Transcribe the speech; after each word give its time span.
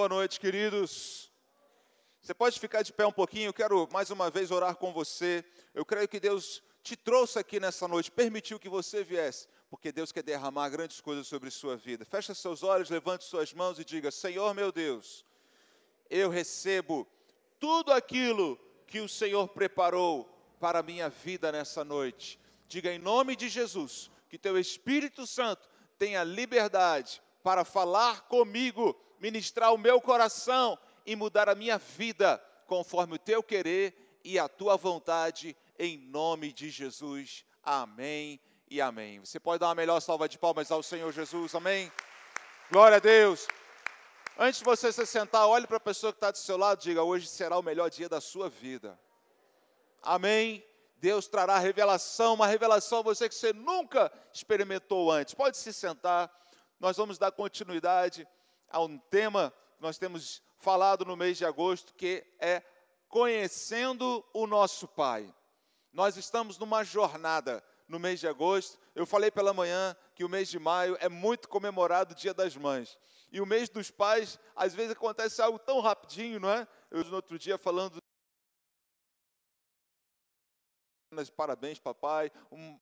boa 0.00 0.08
noite, 0.08 0.40
queridos. 0.40 1.30
Você 2.22 2.32
pode 2.32 2.58
ficar 2.58 2.80
de 2.80 2.90
pé 2.90 3.04
um 3.04 3.12
pouquinho, 3.12 3.50
eu 3.50 3.52
quero 3.52 3.86
mais 3.92 4.08
uma 4.10 4.30
vez 4.30 4.50
orar 4.50 4.74
com 4.74 4.94
você. 4.94 5.44
Eu 5.74 5.84
creio 5.84 6.08
que 6.08 6.18
Deus 6.18 6.62
te 6.82 6.96
trouxe 6.96 7.38
aqui 7.38 7.60
nessa 7.60 7.86
noite, 7.86 8.10
permitiu 8.10 8.58
que 8.58 8.66
você 8.66 9.04
viesse, 9.04 9.46
porque 9.68 9.92
Deus 9.92 10.10
quer 10.10 10.22
derramar 10.22 10.70
grandes 10.70 11.02
coisas 11.02 11.26
sobre 11.26 11.50
sua 11.50 11.76
vida. 11.76 12.02
Feche 12.06 12.34
seus 12.34 12.62
olhos, 12.62 12.88
levante 12.88 13.24
suas 13.24 13.52
mãos 13.52 13.78
e 13.78 13.84
diga: 13.84 14.10
Senhor 14.10 14.54
meu 14.54 14.72
Deus, 14.72 15.22
eu 16.08 16.30
recebo 16.30 17.06
tudo 17.58 17.92
aquilo 17.92 18.58
que 18.86 19.00
o 19.00 19.08
Senhor 19.08 19.48
preparou 19.48 20.24
para 20.58 20.78
a 20.78 20.82
minha 20.82 21.10
vida 21.10 21.52
nessa 21.52 21.84
noite. 21.84 22.40
Diga 22.66 22.90
em 22.90 22.98
nome 22.98 23.36
de 23.36 23.50
Jesus 23.50 24.10
que 24.30 24.38
teu 24.38 24.58
Espírito 24.58 25.26
Santo 25.26 25.68
tenha 25.98 26.24
liberdade 26.24 27.20
para 27.42 27.66
falar 27.66 28.22
comigo, 28.22 28.96
ministrar 29.20 29.72
o 29.72 29.78
meu 29.78 30.00
coração 30.00 30.78
e 31.04 31.14
mudar 31.14 31.48
a 31.48 31.54
minha 31.54 31.78
vida 31.78 32.42
conforme 32.66 33.14
o 33.14 33.18
teu 33.18 33.42
querer 33.42 34.20
e 34.24 34.38
a 34.38 34.48
tua 34.48 34.76
vontade, 34.76 35.56
em 35.78 35.98
nome 35.98 36.52
de 36.52 36.70
Jesus. 36.70 37.44
Amém 37.62 38.40
e 38.70 38.80
amém. 38.80 39.20
Você 39.20 39.38
pode 39.38 39.60
dar 39.60 39.68
uma 39.68 39.74
melhor 39.74 40.00
salva 40.00 40.28
de 40.28 40.38
palmas 40.38 40.70
ao 40.70 40.82
Senhor 40.82 41.12
Jesus, 41.12 41.54
amém? 41.54 41.92
Glória 42.70 42.96
a 42.96 43.00
Deus. 43.00 43.46
Antes 44.38 44.60
de 44.60 44.64
você 44.64 44.92
se 44.92 45.04
sentar, 45.04 45.46
olhe 45.46 45.66
para 45.66 45.76
a 45.76 45.80
pessoa 45.80 46.12
que 46.12 46.16
está 46.16 46.30
do 46.30 46.38
seu 46.38 46.56
lado 46.56 46.80
e 46.80 46.84
diga: 46.84 47.02
hoje 47.02 47.26
será 47.26 47.58
o 47.58 47.62
melhor 47.62 47.90
dia 47.90 48.08
da 48.08 48.20
sua 48.20 48.48
vida. 48.48 48.98
Amém? 50.02 50.64
Deus 50.96 51.26
trará 51.26 51.58
revelação, 51.58 52.34
uma 52.34 52.46
revelação 52.46 52.98
a 52.98 53.02
você 53.02 53.28
que 53.28 53.34
você 53.34 53.52
nunca 53.52 54.12
experimentou 54.32 55.10
antes. 55.10 55.34
Pode 55.34 55.56
se 55.56 55.72
sentar 55.72 56.30
nós 56.80 56.96
vamos 56.96 57.18
dar 57.18 57.30
continuidade 57.30 58.26
a 58.70 58.80
um 58.80 58.96
tema 58.98 59.52
que 59.76 59.82
nós 59.82 59.98
temos 59.98 60.42
falado 60.56 61.04
no 61.04 61.16
mês 61.16 61.36
de 61.36 61.44
agosto, 61.44 61.94
que 61.94 62.24
é 62.38 62.62
conhecendo 63.08 64.24
o 64.32 64.46
nosso 64.46 64.86
Pai. 64.86 65.34
Nós 65.92 66.16
estamos 66.16 66.56
numa 66.58 66.84
jornada 66.84 67.62
no 67.88 67.98
mês 67.98 68.20
de 68.20 68.28
agosto. 68.28 68.78
Eu 68.94 69.04
falei 69.04 69.30
pela 69.30 69.52
manhã 69.52 69.96
que 70.14 70.24
o 70.24 70.28
mês 70.28 70.48
de 70.48 70.58
maio 70.58 70.96
é 71.00 71.08
muito 71.08 71.48
comemorado 71.48 72.12
o 72.12 72.16
Dia 72.16 72.32
das 72.32 72.56
Mães. 72.56 72.96
E 73.32 73.40
o 73.40 73.46
mês 73.46 73.68
dos 73.68 73.90
pais, 73.90 74.38
às 74.54 74.74
vezes 74.74 74.92
acontece 74.92 75.42
algo 75.42 75.58
tão 75.58 75.80
rapidinho, 75.80 76.38
não 76.38 76.50
é? 76.50 76.66
Eu 76.90 77.04
no 77.04 77.16
outro 77.16 77.38
dia 77.38 77.58
falando 77.58 78.00
parabéns, 81.36 81.78
papai, 81.78 82.30
um, 82.52 82.78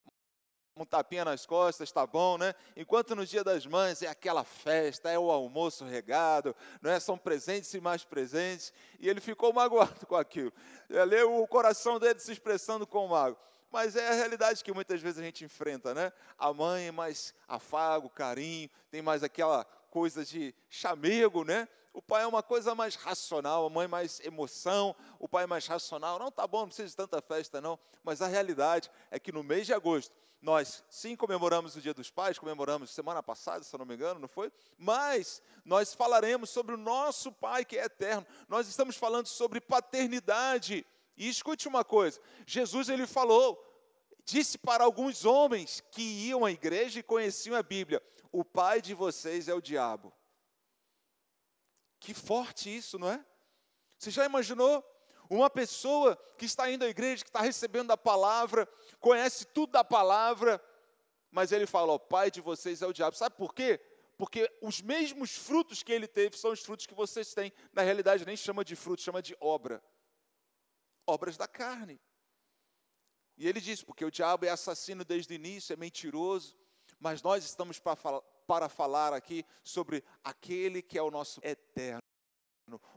um 0.83 0.87
tapinha 0.87 1.25
nas 1.25 1.47
costas, 1.47 1.91
tá 1.91 2.07
bom, 2.07 2.39
né? 2.39 2.55
Enquanto 2.77 3.15
no 3.15 3.25
dia 3.25 3.43
das 3.43 3.67
mães 3.67 4.03
é 4.03 4.07
aquela 4.07 4.45
festa, 4.45 5.11
é 5.11 5.19
o 5.19 5.31
almoço 5.31 5.85
regado, 5.85 6.55
não 6.81 6.91
é? 6.91 7.01
São 7.01 7.17
presentes 7.17 7.73
e 7.75 7.81
mais 7.81 8.05
presentes. 8.05 8.73
E 8.99 9.09
ele 9.09 9.21
ficou 9.21 9.53
magoado 9.53 10.05
com 10.07 10.17
aquilo. 10.17 10.53
Ali 10.91 11.23
o 11.23 11.47
coração 11.47 11.99
dele 11.99 12.19
se 12.19 12.33
expressando 12.33 12.87
com 12.87 13.07
o 13.07 13.09
mago. 13.09 13.37
Mas 13.71 13.97
é 13.97 14.09
a 14.09 14.15
realidade 14.15 14.65
que 14.65 14.73
muitas 14.73 15.01
vezes 15.01 15.19
a 15.19 15.23
gente 15.23 15.45
enfrenta, 15.45 15.95
né? 15.95 16.13
A 16.39 16.53
mãe 16.53 16.87
é 16.87 16.93
mais 16.93 17.35
afago, 17.47 18.09
carinho, 18.09 18.71
tem 18.91 19.03
mais 19.03 19.23
aquela 19.23 19.65
coisa 19.91 20.25
de 20.25 20.55
chamego, 20.71 21.45
né? 21.45 21.69
O 21.93 22.01
pai 22.01 22.23
é 22.23 22.27
uma 22.27 22.43
coisa 22.43 22.75
mais 22.75 22.95
racional, 22.95 23.67
a 23.67 23.71
mãe 23.71 23.89
mais 23.89 24.21
emoção, 24.21 24.95
o 25.19 25.29
pai 25.29 25.47
mais 25.47 25.67
racional. 25.67 26.19
Não, 26.19 26.31
tá 26.31 26.47
bom, 26.47 26.61
não 26.61 26.69
precisa 26.69 26.89
de 26.89 26.97
tanta 26.97 27.21
festa, 27.21 27.61
não. 27.61 27.79
Mas 28.05 28.23
a 28.23 28.27
realidade 28.27 28.91
é 29.11 29.19
que 29.19 29.33
no 29.33 29.43
mês 29.43 29.67
de 29.67 29.75
agosto 29.75 30.15
nós 30.41 30.85
sim 30.89 31.17
comemoramos 31.17 31.75
o 31.75 31.81
Dia 31.81 31.93
dos 31.93 32.11
Pais, 32.11 32.39
comemoramos 32.39 32.91
semana 32.91 33.23
passada, 33.23 33.65
se 33.65 33.75
eu 33.75 33.79
não 33.79 33.87
me 33.87 33.95
engano, 33.95 34.21
não 34.21 34.29
foi? 34.29 34.53
Mas 34.77 35.43
nós 35.65 35.95
falaremos 35.95 36.51
sobre 36.51 36.75
o 36.75 36.79
nosso 36.79 37.33
Pai 37.33 37.65
que 37.65 37.77
é 37.77 37.85
eterno. 37.85 38.27
Nós 38.49 38.69
estamos 38.69 38.97
falando 38.97 39.27
sobre 39.27 39.61
paternidade. 39.61 40.87
E 41.17 41.29
escute 41.29 41.67
uma 41.67 41.85
coisa: 41.85 42.21
Jesus 42.47 42.89
ele 42.89 43.07
falou, 43.07 43.61
disse 44.25 44.57
para 44.57 44.85
alguns 44.85 45.25
homens 45.25 45.83
que 45.91 46.03
iam 46.03 46.45
à 46.45 46.53
igreja 46.53 47.01
e 47.01 47.03
conheciam 47.03 47.57
a 47.57 47.63
Bíblia: 47.63 48.01
o 48.31 48.45
pai 48.45 48.81
de 48.81 48.95
vocês 48.95 49.49
é 49.49 49.55
o 49.55 49.61
diabo. 49.61 50.13
Que 51.99 52.15
forte 52.15 52.75
isso, 52.75 52.97
não 52.99 53.11
é? 53.11 53.25
Você 53.99 54.13
já 54.13 54.25
imaginou? 54.25 54.85
Uma 55.31 55.51
pessoa 55.51 56.17
que 56.39 56.47
está 56.47 56.71
indo 56.71 56.85
à 56.85 56.89
igreja, 56.89 57.23
que 57.23 57.29
está 57.29 57.43
recebendo 57.43 57.91
a 57.91 57.97
palavra, 57.97 58.67
conhece 58.99 59.45
tudo 59.45 59.73
da 59.73 59.85
palavra, 59.85 60.63
mas 61.31 61.53
ele 61.53 61.67
fala: 61.67 61.93
o 61.93 61.99
pai 61.99 62.31
de 62.31 62.41
vocês 62.41 62.81
é 62.81 62.87
o 62.87 62.93
diabo. 62.93 63.15
Sabe 63.15 63.37
por 63.37 63.55
quê? 63.55 63.79
Porque 64.17 64.51
os 64.63 64.81
mesmos 64.81 65.37
frutos 65.37 65.83
que 65.83 65.93
ele 65.93 66.09
teve 66.09 66.37
são 66.37 66.51
os 66.51 66.61
frutos 66.61 66.87
que 66.87 66.95
vocês 66.95 67.35
têm. 67.35 67.53
Na 67.73 67.83
realidade, 67.83 68.25
nem 68.25 68.37
chama 68.37 68.65
de 68.65 68.75
fruto, 68.75 69.03
chama 69.03 69.21
de 69.21 69.37
obra. 69.39 69.83
Obras 71.07 71.37
da 71.37 71.47
carne. 71.47 72.01
E 73.37 73.47
ele 73.47 73.61
diz: 73.61 73.83
porque 73.83 74.05
o 74.07 74.11
diabo 74.11 74.47
é 74.47 74.49
assassino 74.49 75.05
desde 75.05 75.35
o 75.35 75.37
início, 75.37 75.75
é 75.75 75.77
mentiroso, 75.77 76.57
mas 76.99 77.21
nós 77.21 77.45
estamos 77.45 77.79
para, 77.79 78.23
para 78.47 78.69
falar 78.71 79.13
aqui 79.13 79.45
sobre 79.63 80.03
aquele 80.25 80.81
que 80.81 80.97
é 80.97 81.03
o 81.03 81.11
nosso 81.11 81.39
eterno 81.45 82.08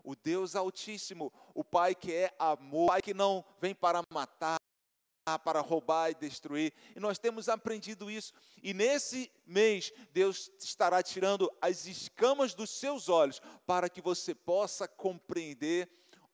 o 0.03 0.15
Deus 0.15 0.55
Altíssimo, 0.55 1.31
o 1.53 1.63
Pai 1.63 1.95
que 1.95 2.13
é 2.13 2.33
amor, 2.39 2.85
o 2.85 2.87
Pai 2.87 3.01
que 3.01 3.13
não 3.13 3.45
vem 3.59 3.73
para 3.75 4.01
matar, 4.11 4.57
para 5.43 5.61
roubar 5.61 6.09
e 6.09 6.15
destruir. 6.15 6.73
E 6.95 6.99
nós 6.99 7.19
temos 7.19 7.47
aprendido 7.47 8.09
isso. 8.09 8.33
E 8.61 8.73
nesse 8.73 9.31
mês, 9.45 9.93
Deus 10.11 10.51
estará 10.59 11.01
tirando 11.03 11.51
as 11.61 11.85
escamas 11.85 12.53
dos 12.53 12.69
seus 12.69 13.07
olhos 13.07 13.39
para 13.65 13.89
que 13.89 14.01
você 14.01 14.33
possa 14.33 14.87
compreender 14.87 15.89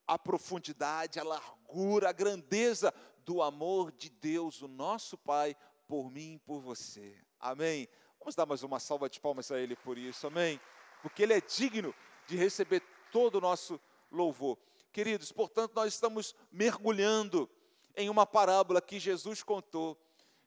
a 0.06 0.18
profundidade, 0.18 1.20
a 1.20 1.24
largura, 1.24 2.08
a 2.08 2.12
grandeza 2.12 2.92
do 3.24 3.42
amor 3.42 3.92
de 3.92 4.08
Deus, 4.08 4.62
o 4.62 4.68
nosso 4.68 5.18
Pai, 5.18 5.54
por 5.86 6.10
mim 6.10 6.34
e 6.34 6.38
por 6.38 6.60
você. 6.60 7.14
Amém. 7.38 7.86
Vamos 8.18 8.34
dar 8.34 8.46
mais 8.46 8.62
uma 8.62 8.80
salva 8.80 9.08
de 9.08 9.20
palmas 9.20 9.50
a 9.50 9.60
Ele 9.60 9.76
por 9.76 9.98
isso, 9.98 10.26
amém? 10.26 10.58
Porque 11.02 11.22
Ele 11.22 11.34
é 11.34 11.40
digno 11.40 11.94
de 12.26 12.36
receber 12.36 12.82
todo 13.12 13.36
o 13.36 13.40
nosso 13.40 13.80
louvor. 14.10 14.58
Queridos, 14.92 15.30
portanto, 15.32 15.74
nós 15.74 15.94
estamos 15.94 16.34
mergulhando 16.50 17.48
em 17.96 18.08
uma 18.08 18.26
parábola 18.26 18.80
que 18.80 18.98
Jesus 18.98 19.42
contou. 19.42 19.98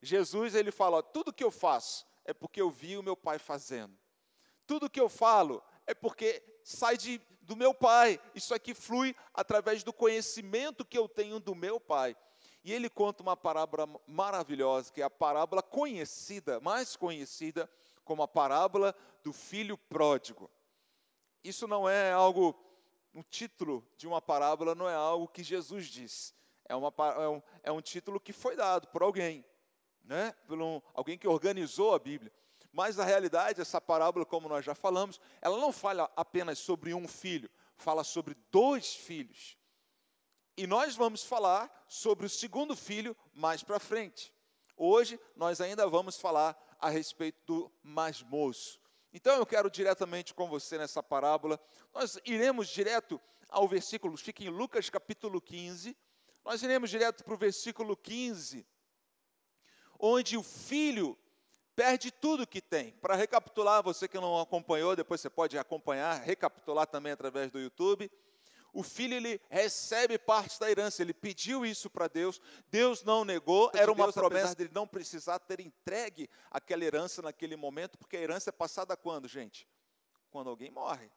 Jesus, 0.01 0.55
ele 0.55 0.71
fala: 0.71 1.03
tudo 1.03 1.33
que 1.33 1.43
eu 1.43 1.51
faço 1.51 2.05
é 2.25 2.33
porque 2.33 2.61
eu 2.61 2.69
vi 2.69 2.97
o 2.97 3.03
meu 3.03 3.15
pai 3.15 3.37
fazendo. 3.37 3.97
Tudo 4.65 4.89
que 4.89 4.99
eu 4.99 5.09
falo 5.09 5.61
é 5.85 5.93
porque 5.93 6.43
sai 6.63 6.97
de, 6.97 7.21
do 7.41 7.55
meu 7.55 7.73
pai. 7.73 8.19
Isso 8.33 8.53
aqui 8.53 8.73
flui 8.73 9.15
através 9.33 9.83
do 9.83 9.93
conhecimento 9.93 10.85
que 10.85 10.97
eu 10.97 11.07
tenho 11.07 11.39
do 11.39 11.53
meu 11.53 11.79
pai. 11.79 12.15
E 12.63 12.71
ele 12.71 12.89
conta 12.89 13.23
uma 13.23 13.35
parábola 13.35 13.89
maravilhosa, 14.07 14.91
que 14.91 15.01
é 15.01 15.03
a 15.03 15.09
parábola 15.09 15.63
conhecida, 15.63 16.59
mais 16.59 16.95
conhecida 16.95 17.69
como 18.03 18.21
a 18.21 18.27
parábola 18.27 18.95
do 19.23 19.33
filho 19.33 19.77
pródigo. 19.77 20.49
Isso 21.43 21.67
não 21.67 21.89
é 21.89 22.11
algo, 22.11 22.55
um 23.13 23.23
título 23.23 23.87
de 23.97 24.07
uma 24.07 24.21
parábola 24.21 24.75
não 24.75 24.87
é 24.87 24.93
algo 24.93 25.27
que 25.27 25.43
Jesus 25.43 25.87
disse. 25.87 26.33
É, 26.67 26.75
uma, 26.75 26.93
é, 26.97 27.27
um, 27.27 27.41
é 27.63 27.71
um 27.71 27.81
título 27.81 28.19
que 28.19 28.31
foi 28.31 28.55
dado 28.55 28.87
por 28.87 29.01
alguém, 29.01 29.43
né? 30.03 30.33
por 30.47 30.61
um, 30.61 30.81
alguém 30.93 31.17
que 31.17 31.27
organizou 31.27 31.93
a 31.93 31.99
Bíblia. 31.99 32.31
Mas 32.71 32.95
na 32.95 33.03
realidade, 33.03 33.59
essa 33.59 33.81
parábola, 33.81 34.25
como 34.25 34.47
nós 34.47 34.63
já 34.63 34.73
falamos, 34.73 35.19
ela 35.41 35.57
não 35.57 35.73
fala 35.73 36.09
apenas 36.15 36.59
sobre 36.59 36.93
um 36.93 37.07
filho, 37.07 37.49
fala 37.75 38.03
sobre 38.03 38.35
dois 38.49 38.93
filhos. 38.93 39.57
E 40.55 40.67
nós 40.67 40.95
vamos 40.95 41.23
falar 41.23 41.85
sobre 41.87 42.25
o 42.25 42.29
segundo 42.29 42.75
filho 42.75 43.15
mais 43.33 43.63
para 43.63 43.79
frente. 43.79 44.33
Hoje 44.77 45.19
nós 45.35 45.59
ainda 45.59 45.87
vamos 45.87 46.17
falar 46.17 46.57
a 46.79 46.89
respeito 46.89 47.39
do 47.45 47.71
mais 47.83 48.21
moço. 48.21 48.79
Então 49.13 49.35
eu 49.37 49.45
quero 49.45 49.69
diretamente 49.69 50.33
com 50.33 50.47
você 50.47 50.77
nessa 50.77 51.03
parábola. 51.03 51.59
Nós 51.93 52.19
iremos 52.25 52.67
direto 52.67 53.19
ao 53.49 53.67
versículo, 53.67 54.15
fica 54.15 54.43
em 54.43 54.49
Lucas 54.49 54.89
capítulo 54.89 55.41
15. 55.41 55.97
Nós 56.45 56.63
iremos 56.63 56.89
direto 56.89 57.23
para 57.23 57.33
o 57.33 57.37
versículo 57.37 57.95
15, 57.95 58.65
onde 59.99 60.37
o 60.37 60.43
filho 60.43 61.17
perde 61.75 62.11
tudo 62.11 62.47
que 62.47 62.61
tem. 62.61 62.93
Para 62.93 63.15
recapitular, 63.15 63.83
você 63.83 64.07
que 64.07 64.19
não 64.19 64.39
acompanhou, 64.39 64.95
depois 64.95 65.21
você 65.21 65.29
pode 65.29 65.57
acompanhar, 65.57 66.19
recapitular 66.21 66.87
também 66.87 67.11
através 67.11 67.51
do 67.51 67.59
YouTube 67.59 68.09
o 68.73 68.83
filho 68.83 69.15
ele 69.15 69.41
recebe 69.49 70.17
parte 70.17 70.59
da 70.59 70.69
herança, 70.69 71.01
ele 71.01 71.13
pediu 71.13 71.65
isso 71.65 71.89
para 71.89 72.07
Deus, 72.07 72.41
Deus 72.69 73.03
não 73.03 73.25
negou, 73.25 73.69
era 73.73 73.91
uma 73.91 74.05
Deus, 74.05 74.15
promessa 74.15 74.55
dele 74.55 74.71
não 74.73 74.87
precisar 74.87 75.39
ter 75.39 75.59
entregue 75.59 76.29
aquela 76.49 76.83
herança 76.83 77.21
naquele 77.21 77.55
momento, 77.55 77.97
porque 77.97 78.15
a 78.15 78.21
herança 78.21 78.49
é 78.49 78.53
passada 78.53 78.95
quando, 78.95 79.27
gente? 79.27 79.67
Quando 80.29 80.49
alguém 80.49 80.71
morre. 80.71 81.11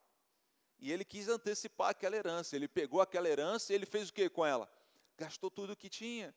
E 0.81 0.93
ele 0.93 1.05
quis 1.05 1.29
antecipar 1.29 1.91
aquela 1.91 2.17
herança, 2.17 2.57
ele 2.57 2.67
pegou 2.67 3.01
aquela 3.01 3.29
herança 3.29 3.73
e 3.73 3.77
ele 3.77 3.87
fez 3.87 4.09
o 4.09 4.13
que 4.13 4.29
com 4.29 4.45
ela? 4.45 4.69
Gastou 5.17 5.51
tudo 5.51 5.75
o 5.75 5.77
que 5.77 5.89
tinha. 5.89 6.35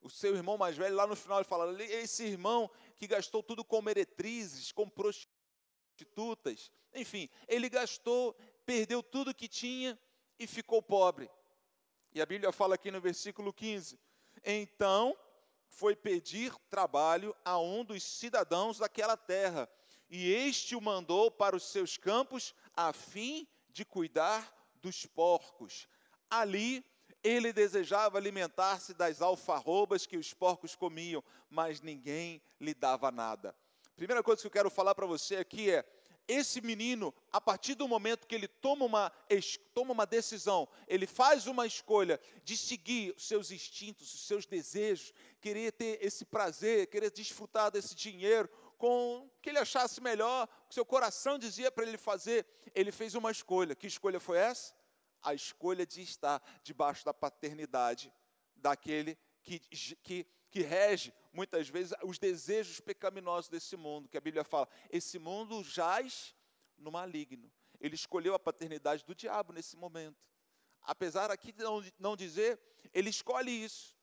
O 0.00 0.10
seu 0.10 0.36
irmão 0.36 0.58
mais 0.58 0.76
velho, 0.76 0.94
lá 0.94 1.06
no 1.06 1.16
final, 1.16 1.38
ele 1.38 1.48
fala: 1.48 1.82
esse 1.82 2.24
irmão 2.24 2.70
que 2.96 3.06
gastou 3.06 3.42
tudo 3.42 3.64
com 3.64 3.82
meretrizes, 3.82 4.70
com 4.70 4.88
prostitutas, 4.88 6.70
enfim, 6.94 7.28
ele 7.48 7.68
gastou 7.68 8.36
perdeu 8.64 9.02
tudo 9.02 9.34
que 9.34 9.48
tinha 9.48 9.98
e 10.38 10.46
ficou 10.46 10.82
pobre. 10.82 11.30
E 12.12 12.20
a 12.20 12.26
Bíblia 12.26 12.52
fala 12.52 12.74
aqui 12.74 12.90
no 12.90 13.00
versículo 13.00 13.52
15: 13.52 13.98
Então 14.44 15.16
foi 15.66 15.94
pedir 15.94 16.54
trabalho 16.70 17.34
a 17.44 17.58
um 17.58 17.84
dos 17.84 18.02
cidadãos 18.02 18.78
daquela 18.78 19.16
terra, 19.16 19.68
e 20.08 20.32
este 20.32 20.74
o 20.74 20.80
mandou 20.80 21.30
para 21.30 21.54
os 21.54 21.64
seus 21.64 21.96
campos 21.96 22.54
a 22.74 22.92
fim 22.92 23.46
de 23.70 23.84
cuidar 23.84 24.52
dos 24.80 25.04
porcos. 25.06 25.86
Ali 26.30 26.84
ele 27.22 27.52
desejava 27.52 28.16
alimentar-se 28.16 28.94
das 28.94 29.20
alfarrobas 29.20 30.06
que 30.06 30.16
os 30.16 30.32
porcos 30.32 30.74
comiam, 30.74 31.22
mas 31.50 31.80
ninguém 31.80 32.40
lhe 32.60 32.74
dava 32.74 33.10
nada. 33.10 33.54
Primeira 33.96 34.22
coisa 34.22 34.40
que 34.40 34.46
eu 34.46 34.52
quero 34.52 34.70
falar 34.70 34.94
para 34.94 35.06
você 35.06 35.36
aqui 35.36 35.70
é: 35.70 35.84
esse 36.28 36.60
menino, 36.60 37.12
a 37.32 37.40
partir 37.40 37.74
do 37.74 37.88
momento 37.88 38.26
que 38.26 38.34
ele 38.34 38.46
toma 38.46 38.84
uma, 38.84 39.12
toma 39.72 39.92
uma 39.92 40.06
decisão, 40.06 40.68
ele 40.86 41.06
faz 41.06 41.46
uma 41.46 41.66
escolha 41.66 42.20
de 42.44 42.54
seguir 42.54 43.14
os 43.16 43.26
seus 43.26 43.50
instintos, 43.50 44.14
os 44.14 44.26
seus 44.26 44.44
desejos, 44.44 45.14
querer 45.40 45.72
ter 45.72 45.98
esse 46.04 46.26
prazer, 46.26 46.86
querer 46.88 47.10
desfrutar 47.10 47.70
desse 47.70 47.94
dinheiro 47.94 48.48
com 48.76 49.24
o 49.24 49.30
que 49.42 49.48
ele 49.48 49.58
achasse 49.58 50.00
melhor, 50.02 50.46
o 50.64 50.68
que 50.68 50.74
seu 50.74 50.84
coração 50.84 51.38
dizia 51.38 51.70
para 51.70 51.84
ele 51.84 51.98
fazer, 51.98 52.46
ele 52.74 52.92
fez 52.92 53.14
uma 53.14 53.30
escolha. 53.30 53.74
Que 53.74 53.86
escolha 53.86 54.20
foi 54.20 54.38
essa? 54.38 54.74
A 55.22 55.34
escolha 55.34 55.86
de 55.86 56.02
estar 56.02 56.40
debaixo 56.62 57.04
da 57.04 57.14
paternidade 57.14 58.12
daquele 58.54 59.18
que, 59.42 59.58
que, 60.02 60.26
que 60.50 60.62
rege 60.62 61.12
muitas 61.32 61.68
vezes 61.68 61.94
os 62.02 62.18
desejos 62.18 62.80
pecaminosos 62.80 63.48
desse 63.48 63.76
mundo, 63.76 64.08
que 64.08 64.16
a 64.16 64.20
Bíblia 64.20 64.44
fala, 64.44 64.68
esse 64.90 65.18
mundo 65.18 65.62
jaz 65.62 66.34
no 66.76 66.90
maligno. 66.90 67.50
Ele 67.80 67.94
escolheu 67.94 68.34
a 68.34 68.38
paternidade 68.38 69.04
do 69.04 69.14
diabo 69.14 69.52
nesse 69.52 69.76
momento. 69.76 70.16
Apesar 70.82 71.30
aqui 71.30 71.52
de 71.52 71.62
não, 71.62 71.84
não 71.98 72.16
dizer, 72.16 72.58
ele 72.92 73.10
escolhe 73.10 73.50
isso. 73.50 73.96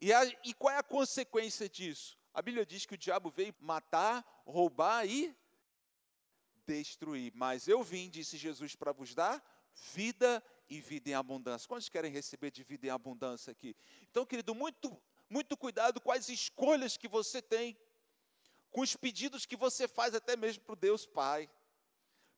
E, 0.00 0.12
a, 0.12 0.24
e 0.44 0.52
qual 0.54 0.74
é 0.74 0.78
a 0.78 0.82
consequência 0.82 1.68
disso? 1.68 2.18
A 2.34 2.42
Bíblia 2.42 2.66
diz 2.66 2.84
que 2.84 2.94
o 2.94 2.98
diabo 2.98 3.30
veio 3.30 3.54
matar, 3.60 4.24
roubar 4.44 5.06
e 5.06 5.34
destruir. 6.66 7.32
Mas 7.34 7.68
eu 7.68 7.82
vim, 7.82 8.10
disse 8.10 8.36
Jesus, 8.36 8.74
para 8.74 8.92
vos 8.92 9.14
dar 9.14 9.42
vida 9.94 10.42
e 10.68 10.80
vida 10.80 11.10
em 11.10 11.14
abundância. 11.14 11.68
Quantos 11.68 11.88
querem 11.88 12.10
receber 12.10 12.50
de 12.50 12.62
vida 12.64 12.86
em 12.86 12.90
abundância 12.90 13.50
aqui? 13.50 13.76
Então, 14.10 14.26
querido, 14.26 14.54
muito 14.54 15.00
muito 15.32 15.56
cuidado 15.56 16.00
com 16.00 16.12
as 16.12 16.28
escolhas 16.28 16.96
que 16.96 17.08
você 17.08 17.40
tem, 17.40 17.76
com 18.70 18.82
os 18.82 18.94
pedidos 18.94 19.46
que 19.46 19.56
você 19.56 19.88
faz 19.88 20.14
até 20.14 20.36
mesmo 20.36 20.62
para 20.62 20.74
o 20.74 20.76
Deus 20.76 21.06
Pai. 21.06 21.50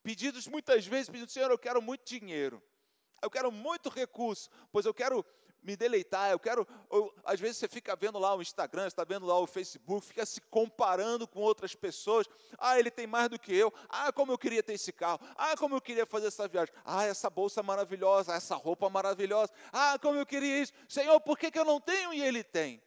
Pedidos 0.03 0.47
muitas 0.47 0.87
vezes, 0.87 1.09
pedindo, 1.11 1.31
Senhor, 1.31 1.51
eu 1.51 1.59
quero 1.59 1.83
muito 1.83 2.05
dinheiro, 2.05 2.63
eu 3.21 3.31
quero 3.31 3.51
muito 3.51 3.89
recurso, 3.89 4.49
pois 4.71 4.87
eu 4.87 4.95
quero 4.95 5.25
me 5.65 5.77
deleitar, 5.77 6.31
eu 6.31 6.39
quero. 6.39 6.69
Eu, 6.91 7.13
às 7.25 7.41
vezes 7.41 7.57
você 7.57 7.67
fica 7.67 7.97
vendo 7.97 8.19
lá 8.19 8.35
o 8.35 8.43
Instagram, 8.43 8.87
está 8.87 9.03
vendo 9.03 9.27
lá 9.27 9.39
o 9.39 9.47
Facebook, 9.47 10.07
fica 10.07 10.25
se 10.27 10.41
comparando 10.43 11.27
com 11.27 11.41
outras 11.41 11.75
pessoas. 11.75 12.27
Ah, 12.59 12.79
ele 12.79 12.91
tem 12.91 13.07
mais 13.07 13.31
do 13.31 13.39
que 13.39 13.55
eu. 13.55 13.73
Ah, 13.89 14.13
como 14.13 14.31
eu 14.31 14.39
queria 14.39 14.63
ter 14.63 14.75
esse 14.75 14.93
carro. 14.93 15.19
Ah, 15.37 15.57
como 15.57 15.75
eu 15.75 15.81
queria 15.81 16.05
fazer 16.05 16.27
essa 16.27 16.47
viagem. 16.47 16.73
Ah, 16.85 17.05
essa 17.05 17.31
bolsa 17.31 17.63
maravilhosa, 17.63 18.35
essa 18.35 18.55
roupa 18.55 18.91
maravilhosa. 18.91 19.53
Ah, 19.73 19.99
como 20.01 20.19
eu 20.19 20.27
queria 20.27 20.63
isso. 20.63 20.73
Senhor, 20.87 21.19
por 21.21 21.39
que, 21.39 21.51
que 21.51 21.59
eu 21.59 21.65
não 21.65 21.81
tenho 21.81 22.13
e 22.13 22.23
ele 22.23 22.45
tem? 22.45 22.83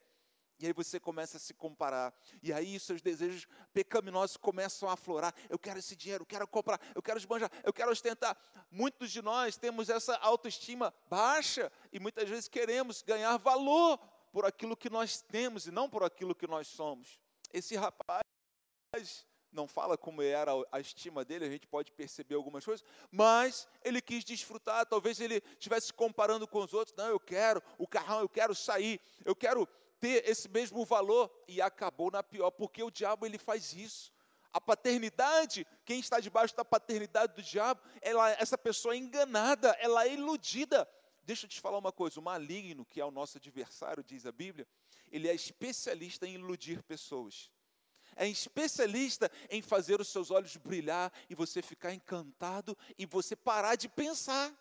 E 0.59 0.65
aí 0.65 0.73
você 0.73 0.99
começa 0.99 1.37
a 1.37 1.39
se 1.39 1.53
comparar. 1.53 2.13
E 2.41 2.51
aí 2.51 2.79
seus 2.79 3.01
desejos 3.01 3.47
pecaminosos 3.73 4.37
começam 4.37 4.89
a 4.89 4.93
aflorar. 4.93 5.33
Eu 5.49 5.59
quero 5.59 5.79
esse 5.79 5.95
dinheiro, 5.95 6.23
eu 6.23 6.25
quero 6.25 6.47
comprar, 6.47 6.79
eu 6.95 7.01
quero 7.01 7.17
esbanjar, 7.17 7.51
eu 7.63 7.71
quero 7.71 7.91
ostentar. 7.91 8.37
Muitos 8.71 9.11
de 9.11 9.21
nós 9.21 9.57
temos 9.57 9.89
essa 9.89 10.15
autoestima 10.17 10.93
baixa 11.09 11.71
e 11.91 11.99
muitas 11.99 12.27
vezes 12.27 12.47
queremos 12.47 13.01
ganhar 13.01 13.37
valor 13.37 13.99
por 14.31 14.45
aquilo 14.45 14.75
que 14.75 14.89
nós 14.89 15.21
temos 15.21 15.67
e 15.67 15.71
não 15.71 15.89
por 15.89 16.03
aquilo 16.03 16.35
que 16.35 16.47
nós 16.47 16.67
somos. 16.67 17.19
Esse 17.53 17.75
rapaz 17.75 18.21
não 19.51 19.67
fala 19.67 19.97
como 19.97 20.21
era 20.21 20.51
a 20.71 20.79
estima 20.79 21.23
dele, 21.23 21.45
a 21.45 21.49
gente 21.49 21.65
pode 21.65 21.91
perceber 21.91 22.35
algumas 22.35 22.65
coisas, 22.65 22.85
mas 23.11 23.67
ele 23.83 24.01
quis 24.01 24.23
desfrutar, 24.23 24.85
talvez 24.85 25.19
ele 25.19 25.41
estivesse 25.53 25.93
comparando 25.93 26.47
com 26.47 26.59
os 26.59 26.73
outros, 26.73 26.95
não, 26.95 27.07
eu 27.07 27.19
quero 27.19 27.61
o 27.77 27.87
carrão, 27.87 28.19
eu 28.19 28.29
quero 28.29 28.53
sair, 28.53 28.99
eu 29.25 29.35
quero 29.35 29.67
ter 29.99 30.27
esse 30.29 30.47
mesmo 30.49 30.85
valor 30.85 31.31
e 31.47 31.61
acabou 31.61 32.11
na 32.11 32.23
pior, 32.23 32.51
porque 32.51 32.83
o 32.83 32.91
diabo 32.91 33.25
ele 33.25 33.37
faz 33.37 33.73
isso. 33.73 34.13
A 34.51 34.61
paternidade, 34.61 35.67
quem 35.85 35.99
está 35.99 36.19
debaixo 36.19 36.55
da 36.55 36.65
paternidade 36.65 37.35
do 37.35 37.43
diabo, 37.43 37.81
ela, 38.01 38.31
essa 38.31 38.57
pessoa 38.57 38.93
é 38.93 38.97
enganada, 38.97 39.69
ela 39.79 40.05
é 40.05 40.13
iludida. 40.13 40.87
Deixa 41.23 41.45
eu 41.45 41.49
te 41.49 41.59
falar 41.59 41.77
uma 41.77 41.91
coisa: 41.91 42.19
o 42.19 42.23
maligno, 42.23 42.85
que 42.85 43.01
é 43.01 43.05
o 43.05 43.11
nosso 43.11 43.37
adversário, 43.37 44.03
diz 44.03 44.25
a 44.25 44.31
Bíblia, 44.31 44.67
ele 45.11 45.27
é 45.27 45.35
especialista 45.35 46.25
em 46.25 46.35
iludir 46.35 46.81
pessoas. 46.83 47.51
É 48.15 48.27
especialista 48.27 49.31
em 49.49 49.61
fazer 49.61 50.01
os 50.01 50.07
seus 50.07 50.31
olhos 50.31 50.55
brilhar 50.57 51.13
e 51.29 51.35
você 51.35 51.61
ficar 51.61 51.93
encantado 51.93 52.75
e 52.97 53.05
você 53.05 53.35
parar 53.35 53.75
de 53.75 53.87
pensar. 53.87 54.51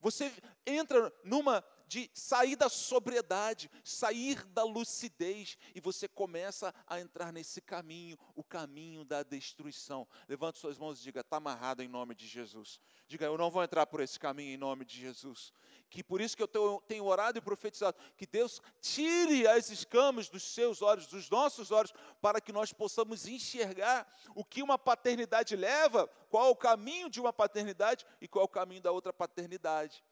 Você 0.00 0.32
entra 0.66 1.12
numa 1.22 1.64
de 1.92 2.10
sair 2.14 2.56
da 2.56 2.70
sobriedade, 2.70 3.70
sair 3.84 4.42
da 4.46 4.64
lucidez, 4.64 5.58
e 5.74 5.80
você 5.80 6.08
começa 6.08 6.74
a 6.86 6.98
entrar 6.98 7.30
nesse 7.30 7.60
caminho, 7.60 8.18
o 8.34 8.42
caminho 8.42 9.04
da 9.04 9.22
destruição. 9.22 10.08
Levante 10.26 10.58
suas 10.58 10.78
mãos 10.78 10.98
e 10.98 11.02
diga: 11.02 11.20
está 11.20 11.36
amarrado 11.36 11.82
em 11.82 11.88
nome 11.88 12.14
de 12.14 12.26
Jesus. 12.26 12.80
Diga: 13.06 13.26
eu 13.26 13.36
não 13.36 13.50
vou 13.50 13.62
entrar 13.62 13.84
por 13.84 14.00
esse 14.00 14.18
caminho 14.18 14.54
em 14.54 14.56
nome 14.56 14.86
de 14.86 14.98
Jesus. 14.98 15.52
Que 15.90 16.02
por 16.02 16.22
isso 16.22 16.34
que 16.34 16.42
eu 16.42 16.82
tenho 16.88 17.04
orado 17.04 17.36
e 17.36 17.42
profetizado, 17.42 17.98
que 18.16 18.26
Deus 18.26 18.62
tire 18.80 19.46
as 19.46 19.68
escamas 19.68 20.30
dos 20.30 20.42
seus 20.42 20.80
olhos, 20.80 21.06
dos 21.06 21.28
nossos 21.28 21.70
olhos, 21.70 21.92
para 22.22 22.40
que 22.40 22.54
nós 22.54 22.72
possamos 22.72 23.26
enxergar 23.26 24.10
o 24.34 24.42
que 24.42 24.62
uma 24.62 24.78
paternidade 24.78 25.54
leva, 25.54 26.08
qual 26.30 26.50
o 26.50 26.56
caminho 26.56 27.10
de 27.10 27.20
uma 27.20 27.34
paternidade 27.34 28.06
e 28.18 28.26
qual 28.26 28.46
o 28.46 28.48
caminho 28.48 28.80
da 28.80 28.90
outra 28.90 29.12
paternidade. 29.12 30.02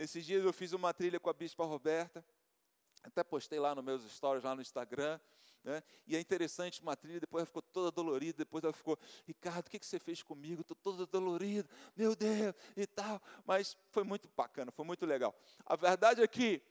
Nesses 0.00 0.24
dias 0.24 0.42
eu 0.42 0.50
fiz 0.50 0.72
uma 0.72 0.94
trilha 0.94 1.20
com 1.20 1.28
a 1.28 1.32
Bispa 1.34 1.62
Roberta, 1.62 2.24
até 3.02 3.22
postei 3.22 3.60
lá 3.60 3.74
nos 3.74 3.84
meus 3.84 4.02
stories, 4.10 4.42
lá 4.42 4.54
no 4.54 4.62
Instagram, 4.62 5.20
né? 5.62 5.82
E 6.06 6.16
é 6.16 6.18
interessante, 6.18 6.80
uma 6.80 6.96
trilha, 6.96 7.20
depois 7.20 7.42
ela 7.42 7.46
ficou 7.46 7.60
toda 7.60 7.90
dolorida, 7.90 8.38
depois 8.38 8.64
ela 8.64 8.72
ficou, 8.72 8.98
Ricardo, 9.26 9.66
o 9.66 9.70
que, 9.70 9.78
que 9.78 9.84
você 9.84 9.98
fez 9.98 10.22
comigo? 10.22 10.62
Estou 10.62 10.74
toda 10.74 11.04
dolorida, 11.04 11.68
meu 11.94 12.16
Deus, 12.16 12.54
e 12.74 12.86
tal. 12.86 13.20
Mas 13.44 13.76
foi 13.90 14.02
muito 14.02 14.26
bacana, 14.34 14.72
foi 14.72 14.86
muito 14.86 15.04
legal. 15.04 15.38
A 15.66 15.76
verdade 15.76 16.22
é 16.22 16.26
que 16.26 16.62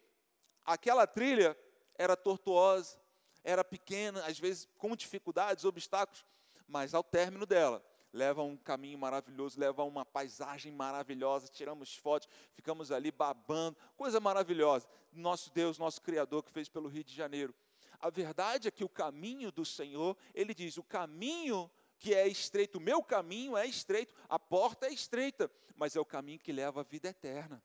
aquela 0.66 1.06
trilha 1.06 1.56
era 2.00 2.18
tortuosa, 2.18 3.00
era 3.44 3.64
pequena, 3.64 4.26
às 4.26 4.40
vezes 4.40 4.68
com 4.76 4.96
dificuldades, 4.96 5.66
obstáculos, 5.66 6.26
mas 6.68 6.96
ao 6.96 7.04
término 7.04 7.46
dela, 7.46 7.86
leva 8.12 8.42
a 8.42 8.44
um 8.44 8.58
caminho 8.58 8.98
maravilhoso, 8.98 9.60
leva 9.60 9.82
a 9.82 9.86
uma 9.86 10.06
paisagem 10.06 10.72
maravilhosa, 10.72 11.48
tiramos 11.48 11.96
fotos, 11.96 12.28
ficamos 12.54 12.92
ali 12.92 13.12
babando, 13.12 13.78
coisa 13.96 14.20
maravilhosa. 14.20 14.88
Nosso 15.12 15.52
Deus, 15.52 15.78
nosso 15.78 16.02
Criador 16.02 16.44
que 16.44 16.52
fez 16.52 16.68
pelo 16.68 16.88
Rio 16.88 17.04
de 17.04 17.14
Janeiro. 17.14 17.54
A 18.00 18.10
verdade 18.10 18.68
é 18.68 18.72
que 18.72 18.84
o 18.84 18.90
caminho 18.90 19.52
do 19.52 19.66
Senhor, 19.66 20.18
ele 20.34 20.54
diz: 20.54 20.78
o 20.78 20.84
caminho 20.84 21.70
que 21.98 22.16
é 22.16 22.28
estreito, 22.28 22.78
o 22.78 22.82
meu 22.82 23.04
caminho 23.04 23.58
é 23.58 23.68
estreito, 23.68 24.16
a 24.30 24.40
porta 24.40 24.88
é 24.88 24.94
estreita, 24.94 25.52
mas 25.76 25.96
é 25.96 26.00
o 26.00 26.06
caminho 26.06 26.40
que 26.40 26.52
leva 26.52 26.82
à 26.82 26.84
vida 26.84 27.10
eterna. 27.10 27.62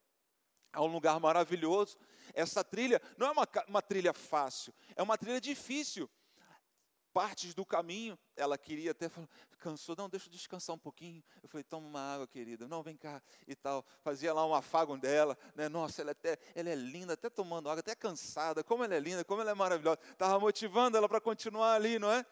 É 0.72 0.80
um 0.80 0.88
lugar 0.88 1.20
maravilhoso. 1.20 1.96
Essa 2.34 2.64
trilha 2.64 3.00
não 3.16 3.28
é 3.28 3.30
uma, 3.30 3.48
uma 3.68 3.80
trilha 3.80 4.12
fácil, 4.12 4.74
é 4.96 5.02
uma 5.02 5.16
trilha 5.16 5.40
difícil 5.40 6.10
partes 7.14 7.54
do 7.54 7.64
caminho, 7.64 8.18
ela 8.34 8.58
queria 8.58 8.90
até, 8.90 9.08
cansou, 9.60 9.94
não, 9.96 10.08
deixa 10.08 10.26
eu 10.26 10.32
descansar 10.32 10.74
um 10.74 10.78
pouquinho. 10.78 11.22
Eu 11.40 11.48
falei, 11.48 11.62
toma 11.62 11.86
uma 11.86 12.00
água, 12.00 12.26
querida, 12.26 12.66
não, 12.66 12.82
vem 12.82 12.96
cá 12.96 13.22
e 13.46 13.54
tal. 13.54 13.86
Fazia 14.02 14.34
lá 14.34 14.44
um 14.44 14.52
afago 14.52 14.98
dela, 14.98 15.38
né? 15.54 15.68
Nossa, 15.68 16.02
ela, 16.02 16.10
é 16.10 16.12
até, 16.12 16.38
ela 16.56 16.68
é 16.68 16.74
linda, 16.74 17.12
até 17.12 17.30
tomando 17.30 17.70
água, 17.70 17.78
até 17.78 17.94
cansada, 17.94 18.64
como 18.64 18.82
ela 18.82 18.96
é 18.96 18.98
linda, 18.98 19.24
como 19.24 19.40
ela 19.40 19.52
é 19.52 19.54
maravilhosa. 19.54 20.00
Estava 20.10 20.40
motivando 20.40 20.96
ela 20.96 21.08
para 21.08 21.20
continuar 21.20 21.74
ali, 21.74 22.00
não 22.00 22.10
é? 22.10 22.26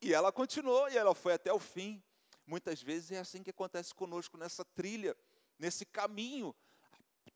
E 0.00 0.14
ela 0.14 0.32
continuou 0.32 0.88
e 0.88 0.96
ela 0.96 1.14
foi 1.14 1.34
até 1.34 1.52
o 1.52 1.58
fim. 1.58 2.02
Muitas 2.46 2.80
vezes 2.80 3.12
é 3.12 3.18
assim 3.18 3.42
que 3.42 3.50
acontece 3.50 3.94
conosco 3.94 4.38
nessa 4.38 4.64
trilha, 4.64 5.14
nesse 5.58 5.84
caminho 5.84 6.54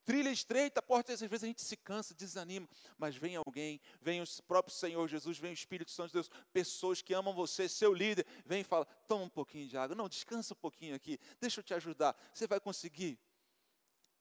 trilha 0.05 0.31
estreita, 0.31 0.83
porta, 0.83 1.13
às 1.13 1.21
vezes 1.21 1.45
a 1.45 1.47
gente 1.47 1.63
se 1.63 1.77
cansa, 1.77 2.15
desanima, 2.15 2.69
mas 2.99 3.17
vem 3.17 3.37
alguém, 3.37 3.81
vem 4.01 4.23
o 4.23 4.25
próprio 4.47 4.75
Senhor 4.75 5.07
Jesus, 5.09 5.39
vem 5.39 5.51
o 5.51 5.55
Espírito 5.55 5.91
Santo 5.91 6.09
de 6.09 6.15
Deus, 6.15 6.31
pessoas 6.53 7.03
que 7.03 7.15
amam 7.15 7.35
você, 7.35 7.69
seu 7.69 7.93
líder, 7.93 8.27
vem 8.45 8.61
e 8.61 8.65
fala, 8.65 8.85
toma 9.07 9.25
um 9.25 9.29
pouquinho 9.29 9.69
de 9.69 9.77
água, 9.77 9.95
não, 9.95 10.09
descansa 10.09 10.55
um 10.55 10.57
pouquinho 10.57 10.95
aqui, 10.95 11.19
deixa 11.41 11.61
eu 11.61 11.65
te 11.65 11.75
ajudar, 11.75 12.17
você 12.33 12.47
vai 12.47 12.61
conseguir. 12.61 13.19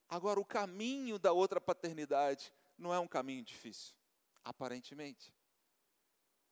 Agora, 0.08 0.38
o 0.38 0.44
caminho 0.44 1.18
da 1.18 1.32
outra 1.32 1.60
paternidade 1.60 2.52
não 2.76 2.92
é 2.92 2.98
um 2.98 3.08
caminho 3.08 3.42
difícil, 3.42 3.94
aparentemente. 4.44 5.32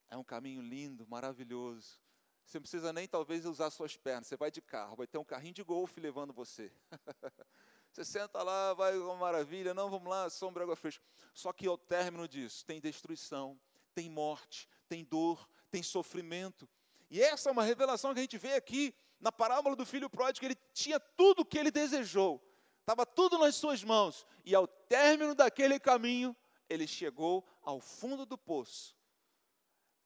É 0.09 0.17
um 0.17 0.25
caminho 0.25 0.61
lindo, 0.61 1.07
maravilhoso, 1.07 2.01
Você 2.45 2.59
não 2.59 2.63
precisa 2.63 2.93
nem 2.93 3.07
talvez 3.07 3.47
usar 3.47 3.71
suas 3.71 3.97
pernas, 3.97 4.27
você 4.27 4.37
vai 4.37 4.51
de 4.51 4.61
carro, 4.61 4.97
vai 4.97 5.07
ter 5.07 5.19
um 5.19 5.25
carrinho 5.25 5.55
de 5.55 5.63
golfe 5.63 6.01
levando 6.01 6.33
você. 6.33 6.73
você 7.93 8.05
senta 8.05 8.43
lá, 8.43 8.73
vai 8.75 8.97
uma 8.99 9.17
maravilha, 9.17 9.75
não, 9.75 9.91
vamos 9.91 10.09
lá, 10.09 10.31
sombra, 10.31 10.63
água 10.63 10.77
fresca. 10.77 11.05
Só 11.35 11.53
que 11.53 11.67
ao 11.67 11.77
término 11.77 12.29
disso, 12.29 12.65
tem 12.65 12.81
destruição, 12.81 13.61
tem 13.95 14.09
morte, 14.09 14.69
tem 14.89 15.05
dor, 15.05 15.49
tem 15.71 15.83
sofrimento. 15.83 16.69
E 17.11 17.21
essa 17.21 17.49
é 17.49 17.53
uma 17.53 17.65
revelação 17.65 18.15
que 18.15 18.21
a 18.21 18.23
gente 18.23 18.39
vê 18.39 18.55
aqui 18.55 18.95
na 19.21 19.31
parábola 19.31 19.77
do 19.77 19.85
filho 19.85 20.09
pródigo, 20.09 20.47
ele 20.47 20.57
tinha 20.73 20.99
tudo 20.99 21.41
o 21.43 21.45
que 21.45 21.59
ele 21.59 21.71
desejou, 21.71 22.43
estava 22.81 23.05
tudo 23.05 23.39
nas 23.39 23.55
suas 23.55 23.85
mãos, 23.85 24.27
e 24.45 24.55
ao 24.55 24.67
término 24.67 25.35
daquele 25.35 25.79
caminho, 25.79 26.35
ele 26.69 26.87
chegou 26.87 27.47
ao 27.63 27.81
fundo 27.81 28.25
do 28.25 28.39
poço. 28.39 28.97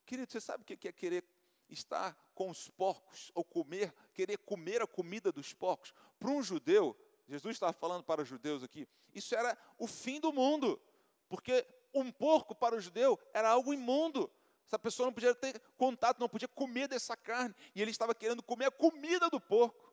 Querido, 0.04 0.32
você 0.32 0.40
sabe 0.40 0.62
o 0.62 0.66
que 0.66 0.88
é 0.88 0.92
querer 0.92 1.24
estar 1.68 2.16
com 2.34 2.50
os 2.50 2.68
porcos, 2.70 3.30
ou 3.34 3.44
comer, 3.44 3.94
querer 4.12 4.38
comer 4.38 4.82
a 4.82 4.86
comida 4.86 5.30
dos 5.30 5.52
porcos? 5.52 5.94
Para 6.18 6.30
um 6.30 6.42
judeu, 6.42 6.96
Jesus 7.26 7.56
estava 7.56 7.72
falando 7.72 8.04
para 8.04 8.22
os 8.22 8.28
judeus 8.28 8.62
aqui, 8.62 8.86
isso 9.14 9.34
era 9.34 9.56
o 9.78 9.86
fim 9.86 10.20
do 10.20 10.32
mundo, 10.32 10.80
porque 11.28 11.66
um 11.94 12.10
porco 12.10 12.54
para 12.54 12.74
o 12.74 12.80
judeu 12.80 13.18
era 13.32 13.48
algo 13.48 13.72
imundo. 13.72 14.30
Essa 14.66 14.78
pessoa 14.78 15.06
não 15.06 15.12
podia 15.12 15.34
ter 15.34 15.60
contato, 15.76 16.18
não 16.18 16.28
podia 16.28 16.48
comer 16.48 16.88
dessa 16.88 17.16
carne. 17.16 17.54
E 17.74 17.80
ele 17.80 17.90
estava 17.90 18.14
querendo 18.14 18.42
comer 18.42 18.66
a 18.66 18.70
comida 18.70 19.28
do 19.30 19.40
porco. 19.40 19.92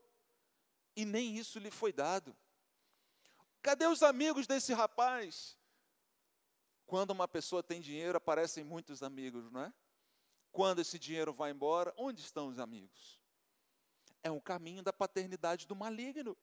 E 0.96 1.06
nem 1.06 1.38
isso 1.38 1.60
lhe 1.60 1.70
foi 1.70 1.94
dado. 1.94 2.36
Cadê 3.62 3.86
os 3.86 4.02
amigos 4.02 4.48
desse 4.48 4.74
rapaz? 4.74 5.58
Quando 6.86 7.12
uma 7.12 7.28
pessoa 7.28 7.62
tem 7.62 7.80
dinheiro, 7.80 8.18
aparecem 8.18 8.64
muitos 8.64 9.04
amigos, 9.04 9.50
não 9.52 9.62
é? 9.62 9.74
Quando 10.52 10.80
esse 10.80 11.00
dinheiro 11.00 11.34
vai 11.34 11.52
embora, 11.52 11.94
onde 11.96 12.22
estão 12.22 12.48
os 12.48 12.60
amigos? 12.60 13.22
É 14.24 14.30
um 14.30 14.40
caminho 14.40 14.84
da 14.84 14.92
paternidade 14.92 15.66
do 15.68 15.76
maligno. 15.76 16.36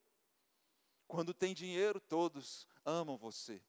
Quando 1.08 1.32
tem 1.32 1.54
dinheiro, 1.54 1.98
todos 1.98 2.66
amam 2.84 3.16
você. 3.16 3.62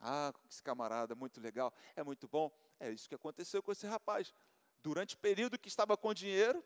Ah, 0.00 0.32
esse 0.50 0.62
camarada, 0.62 1.14
muito 1.14 1.38
legal, 1.38 1.72
é 1.94 2.02
muito 2.02 2.26
bom. 2.26 2.50
É 2.80 2.90
isso 2.90 3.08
que 3.08 3.14
aconteceu 3.14 3.62
com 3.62 3.70
esse 3.70 3.86
rapaz. 3.86 4.34
Durante 4.82 5.14
o 5.14 5.18
período 5.18 5.58
que 5.58 5.68
estava 5.68 5.96
com 5.96 6.12
dinheiro, 6.14 6.64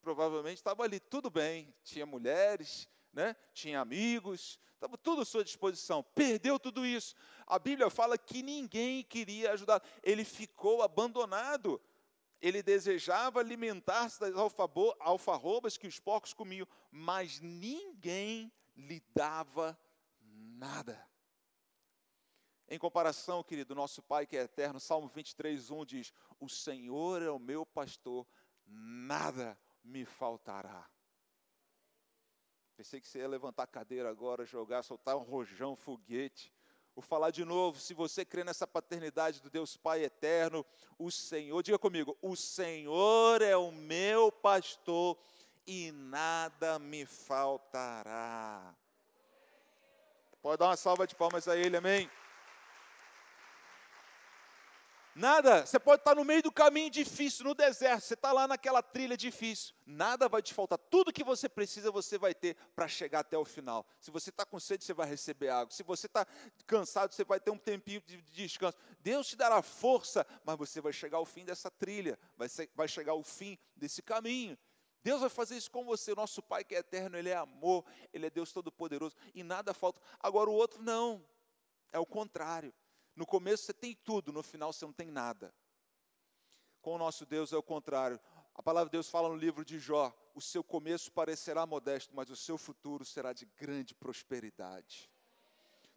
provavelmente 0.00 0.58
estava 0.58 0.84
ali 0.84 1.00
tudo 1.00 1.28
bem, 1.28 1.74
tinha 1.82 2.06
mulheres, 2.06 2.88
né? 3.12 3.36
tinha 3.52 3.80
amigos, 3.80 4.58
estava 4.74 4.96
tudo 4.96 5.22
à 5.22 5.24
sua 5.24 5.44
disposição. 5.44 6.02
Perdeu 6.14 6.58
tudo 6.58 6.86
isso. 6.86 7.14
A 7.44 7.58
Bíblia 7.58 7.90
fala 7.90 8.16
que 8.16 8.42
ninguém 8.42 9.02
queria 9.02 9.52
ajudar. 9.52 9.82
Ele 10.02 10.24
ficou 10.24 10.82
abandonado. 10.82 11.80
Ele 12.40 12.62
desejava 12.62 13.38
alimentar-se 13.38 14.18
das 14.18 14.34
alfarrobas 14.34 15.76
que 15.76 15.86
os 15.86 16.00
porcos 16.00 16.32
comiam, 16.32 16.66
mas 16.90 17.38
ninguém 17.38 18.52
lhe 18.76 19.00
dava 19.14 19.78
nada. 20.20 21.06
Em 22.68 22.78
comparação, 22.78 23.42
querido, 23.42 23.74
nosso 23.74 24.02
Pai 24.02 24.26
que 24.26 24.36
é 24.36 24.42
eterno, 24.42 24.80
Salmo 24.80 25.08
23, 25.08 25.70
1 25.70 25.84
diz: 25.84 26.12
O 26.40 26.48
Senhor 26.48 27.20
é 27.20 27.30
o 27.30 27.38
meu 27.38 27.66
pastor, 27.66 28.26
nada 28.66 29.58
me 29.84 30.04
faltará. 30.04 30.88
Pensei 32.76 33.00
que 33.00 33.06
você 33.06 33.18
ia 33.18 33.28
levantar 33.28 33.64
a 33.64 33.66
cadeira 33.66 34.08
agora, 34.08 34.46
jogar, 34.46 34.82
soltar 34.82 35.16
um 35.16 35.22
rojão, 35.22 35.72
um 35.72 35.76
foguete. 35.76 36.52
Vou 36.94 37.02
falar 37.02 37.30
de 37.30 37.44
novo, 37.44 37.80
se 37.80 37.94
você 37.94 38.24
crê 38.24 38.44
nessa 38.44 38.66
paternidade 38.66 39.40
do 39.40 39.48
Deus 39.48 39.76
Pai 39.76 40.04
eterno, 40.04 40.64
o 40.98 41.10
Senhor, 41.10 41.62
diga 41.62 41.78
comigo, 41.78 42.16
o 42.20 42.36
Senhor 42.36 43.40
é 43.40 43.56
o 43.56 43.70
meu 43.70 44.30
pastor 44.30 45.18
e 45.66 45.92
nada 45.92 46.78
me 46.78 47.06
faltará. 47.06 48.74
Pode 50.40 50.58
dar 50.58 50.66
uma 50.66 50.76
salva 50.76 51.06
de 51.06 51.14
palmas 51.14 51.46
a 51.46 51.56
Ele, 51.56 51.76
amém? 51.76 52.10
Nada, 55.14 55.66
você 55.66 55.78
pode 55.78 56.00
estar 56.00 56.14
no 56.14 56.24
meio 56.24 56.42
do 56.42 56.50
caminho 56.50 56.88
difícil, 56.88 57.44
no 57.44 57.54
deserto, 57.54 58.02
você 58.02 58.14
está 58.14 58.32
lá 58.32 58.48
naquela 58.48 58.82
trilha 58.82 59.14
difícil, 59.14 59.74
nada 59.84 60.26
vai 60.26 60.40
te 60.40 60.54
faltar, 60.54 60.78
tudo 60.78 61.12
que 61.12 61.22
você 61.22 61.50
precisa 61.50 61.90
você 61.90 62.16
vai 62.16 62.34
ter 62.34 62.56
para 62.74 62.88
chegar 62.88 63.20
até 63.20 63.36
o 63.36 63.44
final. 63.44 63.86
Se 64.00 64.10
você 64.10 64.30
está 64.30 64.46
com 64.46 64.58
sede, 64.58 64.84
você 64.84 64.94
vai 64.94 65.06
receber 65.06 65.50
água, 65.50 65.70
se 65.70 65.82
você 65.82 66.06
está 66.06 66.26
cansado, 66.66 67.12
você 67.12 67.24
vai 67.24 67.38
ter 67.38 67.50
um 67.50 67.58
tempinho 67.58 68.00
de 68.00 68.22
descanso. 68.22 68.78
Deus 69.00 69.26
te 69.26 69.36
dará 69.36 69.60
força, 69.60 70.26
mas 70.46 70.56
você 70.56 70.80
vai 70.80 70.94
chegar 70.94 71.18
ao 71.18 71.26
fim 71.26 71.44
dessa 71.44 71.70
trilha, 71.70 72.18
vai, 72.38 72.48
ser, 72.48 72.70
vai 72.74 72.88
chegar 72.88 73.12
ao 73.12 73.22
fim 73.22 73.58
desse 73.76 74.00
caminho. 74.00 74.56
Deus 75.02 75.20
vai 75.20 75.30
fazer 75.30 75.56
isso 75.56 75.70
com 75.70 75.84
você, 75.84 76.14
nosso 76.14 76.42
Pai 76.42 76.64
que 76.64 76.74
é 76.74 76.78
eterno, 76.78 77.16
Ele 77.16 77.28
é 77.28 77.36
amor, 77.36 77.84
Ele 78.12 78.26
é 78.26 78.30
Deus 78.30 78.52
Todo-Poderoso, 78.52 79.16
e 79.34 79.42
nada 79.42 79.74
falta. 79.74 80.00
Agora 80.20 80.48
o 80.48 80.54
outro 80.54 80.82
não, 80.82 81.24
é 81.92 81.98
o 81.98 82.06
contrário. 82.06 82.72
No 83.14 83.26
começo 83.26 83.64
você 83.64 83.72
tem 83.72 83.94
tudo, 83.94 84.32
no 84.32 84.42
final 84.42 84.72
você 84.72 84.84
não 84.84 84.92
tem 84.92 85.10
nada. 85.10 85.54
Com 86.80 86.94
o 86.94 86.98
nosso 86.98 87.26
Deus 87.26 87.52
é 87.52 87.56
o 87.56 87.62
contrário. 87.62 88.18
A 88.54 88.62
palavra 88.62 88.88
de 88.88 88.92
Deus 88.92 89.08
fala 89.08 89.28
no 89.28 89.36
livro 89.36 89.64
de 89.64 89.78
Jó: 89.78 90.12
o 90.34 90.40
seu 90.40 90.64
começo 90.64 91.12
parecerá 91.12 91.66
modesto, 91.66 92.14
mas 92.14 92.30
o 92.30 92.36
seu 92.36 92.56
futuro 92.56 93.04
será 93.04 93.32
de 93.32 93.46
grande 93.56 93.94
prosperidade. 93.94 95.10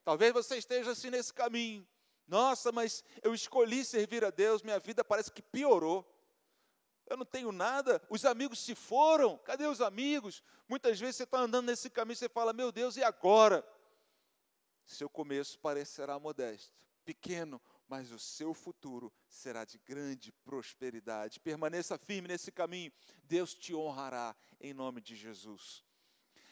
Talvez 0.04 0.34
você 0.34 0.58
esteja 0.58 0.92
assim 0.92 1.10
nesse 1.10 1.34
caminho. 1.34 1.88
Nossa, 2.28 2.72
mas 2.72 3.04
eu 3.24 3.34
escolhi 3.34 3.86
servir 3.86 4.24
a 4.24 4.30
Deus, 4.30 4.62
minha 4.62 4.80
vida 4.80 5.04
parece 5.04 5.32
que 5.32 5.42
piorou. 5.42 6.06
Eu 7.08 7.18
não 7.18 7.26
tenho 7.26 7.52
nada, 7.52 8.02
os 8.10 8.26
amigos 8.26 8.60
se 8.60 8.74
foram, 8.74 9.38
cadê 9.38 9.68
os 9.68 9.80
amigos? 9.80 10.44
Muitas 10.68 11.00
vezes 11.00 11.18
você 11.18 11.24
está 11.24 11.40
andando 11.40 11.68
nesse 11.68 11.90
caminho 11.90 12.16
você 12.16 12.28
fala, 12.28 12.52
meu 12.52 12.72
Deus, 12.72 12.98
e 12.98 13.04
agora? 13.04 13.66
Seu 14.86 15.10
começo 15.10 15.60
parecerá 15.60 16.20
modesto, 16.20 16.86
pequeno, 17.04 17.62
mas 17.88 18.12
o 18.12 18.18
seu 18.18 18.54
futuro 18.54 19.14
será 19.28 19.66
de 19.66 19.78
grande 19.80 20.32
prosperidade. 20.32 21.40
Permaneça 21.40 21.98
firme 21.98 22.28
nesse 22.28 22.52
caminho, 22.52 22.92
Deus 23.24 23.54
te 23.54 23.76
honrará 23.76 24.36
em 24.60 24.74
nome 24.74 25.02
de 25.02 25.16
Jesus. 25.16 25.84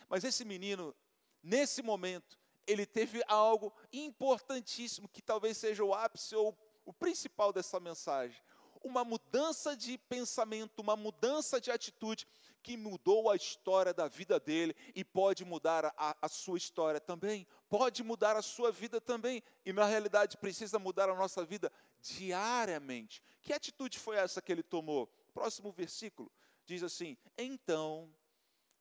Mas 0.08 0.24
esse 0.24 0.46
menino, 0.46 0.96
nesse 1.42 1.82
momento, 1.82 2.38
ele 2.68 2.86
teve 2.86 3.24
algo 3.28 3.74
importantíssimo 3.92 5.10
que 5.10 5.22
talvez 5.22 5.58
seja 5.58 5.84
o 5.84 5.94
ápice 5.94 6.36
ou 6.36 6.58
o 6.86 6.94
principal 6.94 7.52
dessa 7.52 7.80
mensagem. 7.80 8.42
Uma 8.84 9.04
mudança 9.04 9.76
de 9.76 9.98
pensamento, 9.98 10.80
uma 10.80 10.96
mudança 10.96 11.60
de 11.60 11.72
atitude 11.72 12.28
que 12.62 12.78
mudou 12.78 13.30
a 13.30 13.36
história 13.36 13.94
da 13.94 14.08
vida 14.08 14.40
dele 14.40 14.76
e 14.96 15.04
pode 15.04 15.44
mudar 15.44 15.94
a, 15.98 16.16
a, 16.22 16.30
sua 16.30 16.58
história 16.58 17.00
também, 17.00 17.48
pode 17.70 18.04
mudar 18.04 18.38
a 18.38 18.42
sua 18.42 18.72
vida 18.72 19.02
também, 19.02 19.44
e 19.66 19.74
na 19.74 19.86
realidade 19.86 20.38
precisa 20.38 20.80
mudar 20.80 21.10
a 21.10 21.16
nossa 21.16 21.44
vida 21.44 21.72
diariamente. 22.02 23.22
Que 23.42 23.52
atitude 23.54 24.00
foi 24.00 24.16
essa 24.16 24.42
que 24.42 24.52
ele 24.52 24.64
tomou? 24.64 25.08
Próximo 25.34 25.72
versículo 25.72 26.32
diz 26.66 26.84
assim: 26.84 27.18
Então, 27.38 28.14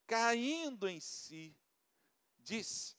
caindo 0.06 0.88
em 0.88 1.00
si, 1.00 1.56
disse: 2.38 2.96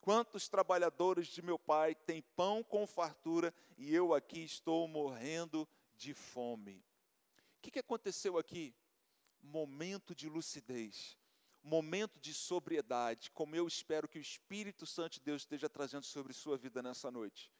Quantos 0.00 0.48
trabalhadores 0.48 1.28
de 1.28 1.42
meu 1.42 1.58
pai 1.58 1.94
têm 1.94 2.22
pão 2.36 2.62
com 2.62 2.86
fartura 2.86 3.54
e 3.76 3.94
eu 3.94 4.14
aqui 4.14 4.44
estou 4.44 4.86
morrendo 4.86 5.68
de 5.96 6.14
fome? 6.14 6.84
O 7.58 7.62
que, 7.62 7.70
que 7.70 7.78
aconteceu 7.78 8.38
aqui? 8.38 8.74
momento 9.46 10.14
de 10.14 10.28
lucidez, 10.28 11.16
momento 11.62 12.18
de 12.20 12.34
sobriedade, 12.34 13.30
como 13.30 13.56
eu 13.56 13.66
espero 13.66 14.08
que 14.08 14.18
o 14.18 14.20
Espírito 14.20 14.86
Santo 14.86 15.14
de 15.14 15.20
Deus 15.20 15.42
esteja 15.42 15.68
trazendo 15.68 16.04
sobre 16.04 16.32
sua 16.32 16.56
vida 16.56 16.82
nessa 16.82 17.10
noite. 17.10 17.52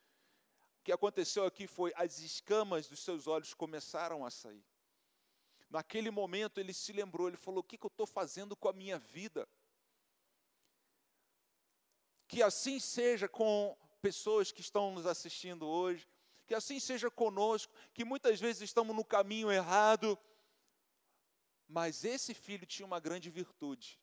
O 0.81 0.85
que 0.85 0.93
aconteceu 0.93 1.45
aqui 1.45 1.67
foi 1.67 1.93
as 1.97 2.21
escamas 2.21 2.89
dos 2.89 3.01
seus 3.01 3.27
olhos 3.27 3.55
começaram 3.55 4.25
a 4.25 4.31
sair. 4.31 4.65
Naquele 5.69 6.11
momento 6.11 6.59
ele 6.59 6.73
se 6.73 6.93
lembrou, 6.93 7.27
ele 7.27 7.37
falou: 7.37 7.61
O 7.61 7.65
que, 7.65 7.77
que 7.77 7.85
eu 7.85 7.89
estou 7.89 8.07
fazendo 8.07 8.55
com 8.55 8.69
a 8.69 8.73
minha 8.73 8.99
vida? 8.99 9.49
Que 12.29 12.43
assim 12.43 12.79
seja 12.79 13.29
com 13.29 13.77
pessoas 14.01 14.53
que 14.53 14.61
estão 14.61 14.93
nos 14.93 15.07
assistindo 15.07 15.67
hoje, 15.67 16.09
que 16.47 16.55
assim 16.55 16.79
seja 16.79 17.11
conosco, 17.11 17.73
que 17.93 18.05
muitas 18.05 18.41
vezes 18.41 18.63
estamos 18.63 18.95
no 18.95 19.05
caminho 19.05 19.51
errado, 19.51 20.19
mas 21.69 22.05
esse 22.05 22.33
filho 22.33 22.65
tinha 22.65 22.87
uma 22.87 23.01
grande 23.01 23.29
virtude, 23.29 24.01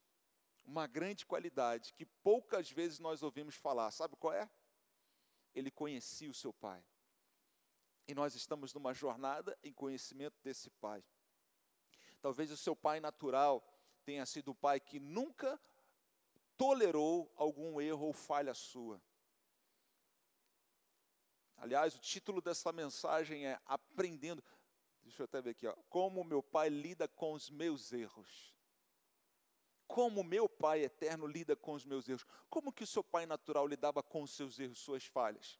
uma 0.65 0.85
grande 0.85 1.25
qualidade, 1.25 1.93
que 1.93 2.05
poucas 2.05 2.69
vezes 2.69 2.99
nós 2.99 3.23
ouvimos 3.23 3.55
falar. 3.55 3.89
Sabe 3.91 4.15
qual 4.17 4.33
é? 4.33 4.49
Ele 5.55 5.71
conhecia 5.71 6.29
o 6.29 6.33
seu 6.33 6.51
pai. 6.51 6.83
E 8.07 8.13
nós 8.13 8.35
estamos 8.35 8.73
numa 8.73 8.93
jornada 8.93 9.57
em 9.63 9.71
conhecimento 9.71 10.35
desse 10.43 10.69
pai. 10.69 11.03
Talvez 12.21 12.51
o 12.51 12.57
seu 12.57 12.75
pai 12.75 12.99
natural 12.99 13.63
tenha 14.03 14.25
sido 14.25 14.51
o 14.51 14.55
pai 14.55 14.79
que 14.79 14.99
nunca 14.99 15.59
tolerou 16.57 17.31
algum 17.37 17.79
erro 17.79 18.07
ou 18.07 18.13
falha 18.13 18.53
sua. 18.53 19.01
Aliás, 21.57 21.95
o 21.95 21.99
título 21.99 22.41
dessa 22.41 22.71
mensagem 22.71 23.45
é 23.45 23.59
Aprendendo 23.65 24.43
Deixa 25.03 25.21
eu 25.21 25.25
até 25.25 25.41
ver 25.41 25.51
aqui, 25.51 25.67
ó. 25.67 25.75
Como 25.89 26.23
meu 26.23 26.41
pai 26.41 26.69
lida 26.69 27.07
com 27.07 27.33
os 27.33 27.49
meus 27.49 27.91
erros. 27.91 28.55
Como 29.85 30.23
meu 30.23 30.47
pai 30.47 30.83
eterno 30.83 31.27
lida 31.27 31.55
com 31.55 31.73
os 31.73 31.85
meus 31.85 32.07
erros. 32.07 32.25
Como 32.49 32.71
que 32.71 32.83
o 32.83 32.87
seu 32.87 33.03
pai 33.03 33.25
natural 33.25 33.67
lidava 33.67 34.01
com 34.01 34.23
os 34.23 34.31
seus 34.31 34.57
erros, 34.59 34.79
suas 34.79 35.05
falhas? 35.05 35.59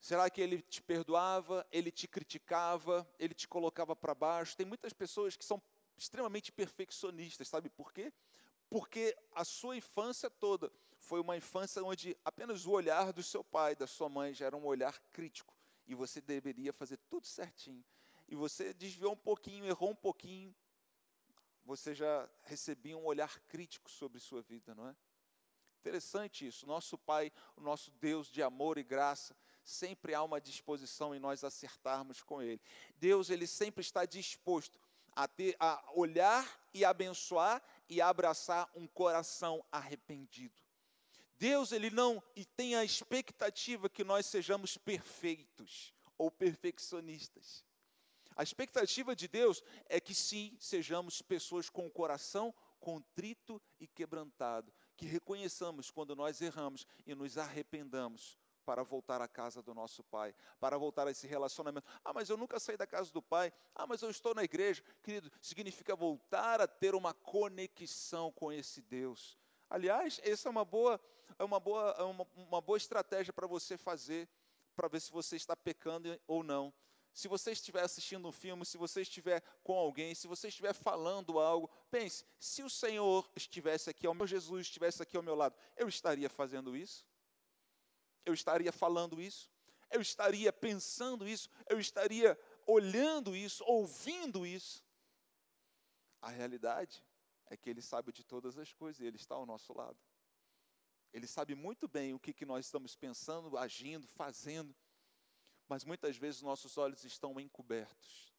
Será 0.00 0.28
que 0.28 0.40
ele 0.40 0.60
te 0.60 0.82
perdoava, 0.82 1.66
ele 1.72 1.90
te 1.90 2.06
criticava, 2.06 3.08
ele 3.18 3.32
te 3.32 3.48
colocava 3.48 3.96
para 3.96 4.14
baixo? 4.14 4.56
Tem 4.56 4.66
muitas 4.66 4.92
pessoas 4.92 5.36
que 5.36 5.44
são 5.44 5.62
extremamente 5.96 6.52
perfeccionistas, 6.52 7.48
sabe 7.48 7.70
por 7.70 7.92
quê? 7.92 8.12
Porque 8.68 9.16
a 9.34 9.44
sua 9.44 9.76
infância 9.76 10.28
toda 10.28 10.70
foi 11.06 11.20
uma 11.20 11.36
infância 11.36 11.82
onde 11.84 12.16
apenas 12.24 12.66
o 12.66 12.72
olhar 12.72 13.12
do 13.12 13.22
seu 13.22 13.44
pai, 13.44 13.76
da 13.76 13.86
sua 13.86 14.08
mãe, 14.08 14.34
já 14.34 14.46
era 14.46 14.56
um 14.56 14.66
olhar 14.66 14.98
crítico 15.12 15.54
e 15.86 15.94
você 15.94 16.20
deveria 16.20 16.72
fazer 16.72 16.98
tudo 17.08 17.26
certinho. 17.26 17.84
E 18.28 18.34
você 18.34 18.74
desviou 18.74 19.12
um 19.12 19.16
pouquinho, 19.16 19.64
errou 19.64 19.90
um 19.90 19.94
pouquinho, 19.94 20.52
você 21.64 21.94
já 21.94 22.28
recebia 22.42 22.98
um 22.98 23.04
olhar 23.04 23.38
crítico 23.42 23.88
sobre 23.88 24.18
sua 24.18 24.42
vida, 24.42 24.74
não 24.74 24.88
é? 24.88 24.96
Interessante 25.78 26.44
isso. 26.44 26.66
Nosso 26.66 26.98
Pai, 26.98 27.32
o 27.56 27.60
nosso 27.60 27.92
Deus 27.92 28.26
de 28.26 28.42
amor 28.42 28.76
e 28.76 28.82
graça, 28.82 29.36
sempre 29.62 30.12
há 30.12 30.24
uma 30.24 30.40
disposição 30.40 31.14
em 31.14 31.20
nós 31.20 31.44
acertarmos 31.44 32.20
com 32.20 32.42
Ele. 32.42 32.60
Deus, 32.96 33.30
Ele 33.30 33.46
sempre 33.46 33.80
está 33.80 34.04
disposto 34.04 34.80
a, 35.14 35.28
ter, 35.28 35.54
a 35.60 35.80
olhar 35.94 36.44
e 36.74 36.84
abençoar 36.84 37.62
e 37.88 38.00
abraçar 38.00 38.68
um 38.74 38.88
coração 38.88 39.64
arrependido. 39.70 40.65
Deus, 41.38 41.72
Ele 41.72 41.90
não 41.90 42.22
e 42.34 42.44
tem 42.44 42.74
a 42.76 42.84
expectativa 42.84 43.88
que 43.88 44.04
nós 44.04 44.26
sejamos 44.26 44.76
perfeitos 44.76 45.92
ou 46.16 46.30
perfeccionistas. 46.30 47.64
A 48.34 48.42
expectativa 48.42 49.16
de 49.16 49.26
Deus 49.28 49.62
é 49.88 49.98
que 49.98 50.14
sim, 50.14 50.56
sejamos 50.60 51.22
pessoas 51.22 51.70
com 51.70 51.86
o 51.86 51.90
coração 51.90 52.54
contrito 52.78 53.60
e 53.80 53.86
quebrantado, 53.86 54.72
que 54.96 55.06
reconheçamos 55.06 55.90
quando 55.90 56.14
nós 56.14 56.40
erramos 56.40 56.86
e 57.06 57.14
nos 57.14 57.38
arrependamos 57.38 58.38
para 58.64 58.82
voltar 58.82 59.20
à 59.20 59.28
casa 59.28 59.62
do 59.62 59.72
nosso 59.74 60.02
Pai, 60.04 60.34
para 60.58 60.76
voltar 60.76 61.06
a 61.06 61.10
esse 61.10 61.26
relacionamento. 61.26 61.86
Ah, 62.04 62.12
mas 62.12 62.28
eu 62.28 62.36
nunca 62.36 62.58
saí 62.58 62.76
da 62.76 62.86
casa 62.86 63.12
do 63.12 63.22
Pai. 63.22 63.52
Ah, 63.74 63.86
mas 63.86 64.02
eu 64.02 64.10
estou 64.10 64.34
na 64.34 64.42
igreja. 64.42 64.82
Querido, 65.02 65.30
significa 65.40 65.94
voltar 65.94 66.60
a 66.60 66.66
ter 66.66 66.94
uma 66.94 67.14
conexão 67.14 68.32
com 68.32 68.52
esse 68.52 68.82
Deus. 68.82 69.38
Aliás, 69.68 70.20
essa 70.22 70.48
é 70.48 70.50
uma 70.50 70.64
boa, 70.64 71.00
é 71.38 71.44
uma 71.44 71.60
boa, 71.60 71.94
é 71.98 72.02
uma, 72.02 72.26
uma 72.36 72.60
boa 72.60 72.76
estratégia 72.76 73.32
para 73.32 73.46
você 73.46 73.76
fazer, 73.76 74.28
para 74.74 74.88
ver 74.88 75.00
se 75.00 75.10
você 75.10 75.36
está 75.36 75.56
pecando 75.56 76.18
ou 76.26 76.42
não. 76.42 76.72
Se 77.12 77.28
você 77.28 77.52
estiver 77.52 77.82
assistindo 77.82 78.28
um 78.28 78.32
filme, 78.32 78.66
se 78.66 78.76
você 78.76 79.00
estiver 79.00 79.42
com 79.62 79.74
alguém, 79.78 80.14
se 80.14 80.28
você 80.28 80.48
estiver 80.48 80.74
falando 80.74 81.38
algo, 81.38 81.70
pense: 81.90 82.24
se 82.38 82.62
o 82.62 82.68
Senhor 82.68 83.28
estivesse 83.34 83.88
aqui, 83.88 84.06
o 84.06 84.14
meu 84.14 84.26
Jesus 84.26 84.66
estivesse 84.66 85.02
aqui 85.02 85.16
ao 85.16 85.22
meu 85.22 85.34
lado, 85.34 85.56
eu 85.76 85.88
estaria 85.88 86.28
fazendo 86.28 86.76
isso? 86.76 87.06
eu 88.26 88.34
estaria 88.34 88.72
falando 88.72 89.22
isso, 89.22 89.48
eu 89.90 90.00
estaria 90.00 90.52
pensando 90.52 91.26
isso, 91.26 91.48
eu 91.70 91.78
estaria 91.78 92.38
olhando 92.66 93.36
isso, 93.36 93.64
ouvindo 93.64 94.44
isso. 94.44 94.84
A 96.20 96.28
realidade 96.28 97.04
é 97.48 97.56
que 97.56 97.70
Ele 97.70 97.82
sabe 97.82 98.12
de 98.12 98.24
todas 98.24 98.58
as 98.58 98.72
coisas 98.72 99.00
e 99.00 99.06
Ele 99.06 99.16
está 99.16 99.34
ao 99.34 99.46
nosso 99.46 99.72
lado. 99.72 99.98
Ele 101.12 101.26
sabe 101.26 101.54
muito 101.54 101.88
bem 101.88 102.12
o 102.12 102.18
que, 102.18 102.32
que 102.32 102.44
nós 102.44 102.66
estamos 102.66 102.94
pensando, 102.94 103.56
agindo, 103.56 104.06
fazendo, 104.08 104.74
mas 105.68 105.84
muitas 105.84 106.16
vezes 106.16 106.42
nossos 106.42 106.76
olhos 106.76 107.04
estão 107.04 107.40
encobertos. 107.40 108.34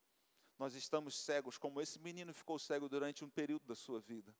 Nós 0.57 0.73
estamos 0.73 1.15
cegos, 1.15 1.57
como 1.57 1.81
esse 1.81 1.99
menino 1.99 2.33
ficou 2.33 2.57
cego 2.57 2.89
durante 2.89 3.23
um 3.23 3.29
período 3.29 3.65
da 3.65 3.75
sua 3.75 3.99
vida. 3.99 4.35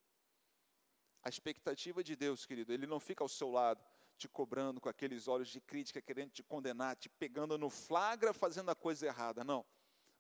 A 1.23 1.29
expectativa 1.29 2.03
de 2.03 2.15
Deus, 2.15 2.45
querido, 2.45 2.71
Ele 2.71 2.87
não 2.87 2.99
fica 2.99 3.23
ao 3.23 3.27
seu 3.29 3.51
lado, 3.51 3.83
te 4.17 4.27
cobrando 4.27 4.81
com 4.81 4.89
aqueles 4.89 5.27
olhos 5.27 5.49
de 5.49 5.61
crítica, 5.61 6.01
querendo 6.01 6.31
te 6.31 6.41
condenar, 6.41 6.95
te 6.95 7.09
pegando 7.09 7.57
no 7.57 7.69
flagra, 7.69 8.33
fazendo 8.33 8.71
a 8.71 8.75
coisa 8.75 9.05
errada. 9.05 9.43
Não. 9.43 9.65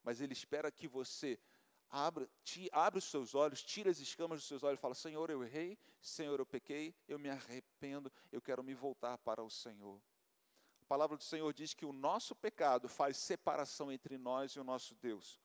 Mas 0.03 0.21
Ele 0.21 0.33
espera 0.33 0.71
que 0.71 0.87
você 0.87 1.39
abra, 1.89 2.29
te, 2.43 2.69
abra 2.71 2.99
os 2.99 3.05
seus 3.05 3.35
olhos, 3.35 3.63
tira 3.63 3.89
as 3.89 3.99
escamas 3.99 4.39
dos 4.39 4.47
seus 4.47 4.63
olhos 4.63 4.79
e 4.79 4.81
fala: 4.81 4.95
Senhor, 4.95 5.29
eu 5.29 5.43
errei, 5.43 5.77
Senhor, 6.01 6.39
eu 6.39 6.45
pequei, 6.45 6.95
eu 7.07 7.17
me 7.17 7.29
arrependo, 7.29 8.11
eu 8.31 8.41
quero 8.41 8.63
me 8.63 8.73
voltar 8.73 9.17
para 9.17 9.43
o 9.43 9.49
Senhor. 9.49 10.01
A 10.81 10.85
palavra 10.85 11.17
do 11.17 11.23
Senhor 11.23 11.53
diz 11.53 11.73
que 11.73 11.85
o 11.85 11.91
nosso 11.91 12.35
pecado 12.35 12.87
faz 12.87 13.17
separação 13.17 13.91
entre 13.91 14.17
nós 14.17 14.53
e 14.53 14.59
o 14.59 14.63
nosso 14.63 14.95
Deus. 14.95 15.39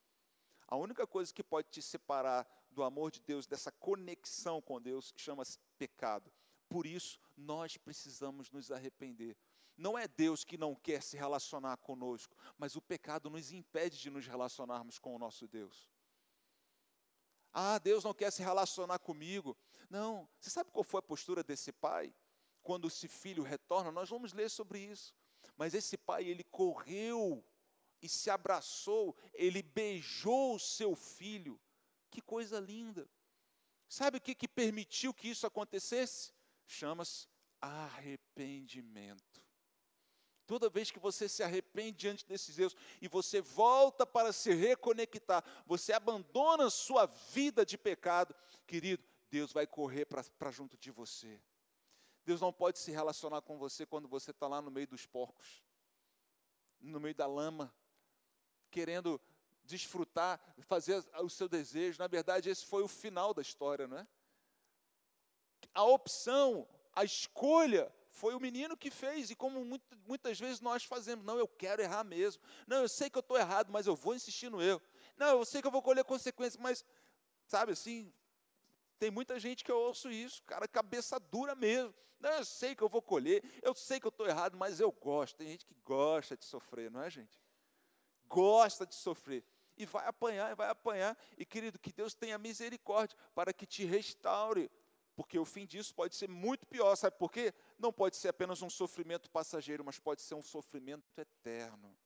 A 0.69 0.77
única 0.77 1.07
coisa 1.07 1.35
que 1.35 1.43
pode 1.43 1.69
te 1.69 1.83
separar 1.83 2.49
do 2.71 2.83
amor 2.83 3.11
de 3.11 3.21
Deus, 3.21 3.47
dessa 3.47 3.71
conexão 3.73 4.63
com 4.63 4.81
Deus, 4.81 5.13
chama-se 5.17 5.59
pecado. 5.77 6.33
Por 6.69 6.87
isso, 6.87 7.19
nós 7.37 7.77
precisamos 7.77 8.51
nos 8.51 8.71
arrepender. 8.71 9.37
Não 9.77 9.99
é 9.99 10.07
Deus 10.07 10.45
que 10.45 10.57
não 10.57 10.75
quer 10.75 11.03
se 11.03 11.17
relacionar 11.17 11.77
conosco, 11.79 12.37
mas 12.57 12.77
o 12.77 12.81
pecado 12.81 13.29
nos 13.29 13.53
impede 13.53 13.99
de 13.99 14.11
nos 14.11 14.27
relacionarmos 14.27 14.99
com 14.99 15.15
o 15.15 15.19
nosso 15.19 15.47
Deus. 15.47 15.92
Ah, 17.53 17.79
Deus 17.79 18.05
não 18.05 18.15
quer 18.15 18.31
se 18.31 18.43
relacionar 18.43 18.99
comigo. 18.99 19.57
Não, 19.91 20.29
você 20.41 20.51
sabe 20.51 20.71
qual 20.71 20.85
foi 20.85 21.01
a 21.01 21.03
postura 21.03 21.43
desse 21.43 21.73
pai? 21.73 22.15
Quando 22.63 22.89
esse 22.89 23.09
filho 23.09 23.43
retorna, 23.43 23.91
nós 23.91 24.09
vamos 24.09 24.33
ler 24.33 24.49
sobre 24.49 24.79
isso. 24.79 25.15
Mas 25.57 25.75
esse 25.75 25.97
pai, 25.99 26.25
ele 26.25 26.45
correu 26.45 27.45
e 28.01 28.09
se 28.09 28.31
abraçou, 28.31 29.17
ele 29.35 29.63
beijou 29.63 30.55
o 30.55 30.61
seu 30.61 30.95
filho. 30.95 31.61
Que 32.11 32.21
coisa 32.21 32.59
linda. 32.61 33.09
Sabe 33.89 34.19
o 34.19 34.21
que, 34.21 34.35
que 34.35 34.49
permitiu 34.49 35.13
que 35.13 35.29
isso 35.29 35.47
acontecesse? 35.47 36.33
chama-se 36.73 37.29
arrependimento. 37.61 39.45
Toda 40.53 40.69
vez 40.69 40.91
que 40.91 40.99
você 40.99 41.31
se 41.31 41.43
arrepende 41.43 41.97
diante 41.97 42.27
desses 42.27 42.59
erros 42.59 42.77
e 43.01 43.09
você 43.09 43.41
volta 43.41 44.05
para 44.05 44.35
se 44.35 44.53
reconectar, 44.53 45.43
você 45.65 45.95
abandona 45.95 46.69
sua 46.69 47.07
vida 47.07 47.65
de 47.65 47.79
pecado, 47.79 48.35
querido, 48.67 49.03
Deus 49.31 49.51
vai 49.51 49.67
correr 49.67 50.05
para 50.05 50.51
junto 50.51 50.77
de 50.77 50.91
você. 50.91 51.41
Deus 52.27 52.39
não 52.39 52.53
pode 52.53 52.79
se 52.79 52.91
relacionar 52.91 53.41
com 53.41 53.57
você 53.57 53.87
quando 53.87 54.07
você 54.07 54.31
está 54.31 54.47
lá 54.47 54.61
no 54.61 54.71
meio 54.71 54.87
dos 54.87 55.07
porcos, 55.07 55.65
no 56.79 57.01
meio 57.01 57.15
da 57.15 57.27
lama, 57.27 57.75
querendo 58.71 59.19
desfrutar, 59.65 60.39
fazer 60.69 61.03
o 61.23 61.31
seu 61.31 61.49
desejo. 61.49 61.99
Na 61.99 62.09
verdade, 62.09 62.51
esse 62.51 62.67
foi 62.67 62.83
o 62.83 62.89
final 62.89 63.33
da 63.33 63.41
história, 63.41 63.89
não 63.89 63.97
é? 63.97 64.07
a 65.73 65.83
opção, 65.83 66.69
a 66.95 67.05
escolha 67.05 67.91
foi 68.13 68.35
o 68.35 68.41
menino 68.41 68.77
que 68.77 68.91
fez, 68.91 69.31
e 69.31 69.35
como 69.35 69.65
muitas 70.07 70.39
vezes 70.39 70.61
nós 70.61 70.85
fazemos, 70.85 71.25
não, 71.25 71.39
eu 71.39 71.49
quero 71.49 71.81
errar 71.81 72.05
mesmo, 72.05 72.43
não, 72.67 72.83
eu 72.83 72.89
sei 72.89 73.09
que 73.09 73.17
eu 73.17 73.21
estou 73.21 73.39
errado, 73.39 73.73
mas 73.73 73.87
eu 73.87 73.97
vou 73.97 74.15
insistir 74.15 74.51
no 74.51 74.61
erro, 74.63 74.81
não, 75.17 75.39
eu 75.39 75.45
sei 75.47 75.63
que 75.63 75.67
eu 75.67 75.71
vou 75.71 75.83
colher 75.83 76.05
consequências, 76.05 76.63
mas, 76.63 76.85
sabe 77.47 77.73
assim, 77.73 78.13
tem 78.99 79.11
muita 79.11 79.41
gente 79.41 79.65
que 79.65 79.73
eu 79.73 79.79
ouço 79.79 80.11
isso, 80.11 80.43
cara, 80.45 80.69
cabeça 80.69 81.19
dura 81.19 81.55
mesmo, 81.55 81.95
não, 82.21 82.31
eu 82.33 82.45
sei 82.45 82.77
que 82.77 82.83
eu 82.83 82.89
vou 82.89 83.01
colher, 83.01 83.43
eu 83.63 83.75
sei 83.75 83.99
que 83.99 84.07
eu 84.07 84.11
estou 84.11 84.29
errado, 84.29 84.59
mas 84.59 84.79
eu 84.79 84.93
gosto, 84.93 85.37
tem 85.37 85.49
gente 85.49 85.65
que 85.65 85.75
gosta 85.83 86.37
de 86.37 86.45
sofrer, 86.45 86.91
não 86.91 87.03
é 87.03 87.09
gente? 87.09 87.41
Gosta 88.27 88.87
de 88.87 88.95
sofrer, 88.95 89.43
e 89.75 89.87
vai 89.87 90.07
apanhar, 90.07 90.53
e 90.53 90.55
vai 90.55 90.69
apanhar, 90.69 91.17
e 91.39 91.47
querido, 91.47 91.79
que 91.79 91.91
Deus 91.91 92.15
tenha 92.15 92.37
misericórdia, 92.37 93.17
para 93.35 93.55
que 93.55 93.67
te 93.67 93.87
restaure, 93.87 94.71
porque 95.15 95.39
o 95.39 95.45
fim 95.45 95.67
disso 95.67 95.95
pode 95.95 96.15
ser 96.17 96.29
muito 96.29 96.67
pior, 96.67 96.95
sabe 96.97 97.17
por 97.19 97.31
quê? 97.31 97.53
Não 97.79 97.93
pode 97.93 98.17
ser 98.17 98.29
apenas 98.29 98.63
um 98.63 98.71
sofrimento 98.71 99.31
passageiro, 99.31 99.85
mas 99.85 99.99
pode 99.99 100.23
ser 100.23 100.35
um 100.35 100.43
sofrimento 100.43 101.05
eterno. 101.17 101.97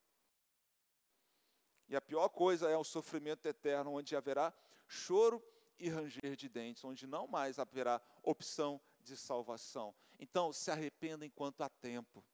E 1.89 1.95
a 1.95 2.01
pior 2.01 2.29
coisa 2.29 2.69
é 2.69 2.77
o 2.77 2.83
sofrimento 2.83 3.47
eterno, 3.47 3.93
onde 3.93 4.17
haverá 4.17 4.53
choro 4.89 5.43
e 5.79 5.89
ranger 5.89 6.35
de 6.35 6.49
dentes, 6.49 6.85
onde 6.85 7.07
não 7.07 7.29
mais 7.29 7.59
haverá 7.59 8.01
opção 8.23 8.81
de 9.01 9.17
salvação. 9.17 9.95
Então, 10.19 10.53
se 10.53 10.71
arrependa 10.71 11.25
enquanto 11.25 11.63
há 11.63 11.69
tempo. 11.69 12.25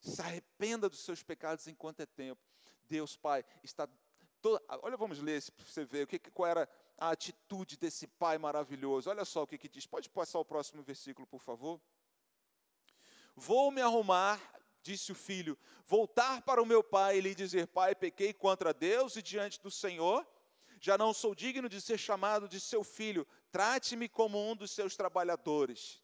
Se 0.00 0.20
arrependa 0.20 0.88
dos 0.88 1.00
seus 1.00 1.22
pecados 1.22 1.68
enquanto 1.68 2.00
é 2.00 2.06
tempo. 2.06 2.42
Deus 2.84 3.16
Pai 3.16 3.44
está. 3.62 3.88
Todo... 4.40 4.60
Olha, 4.82 4.96
vamos 4.96 5.20
ler 5.20 5.40
para 5.52 5.64
você 5.64 5.84
ver 5.84 6.04
o 6.04 6.06
que, 6.08 6.18
qual 6.18 6.48
era 6.48 6.68
a 7.02 7.10
atitude 7.10 7.76
desse 7.76 8.06
pai 8.06 8.38
maravilhoso. 8.38 9.10
Olha 9.10 9.24
só 9.24 9.42
o 9.42 9.46
que, 9.46 9.58
que 9.58 9.68
diz. 9.68 9.84
Pode 9.84 10.08
passar 10.08 10.38
o 10.38 10.44
próximo 10.44 10.84
versículo, 10.84 11.26
por 11.26 11.40
favor? 11.40 11.80
Vou 13.34 13.72
me 13.72 13.80
arrumar, 13.80 14.40
disse 14.84 15.10
o 15.10 15.14
filho, 15.14 15.58
voltar 15.84 16.42
para 16.42 16.62
o 16.62 16.66
meu 16.66 16.80
pai 16.84 17.18
e 17.18 17.20
lhe 17.20 17.34
dizer: 17.34 17.66
Pai, 17.66 17.96
pequei 17.96 18.32
contra 18.32 18.72
Deus 18.72 19.16
e 19.16 19.22
diante 19.22 19.60
do 19.60 19.68
Senhor. 19.68 20.24
Já 20.80 20.96
não 20.96 21.12
sou 21.12 21.34
digno 21.34 21.68
de 21.68 21.80
ser 21.80 21.98
chamado 21.98 22.48
de 22.48 22.60
seu 22.60 22.84
filho. 22.84 23.26
Trate-me 23.50 24.08
como 24.08 24.38
um 24.38 24.54
dos 24.54 24.70
seus 24.70 24.94
trabalhadores. 24.94 26.00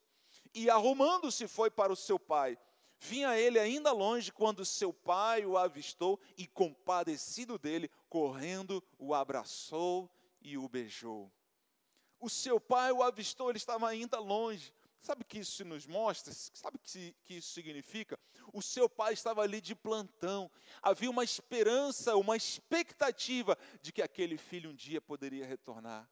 E 0.52 0.68
arrumando-se 0.68 1.46
foi 1.46 1.70
para 1.70 1.92
o 1.92 1.96
seu 1.96 2.18
pai. 2.18 2.58
Vinha 2.98 3.38
ele 3.38 3.60
ainda 3.60 3.92
longe 3.92 4.32
quando 4.32 4.64
seu 4.64 4.92
pai 4.92 5.46
o 5.46 5.56
avistou 5.56 6.18
e, 6.36 6.44
compadecido 6.44 7.56
dele, 7.56 7.88
correndo, 8.08 8.82
o 8.98 9.14
abraçou 9.14 10.10
e 10.40 10.56
o 10.58 10.68
beijou. 10.68 11.32
O 12.20 12.28
seu 12.28 12.60
pai 12.60 12.90
o 12.92 13.02
avistou, 13.02 13.50
ele 13.50 13.58
estava 13.58 13.88
ainda 13.88 14.18
longe. 14.18 14.74
Sabe 15.00 15.22
o 15.22 15.24
que 15.24 15.38
isso 15.38 15.64
nos 15.64 15.86
mostra? 15.86 16.32
Sabe 16.34 16.76
o 16.76 16.80
que, 16.80 17.14
que 17.24 17.34
isso 17.34 17.52
significa? 17.52 18.18
O 18.52 18.60
seu 18.60 18.88
pai 18.88 19.12
estava 19.12 19.42
ali 19.42 19.60
de 19.60 19.74
plantão. 19.74 20.50
Havia 20.82 21.10
uma 21.10 21.22
esperança, 21.22 22.16
uma 22.16 22.36
expectativa 22.36 23.56
de 23.80 23.92
que 23.92 24.02
aquele 24.02 24.36
filho 24.36 24.70
um 24.70 24.74
dia 24.74 25.00
poderia 25.00 25.46
retornar. 25.46 26.10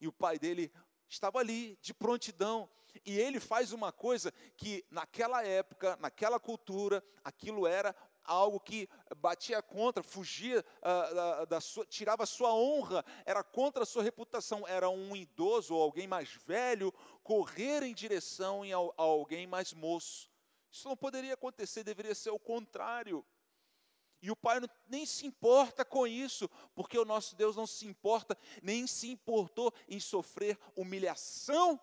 E 0.00 0.06
o 0.06 0.12
pai 0.12 0.38
dele 0.38 0.70
estava 1.08 1.38
ali, 1.38 1.78
de 1.80 1.94
prontidão. 1.94 2.68
E 3.04 3.18
ele 3.18 3.40
faz 3.40 3.72
uma 3.72 3.92
coisa 3.92 4.32
que, 4.56 4.84
naquela 4.90 5.44
época, 5.44 5.96
naquela 6.00 6.38
cultura, 6.38 7.02
aquilo 7.24 7.66
era 7.66 7.94
algo 8.26 8.60
que 8.60 8.88
batia 9.16 9.62
contra, 9.62 10.02
fugia 10.02 10.64
uh, 10.82 11.46
da, 11.46 11.60
sua, 11.60 11.86
tirava 11.86 12.26
sua 12.26 12.54
honra, 12.54 13.04
era 13.24 13.42
contra 13.42 13.82
a 13.82 13.86
sua 13.86 14.02
reputação. 14.02 14.66
Era 14.66 14.88
um 14.88 15.16
idoso 15.16 15.74
ou 15.74 15.82
alguém 15.82 16.06
mais 16.06 16.30
velho 16.46 16.92
correr 17.22 17.82
em 17.82 17.94
direção 17.94 18.62
a, 18.62 19.02
a 19.02 19.04
alguém 19.04 19.46
mais 19.46 19.72
moço. 19.72 20.30
Isso 20.70 20.88
não 20.88 20.96
poderia 20.96 21.34
acontecer, 21.34 21.82
deveria 21.82 22.14
ser 22.14 22.30
o 22.30 22.38
contrário. 22.38 23.24
E 24.20 24.30
o 24.30 24.36
Pai 24.36 24.60
nem 24.88 25.06
se 25.06 25.26
importa 25.26 25.84
com 25.84 26.06
isso, 26.06 26.48
porque 26.74 26.98
o 26.98 27.04
nosso 27.04 27.36
Deus 27.36 27.54
não 27.54 27.66
se 27.66 27.86
importa, 27.86 28.36
nem 28.62 28.86
se 28.86 29.08
importou 29.08 29.72
em 29.88 30.00
sofrer 30.00 30.58
humilhação 30.74 31.80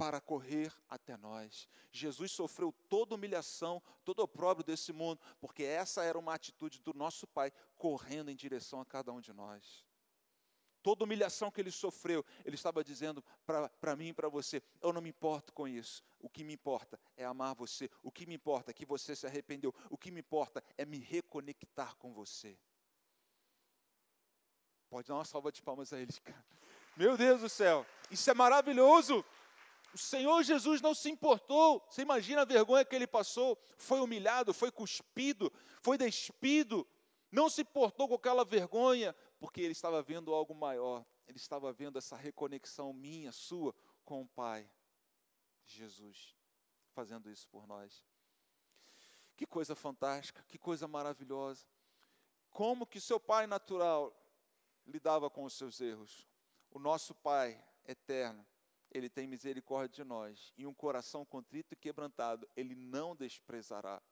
para 0.00 0.18
correr 0.18 0.72
até 0.88 1.14
nós. 1.18 1.68
Jesus 1.92 2.32
sofreu 2.32 2.72
toda 2.88 3.14
humilhação, 3.14 3.82
todo 4.02 4.20
opróbrio 4.20 4.64
desse 4.64 4.94
mundo, 4.94 5.20
porque 5.38 5.62
essa 5.62 6.02
era 6.02 6.18
uma 6.18 6.32
atitude 6.32 6.80
do 6.80 6.94
nosso 6.94 7.26
Pai 7.26 7.52
correndo 7.76 8.30
em 8.30 8.34
direção 8.34 8.80
a 8.80 8.86
cada 8.86 9.12
um 9.12 9.20
de 9.20 9.34
nós. 9.34 9.84
Toda 10.82 11.04
humilhação 11.04 11.50
que 11.50 11.60
ele 11.60 11.70
sofreu, 11.70 12.24
ele 12.46 12.54
estava 12.54 12.82
dizendo 12.82 13.22
para 13.44 13.94
mim 13.94 14.08
e 14.08 14.14
para 14.14 14.30
você: 14.30 14.62
eu 14.80 14.90
não 14.90 15.02
me 15.02 15.10
importo 15.10 15.52
com 15.52 15.68
isso. 15.68 16.02
O 16.18 16.30
que 16.30 16.42
me 16.44 16.54
importa 16.54 16.98
é 17.14 17.26
amar 17.26 17.54
você. 17.54 17.90
O 18.02 18.10
que 18.10 18.24
me 18.24 18.36
importa 18.36 18.70
é 18.70 18.74
que 18.74 18.86
você 18.86 19.14
se 19.14 19.26
arrependeu. 19.26 19.74
O 19.90 19.98
que 19.98 20.10
me 20.10 20.20
importa 20.20 20.64
é 20.78 20.86
me 20.86 20.96
reconectar 20.96 21.94
com 21.96 22.14
você. 22.14 22.58
Pode 24.88 25.06
dar 25.06 25.16
uma 25.16 25.26
salva 25.26 25.52
de 25.52 25.60
palmas 25.60 25.92
a 25.92 26.00
eles, 26.00 26.18
cara. 26.20 26.42
Meu 26.96 27.18
Deus 27.18 27.42
do 27.42 27.50
céu, 27.50 27.86
isso 28.10 28.30
é 28.30 28.34
maravilhoso. 28.34 29.22
O 29.92 29.98
Senhor 29.98 30.42
Jesus 30.42 30.80
não 30.80 30.94
se 30.94 31.10
importou. 31.10 31.84
Você 31.88 32.02
imagina 32.02 32.42
a 32.42 32.44
vergonha 32.44 32.84
que 32.84 32.94
ele 32.94 33.06
passou? 33.06 33.58
Foi 33.76 34.00
humilhado, 34.00 34.54
foi 34.54 34.70
cuspido, 34.70 35.52
foi 35.82 35.98
despido. 35.98 36.86
Não 37.30 37.48
se 37.48 37.62
importou 37.62 38.08
com 38.08 38.14
aquela 38.14 38.44
vergonha, 38.44 39.14
porque 39.38 39.60
ele 39.60 39.72
estava 39.72 40.02
vendo 40.02 40.32
algo 40.32 40.54
maior. 40.54 41.04
Ele 41.26 41.38
estava 41.38 41.72
vendo 41.72 41.98
essa 41.98 42.16
reconexão 42.16 42.92
minha, 42.92 43.32
sua, 43.32 43.74
com 44.04 44.22
o 44.22 44.28
Pai. 44.28 44.68
Jesus 45.64 46.36
fazendo 46.90 47.30
isso 47.30 47.48
por 47.48 47.66
nós. 47.66 48.04
Que 49.36 49.46
coisa 49.46 49.74
fantástica, 49.74 50.44
que 50.48 50.58
coisa 50.58 50.86
maravilhosa. 50.86 51.66
Como 52.50 52.86
que 52.86 53.00
seu 53.00 53.18
Pai 53.18 53.46
natural 53.46 54.14
lidava 54.86 55.30
com 55.30 55.44
os 55.44 55.54
seus 55.54 55.80
erros? 55.80 56.28
O 56.70 56.78
nosso 56.78 57.14
Pai 57.14 57.64
eterno 57.86 58.46
ele 58.90 59.08
tem 59.08 59.26
misericórdia 59.26 60.02
de 60.02 60.08
nós, 60.08 60.52
e 60.56 60.66
um 60.66 60.74
coração 60.74 61.24
contrito 61.24 61.74
e 61.74 61.76
quebrantado, 61.76 62.48
ele 62.56 62.74
não 62.74 63.14
desprezará. 63.14 64.02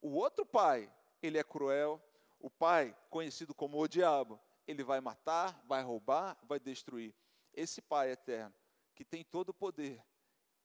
O 0.00 0.10
outro 0.10 0.44
pai, 0.44 0.92
ele 1.22 1.38
é 1.38 1.44
cruel, 1.44 2.02
o 2.38 2.50
pai, 2.50 2.96
conhecido 3.10 3.54
como 3.54 3.78
o 3.78 3.88
diabo, 3.88 4.40
ele 4.66 4.82
vai 4.82 5.00
matar, 5.00 5.62
vai 5.66 5.82
roubar, 5.82 6.38
vai 6.44 6.58
destruir. 6.58 7.14
Esse 7.52 7.80
pai 7.80 8.10
eterno, 8.10 8.54
que 8.94 9.04
tem 9.04 9.24
todo 9.24 9.50
o 9.50 9.54
poder, 9.54 10.04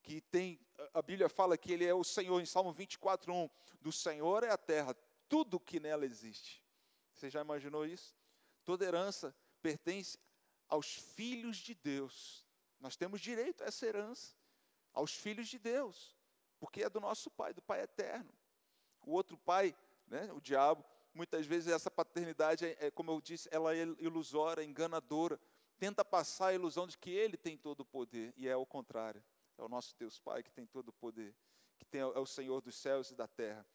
que 0.02 0.22
tem, 0.22 0.60
a 0.94 1.02
Bíblia 1.02 1.30
fala 1.30 1.58
que 1.58 1.72
ele 1.72 1.86
é 1.86 1.94
o 1.94 2.04
Senhor, 2.04 2.40
em 2.42 2.46
Salmo 2.46 2.72
24, 2.72 3.32
1, 3.32 3.50
do 3.82 3.92
Senhor 3.92 4.44
é 4.44 4.52
a 4.52 4.58
terra, 4.58 4.96
tudo 5.28 5.60
que 5.60 5.80
nela 5.80 6.06
existe. 6.06 6.64
Você 7.14 7.30
já 7.30 7.42
imaginou 7.42 7.86
isso? 7.86 8.16
Toda 8.64 8.86
herança 8.86 9.36
pertence 9.62 10.18
aos 10.68 10.96
filhos 10.96 11.58
de 11.58 11.76
Deus. 11.76 12.46
Nós 12.80 12.96
temos 12.96 13.20
direito 13.20 13.64
a 13.64 13.68
essa 13.68 13.86
herança, 13.86 14.34
aos 14.94 15.14
filhos 15.14 15.48
de 15.48 15.60
Deus, 15.60 16.16
porque 16.60 16.84
é 16.84 16.90
do 16.90 17.00
nosso 17.00 17.30
Pai, 17.30 17.54
do 17.54 17.62
Pai 17.62 17.82
eterno. 17.82 18.32
O 19.06 19.12
outro 19.12 19.38
pai, 19.38 19.76
né, 20.08 20.32
o 20.34 20.42
diabo, 20.42 20.84
muitas 21.14 21.46
vezes 21.46 21.72
essa 21.72 21.90
paternidade, 21.90 22.66
é, 22.66 22.78
é, 22.80 22.92
como 22.92 23.12
eu 23.12 23.22
disse, 23.22 23.50
ela 23.52 23.76
é 23.76 23.82
ilusória, 23.98 24.64
enganadora, 24.64 25.40
tenta 25.78 26.04
passar 26.04 26.48
a 26.48 26.54
ilusão 26.54 26.86
de 26.86 26.98
que 26.98 27.10
ele 27.10 27.38
tem 27.38 27.58
todo 27.58 27.82
o 27.82 27.86
poder, 27.86 28.34
e 28.36 28.48
é 28.48 28.56
o 28.56 28.66
contrário. 28.66 29.24
É 29.58 29.64
o 29.64 29.68
nosso 29.68 29.96
Deus 29.98 30.20
Pai 30.20 30.44
que 30.44 30.52
tem 30.52 30.66
todo 30.66 30.90
o 30.90 30.94
poder, 30.94 31.36
que 31.78 31.86
tem, 31.86 32.02
é 32.02 32.06
o 32.06 32.26
Senhor 32.26 32.62
dos 32.62 32.76
céus 32.76 33.12
e 33.12 33.16
da 33.16 33.28
terra. 33.28 33.66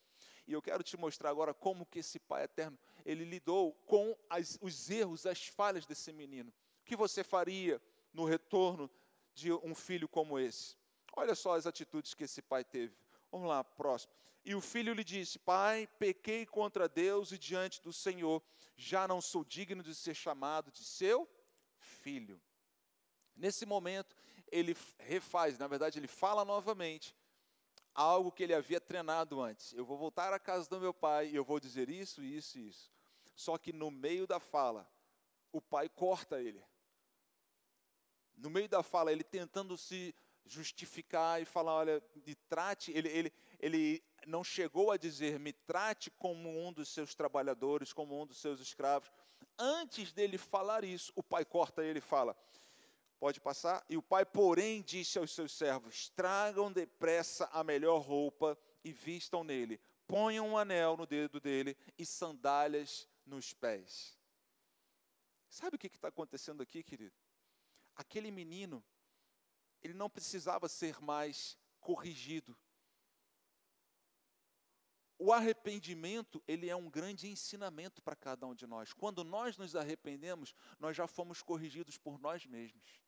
E 0.46 0.52
eu 0.52 0.62
quero 0.62 0.82
te 0.82 0.96
mostrar 0.96 1.30
agora 1.30 1.52
como 1.52 1.86
que 1.86 1.98
esse 1.98 2.18
Pai 2.18 2.44
eterno, 2.44 2.78
ele 3.04 3.24
lidou 3.24 3.72
com 3.86 4.16
as, 4.28 4.58
os 4.60 4.90
erros, 4.90 5.26
as 5.26 5.46
falhas 5.46 5.86
desse 5.86 6.12
menino. 6.12 6.52
O 6.80 6.84
que 6.84 6.96
você 6.96 7.24
faria? 7.24 7.80
No 8.14 8.24
retorno 8.24 8.88
de 9.34 9.52
um 9.52 9.74
filho 9.74 10.08
como 10.08 10.38
esse. 10.38 10.76
Olha 11.16 11.34
só 11.34 11.56
as 11.56 11.66
atitudes 11.66 12.14
que 12.14 12.24
esse 12.24 12.40
pai 12.40 12.64
teve. 12.64 12.96
Vamos 13.30 13.48
lá, 13.48 13.62
próximo. 13.62 14.12
E 14.44 14.54
o 14.54 14.60
filho 14.60 14.94
lhe 14.94 15.04
disse: 15.04 15.38
Pai, 15.38 15.88
pequei 15.98 16.46
contra 16.46 16.88
Deus 16.88 17.32
e 17.32 17.38
diante 17.38 17.82
do 17.82 17.92
Senhor, 17.92 18.42
já 18.76 19.06
não 19.08 19.20
sou 19.20 19.44
digno 19.44 19.82
de 19.82 19.94
ser 19.94 20.14
chamado 20.14 20.70
de 20.70 20.84
seu 20.84 21.28
filho. 21.76 22.40
Nesse 23.34 23.66
momento, 23.66 24.14
ele 24.50 24.76
refaz, 24.98 25.58
na 25.58 25.66
verdade, 25.66 25.98
ele 25.98 26.06
fala 26.06 26.44
novamente 26.44 27.16
algo 27.92 28.30
que 28.30 28.42
ele 28.42 28.54
havia 28.54 28.80
treinado 28.80 29.40
antes. 29.40 29.72
Eu 29.72 29.84
vou 29.84 29.96
voltar 29.96 30.32
à 30.32 30.38
casa 30.38 30.68
do 30.68 30.80
meu 30.80 30.94
pai 30.94 31.28
e 31.28 31.36
eu 31.36 31.44
vou 31.44 31.58
dizer 31.58 31.88
isso, 31.88 32.22
isso 32.22 32.58
e 32.58 32.68
isso. 32.68 32.92
Só 33.34 33.58
que 33.58 33.72
no 33.72 33.90
meio 33.90 34.26
da 34.26 34.38
fala, 34.38 34.88
o 35.50 35.60
pai 35.60 35.88
corta 35.88 36.40
ele 36.40 36.64
no 38.36 38.50
meio 38.50 38.68
da 38.68 38.82
fala, 38.82 39.12
ele 39.12 39.24
tentando 39.24 39.76
se 39.76 40.14
justificar 40.46 41.40
e 41.40 41.44
falar, 41.44 41.74
olha, 41.74 42.02
me 42.26 42.34
trate, 42.34 42.92
ele, 42.92 43.08
ele, 43.08 43.32
ele 43.58 44.04
não 44.26 44.44
chegou 44.44 44.90
a 44.90 44.96
dizer, 44.96 45.38
me 45.38 45.52
trate 45.52 46.10
como 46.10 46.66
um 46.66 46.72
dos 46.72 46.88
seus 46.88 47.14
trabalhadores, 47.14 47.92
como 47.92 48.20
um 48.20 48.26
dos 48.26 48.38
seus 48.38 48.60
escravos. 48.60 49.10
Antes 49.58 50.12
dele 50.12 50.36
falar 50.36 50.84
isso, 50.84 51.12
o 51.14 51.22
pai 51.22 51.44
corta 51.44 51.84
ele 51.84 51.98
e 51.98 52.02
fala, 52.02 52.36
pode 53.18 53.40
passar? 53.40 53.84
E 53.88 53.96
o 53.96 54.02
pai, 54.02 54.24
porém, 54.24 54.82
disse 54.82 55.18
aos 55.18 55.32
seus 55.32 55.52
servos, 55.52 56.10
tragam 56.10 56.72
depressa 56.72 57.48
a 57.52 57.64
melhor 57.64 58.00
roupa 58.00 58.58
e 58.84 58.92
vistam 58.92 59.42
nele, 59.42 59.80
ponham 60.06 60.48
um 60.48 60.58
anel 60.58 60.96
no 60.96 61.06
dedo 61.06 61.40
dele 61.40 61.76
e 61.98 62.04
sandálias 62.04 63.08
nos 63.24 63.54
pés. 63.54 64.18
Sabe 65.48 65.76
o 65.76 65.78
que 65.78 65.86
está 65.86 66.08
acontecendo 66.08 66.62
aqui, 66.62 66.82
querido? 66.82 67.14
Aquele 67.94 68.30
menino, 68.30 68.84
ele 69.82 69.94
não 69.94 70.08
precisava 70.08 70.68
ser 70.68 71.00
mais 71.00 71.58
corrigido. 71.80 72.56
O 75.18 75.32
arrependimento, 75.32 76.42
ele 76.46 76.68
é 76.68 76.74
um 76.74 76.90
grande 76.90 77.28
ensinamento 77.28 78.02
para 78.02 78.16
cada 78.16 78.46
um 78.46 78.54
de 78.54 78.66
nós. 78.66 78.92
Quando 78.92 79.22
nós 79.22 79.56
nos 79.56 79.76
arrependemos, 79.76 80.54
nós 80.78 80.96
já 80.96 81.06
fomos 81.06 81.40
corrigidos 81.40 81.96
por 81.96 82.18
nós 82.18 82.44
mesmos. 82.46 83.00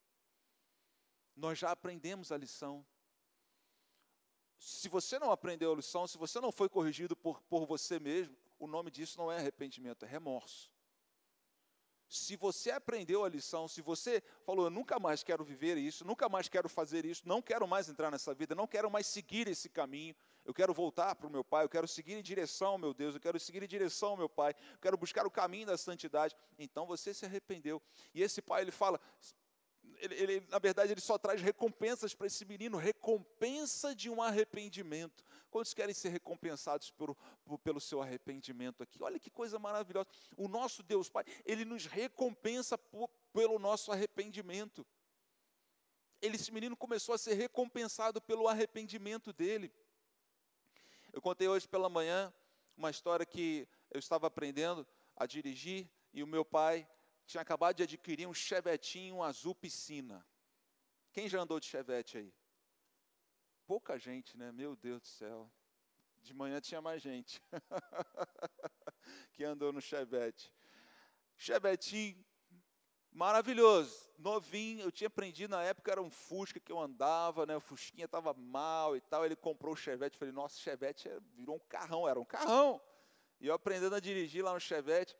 Nós 1.34 1.58
já 1.58 1.70
aprendemos 1.70 2.30
a 2.30 2.36
lição. 2.36 2.86
Se 4.58 4.88
você 4.88 5.18
não 5.18 5.30
aprendeu 5.30 5.72
a 5.72 5.76
lição, 5.76 6.06
se 6.06 6.16
você 6.16 6.40
não 6.40 6.52
foi 6.52 6.68
corrigido 6.68 7.16
por, 7.16 7.42
por 7.42 7.66
você 7.66 7.98
mesmo, 7.98 8.36
o 8.58 8.66
nome 8.66 8.90
disso 8.90 9.18
não 9.18 9.30
é 9.30 9.36
arrependimento, 9.36 10.04
é 10.04 10.08
remorso. 10.08 10.70
Se 12.08 12.36
você 12.36 12.70
aprendeu 12.70 13.24
a 13.24 13.28
lição, 13.28 13.66
se 13.66 13.82
você 13.82 14.22
falou, 14.44 14.66
eu 14.66 14.70
nunca 14.70 14.98
mais 14.98 15.24
quero 15.24 15.44
viver 15.44 15.76
isso, 15.76 16.04
nunca 16.04 16.28
mais 16.28 16.48
quero 16.48 16.68
fazer 16.68 17.04
isso, 17.04 17.26
não 17.26 17.42
quero 17.42 17.66
mais 17.66 17.88
entrar 17.88 18.10
nessa 18.10 18.32
vida, 18.32 18.54
não 18.54 18.66
quero 18.66 18.88
mais 18.90 19.06
seguir 19.06 19.48
esse 19.48 19.68
caminho, 19.68 20.14
eu 20.44 20.54
quero 20.54 20.72
voltar 20.72 21.16
para 21.16 21.26
o 21.26 21.30
meu 21.30 21.42
Pai, 21.42 21.64
eu 21.64 21.68
quero 21.68 21.88
seguir 21.88 22.14
em 22.14 22.22
direção 22.22 22.78
meu 22.78 22.94
Deus, 22.94 23.14
eu 23.14 23.20
quero 23.20 23.40
seguir 23.40 23.62
em 23.62 23.66
direção 23.66 24.16
meu 24.16 24.28
Pai, 24.28 24.54
eu 24.72 24.78
quero 24.78 24.96
buscar 24.96 25.26
o 25.26 25.30
caminho 25.30 25.66
da 25.66 25.76
santidade, 25.76 26.36
então 26.58 26.86
você 26.86 27.12
se 27.12 27.24
arrependeu. 27.24 27.82
E 28.14 28.22
esse 28.22 28.40
Pai, 28.40 28.62
ele 28.62 28.70
fala, 28.70 29.00
ele, 29.98 30.14
ele, 30.14 30.46
na 30.48 30.58
verdade, 30.58 30.92
ele 30.92 31.00
só 31.00 31.18
traz 31.18 31.40
recompensas 31.42 32.14
para 32.14 32.26
esse 32.26 32.44
menino, 32.44 32.76
recompensa 32.76 33.94
de 33.94 34.10
um 34.10 34.22
arrependimento. 34.22 35.24
Quantos 35.56 35.72
querem 35.72 35.94
ser 35.94 36.10
recompensados 36.10 36.90
por, 36.90 37.16
pelo 37.64 37.80
seu 37.80 38.02
arrependimento 38.02 38.82
aqui? 38.82 39.02
Olha 39.02 39.18
que 39.18 39.30
coisa 39.30 39.58
maravilhosa. 39.58 40.06
O 40.36 40.48
nosso 40.48 40.82
Deus 40.82 41.08
Pai, 41.08 41.24
ele 41.46 41.64
nos 41.64 41.86
recompensa 41.86 42.76
por, 42.76 43.08
pelo 43.32 43.58
nosso 43.58 43.90
arrependimento. 43.90 44.86
Ele, 46.20 46.36
esse 46.36 46.52
menino 46.52 46.76
começou 46.76 47.14
a 47.14 47.18
ser 47.18 47.32
recompensado 47.32 48.20
pelo 48.20 48.48
arrependimento 48.48 49.32
dele. 49.32 49.72
Eu 51.10 51.22
contei 51.22 51.48
hoje 51.48 51.66
pela 51.66 51.88
manhã 51.88 52.30
uma 52.76 52.90
história 52.90 53.24
que 53.24 53.66
eu 53.90 53.98
estava 53.98 54.26
aprendendo 54.26 54.86
a 55.16 55.24
dirigir 55.24 55.88
e 56.12 56.22
o 56.22 56.26
meu 56.26 56.44
pai 56.44 56.86
tinha 57.24 57.40
acabado 57.40 57.76
de 57.76 57.82
adquirir 57.82 58.28
um 58.28 58.34
chevetinho 58.34 59.22
azul 59.22 59.54
piscina. 59.54 60.22
Quem 61.14 61.30
já 61.30 61.40
andou 61.40 61.58
de 61.58 61.64
chevette 61.64 62.18
aí? 62.18 62.30
Pouca 63.66 63.98
gente, 63.98 64.38
né? 64.38 64.52
Meu 64.52 64.76
Deus 64.76 65.00
do 65.00 65.08
céu. 65.08 65.50
De 66.22 66.32
manhã 66.32 66.60
tinha 66.60 66.80
mais 66.80 67.02
gente 67.02 67.42
que 69.32 69.42
andou 69.42 69.72
no 69.72 69.80
chevette. 69.80 70.54
Chevetinho 71.36 72.24
maravilhoso, 73.10 74.08
novinho. 74.18 74.82
Eu 74.82 74.92
tinha 74.92 75.08
aprendido 75.08 75.50
na 75.50 75.64
época, 75.64 75.90
era 75.90 76.00
um 76.00 76.10
Fusca 76.10 76.60
que 76.60 76.70
eu 76.70 76.78
andava, 76.78 77.44
né? 77.44 77.56
O 77.56 77.60
Fusquinha 77.60 78.04
estava 78.04 78.32
mal 78.34 78.96
e 78.96 79.00
tal. 79.00 79.24
Ele 79.24 79.34
comprou 79.34 79.74
o 79.74 79.76
Chevette. 79.76 80.16
Falei, 80.16 80.32
nossa, 80.32 80.56
Chevette 80.58 81.08
é, 81.08 81.18
virou 81.34 81.56
um 81.56 81.66
carrão, 81.68 82.08
era 82.08 82.20
um 82.20 82.24
carrão. 82.24 82.80
E 83.40 83.48
eu 83.48 83.54
aprendendo 83.54 83.96
a 83.96 84.00
dirigir 84.00 84.44
lá 84.44 84.54
no 84.54 84.60
Chevette. 84.60 85.16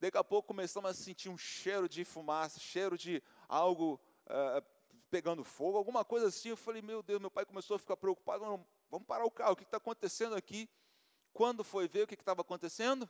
Daqui 0.00 0.18
a 0.18 0.24
pouco 0.24 0.48
começamos 0.48 0.90
a 0.90 0.94
sentir 0.94 1.28
um 1.28 1.38
cheiro 1.38 1.88
de 1.88 2.04
fumaça, 2.04 2.58
cheiro 2.58 2.98
de 2.98 3.22
algo 3.48 4.00
uh, 4.26 4.77
pegando 5.10 5.44
fogo, 5.44 5.76
alguma 5.76 6.04
coisa 6.04 6.28
assim. 6.28 6.50
Eu 6.50 6.56
falei, 6.56 6.82
meu 6.82 7.02
Deus, 7.02 7.20
meu 7.20 7.30
pai 7.30 7.44
começou 7.44 7.76
a 7.76 7.78
ficar 7.78 7.96
preocupado. 7.96 8.44
Vamos 8.90 9.06
parar 9.06 9.24
o 9.24 9.30
carro, 9.30 9.52
o 9.52 9.56
que 9.56 9.64
está 9.64 9.76
acontecendo 9.76 10.34
aqui? 10.34 10.68
Quando 11.32 11.62
foi 11.62 11.88
ver 11.88 12.02
o 12.02 12.06
que 12.06 12.14
estava 12.14 12.40
acontecendo? 12.40 13.08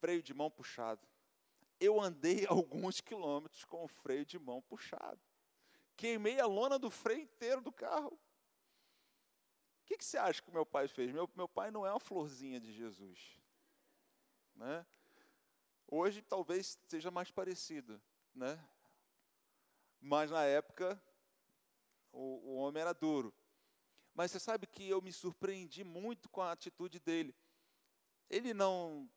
Freio 0.00 0.22
de 0.22 0.32
mão 0.32 0.50
puxado. 0.50 1.06
Eu 1.80 2.00
andei 2.00 2.46
alguns 2.48 3.00
quilômetros 3.00 3.64
com 3.64 3.84
o 3.84 3.88
freio 3.88 4.24
de 4.24 4.38
mão 4.38 4.62
puxado. 4.62 5.20
Queimei 5.96 6.40
a 6.40 6.46
lona 6.46 6.78
do 6.78 6.90
freio 6.90 7.22
inteiro 7.22 7.60
do 7.60 7.72
carro. 7.72 8.12
O 8.12 9.84
que, 9.84 9.96
que 9.96 10.04
você 10.04 10.18
acha 10.18 10.42
que 10.42 10.50
meu 10.50 10.66
pai 10.66 10.86
fez? 10.86 11.10
Meu, 11.10 11.28
meu 11.34 11.48
pai 11.48 11.70
não 11.70 11.86
é 11.86 11.90
uma 11.90 12.00
florzinha 12.00 12.60
de 12.60 12.72
Jesus. 12.72 13.40
Né? 14.54 14.86
Hoje 15.86 16.20
talvez 16.20 16.78
seja 16.86 17.10
mais 17.10 17.30
parecido, 17.30 18.00
né? 18.34 18.62
Mas 20.00 20.30
na 20.30 20.44
época 20.44 21.00
o, 22.12 22.52
o 22.52 22.56
homem 22.56 22.80
era 22.80 22.92
duro. 22.92 23.32
Mas 24.14 24.30
você 24.30 24.40
sabe 24.40 24.66
que 24.66 24.88
eu 24.88 25.00
me 25.00 25.12
surpreendi 25.12 25.84
muito 25.84 26.28
com 26.28 26.40
a 26.40 26.52
atitude 26.52 26.98
dele. 26.98 27.34
Ele 28.28 28.52
não 28.52 29.08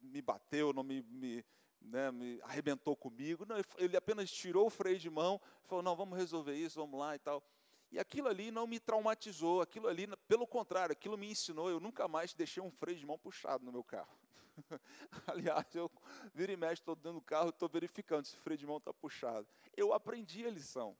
me 0.00 0.20
bateu, 0.20 0.72
não 0.72 0.82
me, 0.82 1.02
me, 1.02 1.44
né, 1.80 2.10
me 2.10 2.40
arrebentou 2.42 2.96
comigo. 2.96 3.46
Não, 3.46 3.56
ele 3.76 3.96
apenas 3.96 4.30
tirou 4.30 4.66
o 4.66 4.70
freio 4.70 4.98
de 4.98 5.08
mão 5.08 5.40
e 5.64 5.68
falou: 5.68 5.82
não, 5.82 5.96
vamos 5.96 6.18
resolver 6.18 6.54
isso, 6.54 6.80
vamos 6.80 6.98
lá 6.98 7.14
e 7.14 7.18
tal. 7.18 7.42
E 7.90 7.98
aquilo 7.98 8.28
ali 8.28 8.50
não 8.50 8.66
me 8.66 8.78
traumatizou, 8.78 9.62
aquilo 9.62 9.88
ali, 9.88 10.06
pelo 10.26 10.46
contrário, 10.46 10.92
aquilo 10.92 11.16
me 11.16 11.30
ensinou. 11.30 11.70
Eu 11.70 11.80
nunca 11.80 12.06
mais 12.06 12.34
deixei 12.34 12.62
um 12.62 12.70
freio 12.70 12.98
de 12.98 13.06
mão 13.06 13.18
puxado 13.18 13.64
no 13.64 13.72
meu 13.72 13.82
carro. 13.82 14.18
Aliás, 15.26 15.74
eu 15.74 15.90
viro 16.34 16.52
e 16.52 16.56
mexe, 16.56 16.80
estou 16.80 16.94
dentro 16.94 17.14
do 17.14 17.22
carro, 17.22 17.50
estou 17.50 17.68
verificando 17.68 18.24
se 18.24 18.36
o 18.36 18.38
freio 18.40 18.58
de 18.58 18.66
mão 18.66 18.78
está 18.78 18.92
puxado. 18.92 19.46
Eu 19.76 19.92
aprendi 19.92 20.46
a 20.46 20.50
lição. 20.50 20.96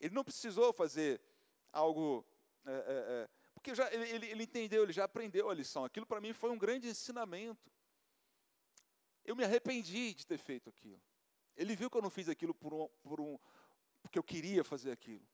Ele 0.00 0.14
não 0.14 0.24
precisou 0.24 0.72
fazer 0.72 1.20
algo. 1.72 2.24
É, 2.66 2.72
é, 2.72 2.76
é, 2.76 3.28
porque 3.54 3.74
já, 3.74 3.92
ele, 3.92 4.26
ele 4.26 4.42
entendeu, 4.42 4.82
ele 4.82 4.92
já 4.92 5.04
aprendeu 5.04 5.48
a 5.48 5.54
lição. 5.54 5.84
Aquilo 5.84 6.06
para 6.06 6.20
mim 6.20 6.32
foi 6.32 6.50
um 6.50 6.58
grande 6.58 6.88
ensinamento. 6.88 7.70
Eu 9.24 9.34
me 9.34 9.44
arrependi 9.44 10.12
de 10.12 10.26
ter 10.26 10.38
feito 10.38 10.68
aquilo. 10.68 11.00
Ele 11.56 11.74
viu 11.74 11.88
que 11.88 11.96
eu 11.96 12.02
não 12.02 12.10
fiz 12.10 12.28
aquilo 12.28 12.52
por 12.52 12.74
um, 12.74 12.88
por 13.02 13.20
um, 13.20 13.38
porque 14.02 14.18
eu 14.18 14.22
queria 14.22 14.62
fazer 14.62 14.90
aquilo. 14.90 15.26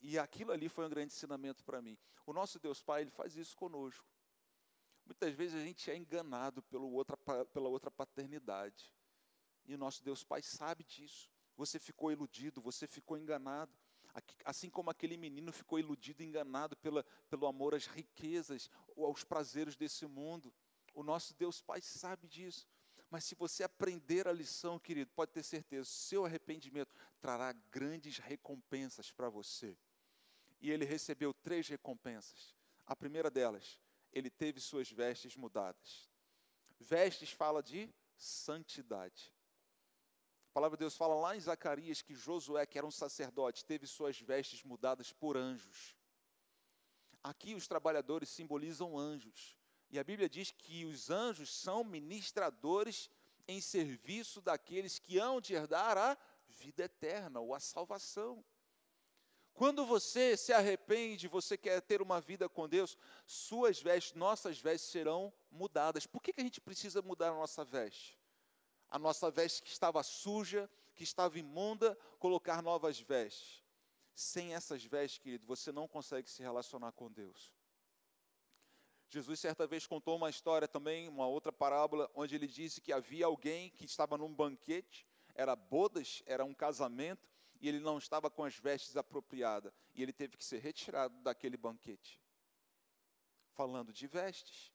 E 0.00 0.18
aquilo 0.18 0.52
ali 0.52 0.68
foi 0.68 0.86
um 0.86 0.88
grande 0.88 1.12
ensinamento 1.12 1.64
para 1.64 1.82
mim. 1.82 1.98
O 2.24 2.32
nosso 2.32 2.58
Deus 2.58 2.82
Pai, 2.82 3.02
Ele 3.02 3.10
faz 3.10 3.36
isso 3.36 3.56
conosco. 3.56 4.06
Muitas 5.08 5.32
vezes 5.32 5.58
a 5.58 5.64
gente 5.64 5.90
é 5.90 5.96
enganado 5.96 6.62
pelo 6.64 6.92
outra, 6.92 7.16
pela 7.46 7.68
outra 7.68 7.90
paternidade. 7.90 8.94
E 9.64 9.74
o 9.74 9.78
nosso 9.78 10.04
Deus 10.04 10.22
Pai 10.22 10.42
sabe 10.42 10.84
disso. 10.84 11.30
Você 11.56 11.78
ficou 11.78 12.12
iludido, 12.12 12.60
você 12.60 12.86
ficou 12.86 13.16
enganado. 13.16 13.72
Assim 14.44 14.68
como 14.68 14.90
aquele 14.90 15.16
menino 15.16 15.50
ficou 15.50 15.78
iludido, 15.78 16.22
enganado 16.22 16.76
pela, 16.76 17.02
pelo 17.30 17.46
amor 17.46 17.74
às 17.74 17.86
riquezas, 17.86 18.70
ou 18.94 19.06
aos 19.06 19.24
prazeres 19.24 19.76
desse 19.76 20.04
mundo. 20.06 20.52
O 20.92 21.02
nosso 21.02 21.34
Deus 21.34 21.62
Pai 21.62 21.80
sabe 21.80 22.28
disso. 22.28 22.68
Mas 23.10 23.24
se 23.24 23.34
você 23.34 23.64
aprender 23.64 24.28
a 24.28 24.32
lição, 24.32 24.78
querido, 24.78 25.10
pode 25.12 25.32
ter 25.32 25.42
certeza, 25.42 25.88
seu 25.88 26.26
arrependimento 26.26 26.94
trará 27.18 27.54
grandes 27.70 28.18
recompensas 28.18 29.10
para 29.10 29.30
você. 29.30 29.74
E 30.60 30.70
ele 30.70 30.84
recebeu 30.84 31.32
três 31.32 31.66
recompensas. 31.66 32.54
A 32.84 32.94
primeira 32.94 33.30
delas, 33.30 33.80
ele 34.12 34.30
teve 34.30 34.60
suas 34.60 34.90
vestes 34.90 35.36
mudadas. 35.36 36.08
Vestes 36.78 37.30
fala 37.30 37.62
de 37.62 37.92
santidade. 38.16 39.34
A 40.50 40.52
palavra 40.54 40.76
de 40.76 40.80
Deus 40.80 40.96
fala 40.96 41.14
lá 41.14 41.36
em 41.36 41.40
Zacarias 41.40 42.02
que 42.02 42.14
Josué, 42.14 42.66
que 42.66 42.78
era 42.78 42.86
um 42.86 42.90
sacerdote, 42.90 43.64
teve 43.64 43.86
suas 43.86 44.18
vestes 44.20 44.62
mudadas 44.64 45.12
por 45.12 45.36
anjos. 45.36 45.96
Aqui 47.22 47.54
os 47.54 47.68
trabalhadores 47.68 48.28
simbolizam 48.28 48.98
anjos. 48.98 49.56
E 49.90 49.98
a 49.98 50.04
Bíblia 50.04 50.28
diz 50.28 50.50
que 50.50 50.84
os 50.84 51.10
anjos 51.10 51.54
são 51.54 51.82
ministradores 51.84 53.10
em 53.46 53.60
serviço 53.60 54.40
daqueles 54.40 54.98
que 54.98 55.18
hão 55.18 55.40
de 55.40 55.54
herdar 55.54 55.96
a 55.96 56.18
vida 56.46 56.84
eterna 56.84 57.40
ou 57.40 57.54
a 57.54 57.60
salvação. 57.60 58.44
Quando 59.58 59.84
você 59.84 60.36
se 60.36 60.52
arrepende, 60.52 61.26
você 61.26 61.56
quer 61.56 61.82
ter 61.82 62.00
uma 62.00 62.20
vida 62.20 62.48
com 62.48 62.68
Deus, 62.68 62.96
suas 63.26 63.82
vestes, 63.82 64.14
nossas 64.14 64.60
vestes 64.60 64.88
serão 64.88 65.32
mudadas. 65.50 66.06
Por 66.06 66.22
que, 66.22 66.32
que 66.32 66.40
a 66.40 66.44
gente 66.44 66.60
precisa 66.60 67.02
mudar 67.02 67.30
a 67.30 67.34
nossa 67.34 67.64
veste? 67.64 68.16
A 68.88 69.00
nossa 69.00 69.32
veste 69.32 69.60
que 69.60 69.68
estava 69.68 70.00
suja, 70.04 70.70
que 70.94 71.02
estava 71.02 71.40
imunda, 71.40 71.98
colocar 72.20 72.62
novas 72.62 73.00
vestes. 73.00 73.64
Sem 74.14 74.54
essas 74.54 74.84
vestes, 74.84 75.18
querido, 75.18 75.44
você 75.44 75.72
não 75.72 75.88
consegue 75.88 76.30
se 76.30 76.40
relacionar 76.40 76.92
com 76.92 77.10
Deus. 77.10 77.52
Jesus 79.08 79.40
certa 79.40 79.66
vez 79.66 79.88
contou 79.88 80.14
uma 80.14 80.30
história 80.30 80.68
também, 80.68 81.08
uma 81.08 81.26
outra 81.26 81.50
parábola, 81.50 82.08
onde 82.14 82.36
ele 82.36 82.46
disse 82.46 82.80
que 82.80 82.92
havia 82.92 83.26
alguém 83.26 83.70
que 83.70 83.86
estava 83.86 84.16
num 84.16 84.32
banquete, 84.32 85.04
era 85.34 85.56
bodas, 85.56 86.22
era 86.26 86.44
um 86.44 86.54
casamento, 86.54 87.28
e 87.60 87.68
ele 87.68 87.80
não 87.80 87.98
estava 87.98 88.30
com 88.30 88.44
as 88.44 88.56
vestes 88.56 88.96
apropriadas, 88.96 89.72
e 89.94 90.02
ele 90.02 90.12
teve 90.12 90.36
que 90.36 90.44
ser 90.44 90.58
retirado 90.58 91.18
daquele 91.20 91.56
banquete. 91.56 92.20
Falando 93.52 93.92
de 93.92 94.06
vestes, 94.06 94.72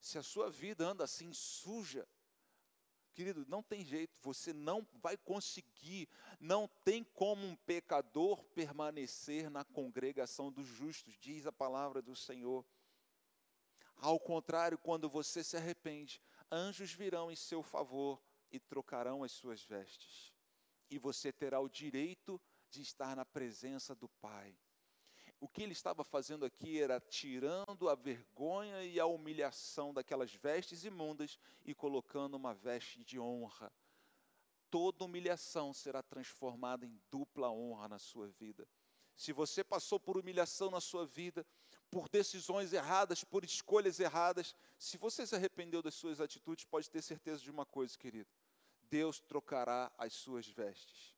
se 0.00 0.16
a 0.16 0.22
sua 0.22 0.50
vida 0.50 0.86
anda 0.86 1.04
assim 1.04 1.32
suja, 1.32 2.08
querido, 3.12 3.44
não 3.48 3.62
tem 3.62 3.84
jeito, 3.84 4.16
você 4.22 4.52
não 4.52 4.86
vai 4.94 5.16
conseguir, 5.16 6.08
não 6.40 6.68
tem 6.84 7.04
como 7.04 7.44
um 7.46 7.56
pecador 7.56 8.42
permanecer 8.54 9.50
na 9.50 9.64
congregação 9.64 10.50
dos 10.50 10.66
justos, 10.66 11.18
diz 11.18 11.46
a 11.46 11.52
palavra 11.52 12.00
do 12.00 12.16
Senhor. 12.16 12.64
Ao 13.96 14.18
contrário, 14.18 14.78
quando 14.78 15.10
você 15.10 15.42
se 15.42 15.56
arrepende, 15.56 16.22
anjos 16.50 16.92
virão 16.92 17.30
em 17.30 17.36
seu 17.36 17.62
favor 17.62 18.22
e 18.50 18.58
trocarão 18.58 19.24
as 19.24 19.32
suas 19.32 19.62
vestes 19.64 20.37
e 20.90 20.98
você 20.98 21.32
terá 21.32 21.60
o 21.60 21.68
direito 21.68 22.40
de 22.70 22.82
estar 22.82 23.16
na 23.16 23.24
presença 23.24 23.94
do 23.94 24.08
Pai. 24.08 24.56
O 25.40 25.48
que 25.48 25.62
ele 25.62 25.72
estava 25.72 26.02
fazendo 26.02 26.44
aqui 26.44 26.80
era 26.80 27.00
tirando 27.00 27.88
a 27.88 27.94
vergonha 27.94 28.82
e 28.82 28.98
a 28.98 29.06
humilhação 29.06 29.94
daquelas 29.94 30.34
vestes 30.34 30.84
imundas 30.84 31.38
e 31.64 31.74
colocando 31.74 32.34
uma 32.36 32.52
veste 32.52 33.04
de 33.04 33.20
honra. 33.20 33.72
Toda 34.68 35.04
humilhação 35.04 35.72
será 35.72 36.02
transformada 36.02 36.84
em 36.84 37.00
dupla 37.10 37.50
honra 37.50 37.88
na 37.88 37.98
sua 37.98 38.28
vida. 38.28 38.68
Se 39.16 39.32
você 39.32 39.62
passou 39.62 39.98
por 39.98 40.16
humilhação 40.16 40.70
na 40.70 40.80
sua 40.80 41.06
vida, 41.06 41.46
por 41.90 42.08
decisões 42.08 42.72
erradas, 42.72 43.24
por 43.24 43.44
escolhas 43.44 43.98
erradas, 43.98 44.54
se 44.76 44.98
você 44.98 45.26
se 45.26 45.34
arrependeu 45.34 45.82
das 45.82 45.94
suas 45.94 46.20
atitudes, 46.20 46.64
pode 46.64 46.90
ter 46.90 47.00
certeza 47.00 47.42
de 47.42 47.50
uma 47.50 47.64
coisa, 47.64 47.96
querido 47.96 48.28
Deus 48.90 49.20
trocará 49.20 49.90
as 49.96 50.12
suas 50.12 50.46
vestes. 50.46 51.16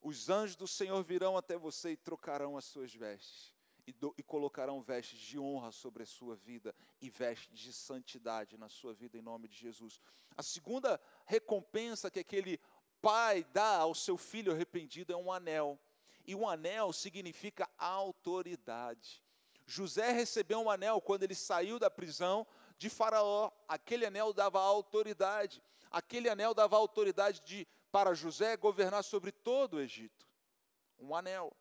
Os 0.00 0.30
anjos 0.30 0.56
do 0.56 0.66
Senhor 0.66 1.02
virão 1.02 1.36
até 1.36 1.56
você 1.56 1.92
e 1.92 1.96
trocarão 1.96 2.56
as 2.56 2.64
suas 2.64 2.94
vestes. 2.94 3.54
E, 3.86 3.92
do, 3.92 4.14
e, 4.16 4.22
colocarão 4.22 4.80
vestes 4.80 5.18
de 5.18 5.38
honra 5.38 5.72
sobre 5.72 6.02
a 6.02 6.06
sua 6.06 6.36
vida 6.36 6.74
e 7.00 7.10
vestes 7.10 7.58
de 7.58 7.72
santidade 7.72 8.56
na 8.56 8.68
sua 8.68 8.94
vida, 8.94 9.18
em 9.18 9.22
nome 9.22 9.48
de 9.48 9.56
Jesus. 9.56 10.00
A 10.36 10.42
segunda 10.42 11.00
recompensa 11.24 12.10
que 12.10 12.20
aquele 12.20 12.60
pai 13.00 13.44
dá 13.52 13.78
ao 13.78 13.94
seu 13.94 14.16
filho 14.16 14.52
arrependido 14.52 15.12
é 15.12 15.16
um 15.16 15.32
anel. 15.32 15.78
E 16.26 16.34
um 16.34 16.48
anel 16.48 16.92
significa 16.92 17.68
autoridade. 17.78 19.22
José 19.66 20.12
recebeu 20.12 20.60
um 20.60 20.70
anel 20.70 21.00
quando 21.00 21.22
ele 21.22 21.34
saiu 21.34 21.78
da 21.78 21.90
prisão 21.90 22.46
de 22.80 22.88
Faraó. 22.88 23.52
Aquele 23.68 24.06
anel 24.06 24.32
dava 24.32 24.58
autoridade. 24.58 25.62
Aquele 25.90 26.30
anel 26.30 26.54
dava 26.54 26.76
autoridade 26.76 27.42
de, 27.42 27.68
para 27.92 28.14
José 28.14 28.56
governar 28.56 29.04
sobre 29.04 29.30
todo 29.30 29.74
o 29.74 29.80
Egito. 29.80 30.26
Um 30.98 31.14
anel. 31.14 31.54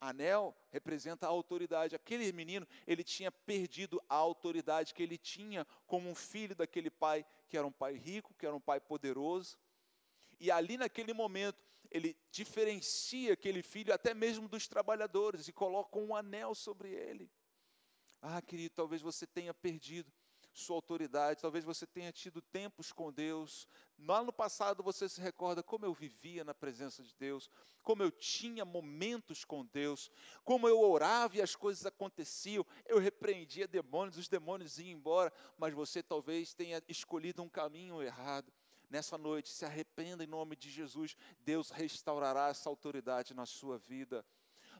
Anel 0.00 0.56
representa 0.70 1.26
a 1.26 1.30
autoridade. 1.30 1.94
Aquele 1.94 2.32
menino, 2.32 2.66
ele 2.86 3.04
tinha 3.04 3.30
perdido 3.30 4.02
a 4.08 4.16
autoridade 4.16 4.92
que 4.92 5.02
ele 5.02 5.16
tinha 5.16 5.64
como 5.86 6.10
um 6.10 6.14
filho 6.14 6.56
daquele 6.56 6.90
pai, 6.90 7.24
que 7.48 7.56
era 7.56 7.66
um 7.66 7.72
pai 7.72 7.94
rico, 7.94 8.34
que 8.34 8.44
era 8.44 8.54
um 8.54 8.60
pai 8.60 8.80
poderoso. 8.80 9.56
E 10.40 10.50
ali 10.50 10.76
naquele 10.76 11.12
momento, 11.12 11.62
ele 11.88 12.16
diferencia 12.32 13.32
aquele 13.32 13.62
filho 13.62 13.94
até 13.94 14.12
mesmo 14.12 14.48
dos 14.48 14.66
trabalhadores 14.66 15.46
e 15.46 15.52
coloca 15.52 15.98
um 15.98 16.16
anel 16.16 16.52
sobre 16.52 16.90
ele. 16.90 17.30
Ah, 18.20 18.42
querido, 18.42 18.74
talvez 18.74 19.00
você 19.00 19.24
tenha 19.24 19.54
perdido 19.54 20.12
sua 20.58 20.76
autoridade, 20.76 21.40
talvez 21.40 21.64
você 21.64 21.86
tenha 21.86 22.12
tido 22.12 22.42
tempos 22.42 22.92
com 22.92 23.12
Deus. 23.12 23.68
Lá 23.98 24.22
no 24.22 24.32
passado 24.32 24.82
você 24.82 25.08
se 25.08 25.20
recorda 25.20 25.62
como 25.62 25.84
eu 25.84 25.94
vivia 25.94 26.44
na 26.44 26.54
presença 26.54 27.02
de 27.02 27.14
Deus, 27.14 27.50
como 27.82 28.02
eu 28.02 28.10
tinha 28.10 28.64
momentos 28.64 29.44
com 29.44 29.64
Deus, 29.64 30.10
como 30.44 30.68
eu 30.68 30.80
orava 30.80 31.36
e 31.36 31.42
as 31.42 31.56
coisas 31.56 31.86
aconteciam, 31.86 32.66
eu 32.86 32.98
repreendia 32.98 33.66
demônios, 33.66 34.18
os 34.18 34.28
demônios 34.28 34.78
iam 34.78 34.88
embora, 34.88 35.32
mas 35.56 35.72
você 35.72 36.02
talvez 36.02 36.52
tenha 36.54 36.82
escolhido 36.88 37.42
um 37.42 37.48
caminho 37.48 38.02
errado. 38.02 38.52
Nessa 38.90 39.18
noite, 39.18 39.50
se 39.50 39.64
arrependa 39.64 40.24
em 40.24 40.26
nome 40.26 40.56
de 40.56 40.70
Jesus, 40.70 41.16
Deus 41.40 41.70
restaurará 41.70 42.48
essa 42.48 42.68
autoridade 42.70 43.34
na 43.34 43.44
sua 43.44 43.78
vida 43.78 44.24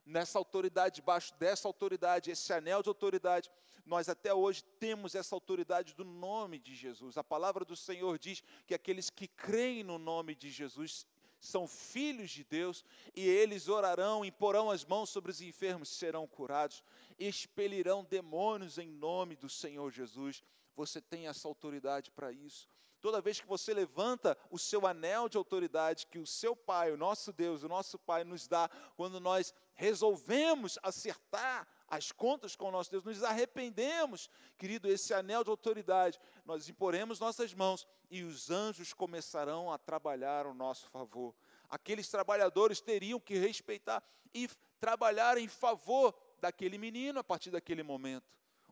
nessa 0.09 0.39
autoridade, 0.39 0.97
debaixo 0.97 1.35
dessa 1.39 1.69
autoridade, 1.69 2.31
esse 2.31 2.53
anel 2.53 2.83
de 2.83 2.89
autoridade, 2.89 3.51
nós 3.85 4.09
até 4.09 4.33
hoje 4.33 4.65
temos 4.81 5.15
essa 5.15 5.35
autoridade 5.35 5.95
do 5.95 6.05
nome 6.05 6.59
de 6.59 6.75
Jesus. 6.75 7.17
A 7.17 7.25
palavra 7.25 7.65
do 7.65 7.77
Senhor 7.77 8.19
diz 8.19 8.43
que 8.67 8.75
aqueles 8.75 9.11
que 9.11 9.29
creem 9.29 9.85
no 9.85 9.99
nome 9.99 10.35
de 10.35 10.51
Jesus 10.51 11.07
são 11.41 11.69
filhos 11.69 12.31
de 12.31 12.43
Deus 12.43 12.85
e 13.15 13.27
eles 13.27 13.69
orarão, 13.69 14.25
imporão 14.25 14.71
as 14.71 14.85
mãos 14.85 15.11
sobre 15.11 15.31
os 15.31 15.41
enfermos, 15.41 15.89
serão 15.89 16.27
curados, 16.27 16.83
expelirão 17.19 18.03
demônios 18.03 18.79
em 18.79 18.89
nome 18.89 19.37
do 19.37 19.49
Senhor 19.49 19.91
Jesus. 19.93 20.43
Você 20.75 21.01
tem 21.01 21.29
essa 21.29 21.47
autoridade 21.47 22.11
para 22.11 22.33
isso. 22.33 22.69
Toda 23.01 23.21
vez 23.21 23.41
que 23.41 23.47
você 23.47 23.73
levanta 23.73 24.37
o 24.51 24.59
seu 24.59 24.87
anel 24.87 25.29
de 25.29 25.37
autoridade 25.37 26.07
que 26.07 26.19
o 26.19 26.27
seu 26.27 26.57
Pai, 26.57 26.91
o 26.91 26.97
nosso 26.97 27.33
Deus, 27.33 27.63
o 27.63 27.69
nosso 27.69 27.99
Pai 27.99 28.25
nos 28.25 28.49
dá, 28.49 28.69
quando 28.97 29.21
nós 29.21 29.55
resolvemos 29.75 30.79
acertar 30.83 31.67
as 31.87 32.11
contas 32.11 32.57
com 32.57 32.69
o 32.69 32.73
nosso 32.73 32.91
Deus, 32.91 33.05
nos 33.05 33.23
arrependemos, 33.23 34.29
querido, 34.59 34.89
esse 34.89 35.15
anel 35.15 35.45
de 35.45 35.51
autoridade, 35.51 36.19
nós 36.45 36.69
imporemos 36.69 37.21
nossas 37.21 37.55
mãos 37.55 37.87
e 38.11 38.23
os 38.23 38.51
anjos 38.51 38.93
começarão 38.93 39.73
a 39.73 39.79
trabalhar 39.79 40.45
ao 40.45 40.55
nosso 40.55 40.89
favor. 40.91 41.35
Aqueles 41.71 42.09
trabalhadores 42.09 42.81
teriam 42.81 43.21
que 43.21 43.39
respeitar 43.39 44.03
e 44.35 44.49
trabalhar 44.81 45.39
em 45.39 45.49
favor 45.49 46.15
daquele 46.41 46.79
menino 46.79 47.21
a 47.21 47.25
partir 47.25 47.51
daquele 47.51 47.83
momento. 47.83 48.27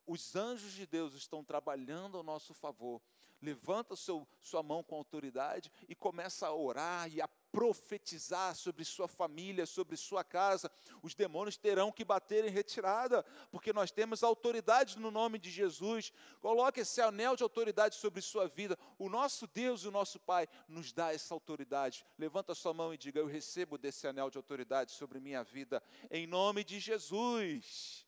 Os 0.07 0.37
anjos 0.37 0.73
de 0.73 0.87
Deus 0.87 1.15
estão 1.15 1.45
trabalhando 1.45 2.17
ao 2.17 2.23
nosso 2.23 2.55
favor 2.55 3.03
levanta 3.41 3.95
seu, 3.97 4.27
sua 4.41 4.63
mão 4.63 4.83
com 4.83 4.97
autoridade 4.97 5.71
e 5.89 5.95
começa 5.95 6.47
a 6.47 6.55
orar 6.55 7.09
e 7.13 7.21
a 7.21 7.29
profetizar 7.29 8.55
sobre 8.55 8.85
sua 8.85 9.09
família, 9.09 9.65
sobre 9.65 9.97
sua 9.97 10.23
casa. 10.23 10.71
Os 11.03 11.15
demônios 11.15 11.57
terão 11.57 11.91
que 11.91 12.05
bater 12.05 12.45
em 12.45 12.51
retirada, 12.51 13.23
porque 13.51 13.73
nós 13.73 13.91
temos 13.91 14.23
autoridade 14.23 14.99
no 14.99 15.11
nome 15.11 15.39
de 15.39 15.51
Jesus. 15.51 16.13
Coloque 16.41 16.81
esse 16.81 17.01
anel 17.01 17.35
de 17.35 17.43
autoridade 17.43 17.95
sobre 17.95 18.21
sua 18.21 18.47
vida. 18.47 18.79
O 18.99 19.09
nosso 19.09 19.47
Deus 19.47 19.83
e 19.83 19.89
o 19.89 19.93
nosso 19.93 20.21
Pai 20.21 20.47
nos 20.69 20.93
dá 20.93 21.15
essa 21.15 21.33
autoridade. 21.33 22.05
Levanta 22.19 22.55
sua 22.55 22.75
mão 22.75 22.93
e 22.93 22.99
diga: 22.99 23.21
Eu 23.21 23.27
recebo 23.27 23.79
desse 23.79 24.07
anel 24.07 24.29
de 24.29 24.37
autoridade 24.37 24.93
sobre 24.93 25.19
minha 25.19 25.43
vida, 25.43 25.83
em 26.11 26.27
nome 26.27 26.63
de 26.63 26.79
Jesus. 26.79 28.05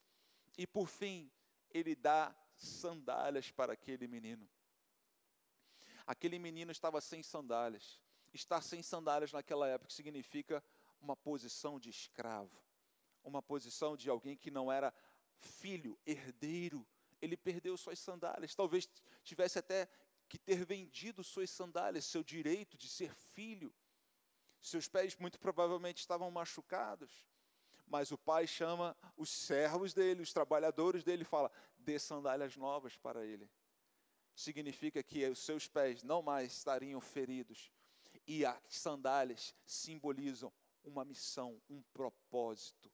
E 0.59 0.67
por 0.67 0.89
fim, 0.89 1.31
ele 1.71 1.95
dá 1.95 2.35
sandálias 2.57 3.51
para 3.51 3.73
aquele 3.73 4.07
menino. 4.07 4.49
Aquele 6.07 6.39
menino 6.39 6.73
estava 6.73 7.01
sem 7.01 7.23
sandálias. 7.23 8.01
Estar 8.33 8.63
sem 8.63 8.83
sandálias 8.83 9.33
naquela 9.33 9.69
época 9.69 9.91
significa 9.93 10.63
uma 11.01 11.17
posição 11.17 11.79
de 11.79 11.91
escravo, 11.91 12.63
uma 13.23 13.43
posição 13.43 13.97
de 13.97 14.09
alguém 14.11 14.37
que 14.37 14.51
não 14.51 14.71
era 14.71 14.93
filho, 15.39 15.99
herdeiro. 16.07 16.87
Ele 17.21 17.37
perdeu 17.37 17.77
suas 17.77 17.99
sandálias. 17.99 18.55
Talvez 18.55 18.89
tivesse 19.23 19.59
até 19.59 19.89
que 20.29 20.39
ter 20.39 20.65
vendido 20.65 21.25
suas 21.25 21.51
sandálias, 21.51 22.05
seu 22.05 22.23
direito 22.23 22.77
de 22.77 22.89
ser 22.89 23.15
filho. 23.15 23.75
Seus 24.61 24.89
pés 24.89 25.17
muito 25.17 25.39
provavelmente 25.39 25.99
estavam 25.99 26.31
machucados. 26.31 27.27
Mas 27.89 28.13
o 28.13 28.19
pai 28.19 28.47
chama 28.47 28.97
os 29.17 29.31
servos 29.31 29.95
dele, 29.95 30.23
os 30.23 30.33
trabalhadores 30.33 31.03
dele, 31.03 31.23
e 31.23 31.25
fala: 31.25 31.51
dê 31.79 31.99
sandálias 31.99 32.57
novas 32.57 32.97
para 32.97 33.25
ele 33.25 33.49
significa 34.39 35.03
que 35.03 35.27
os 35.27 35.41
seus 35.41 35.67
pés 35.67 36.05
não 36.05 36.23
mais 36.23 36.53
estariam 36.53 37.01
feridos. 37.01 37.71
E 38.27 38.45
as 38.45 38.57
sandálias 38.69 39.55
simbolizam 39.67 40.53
uma 40.85 41.05
missão, 41.05 41.61
um 41.69 41.83
propósito. 41.93 42.91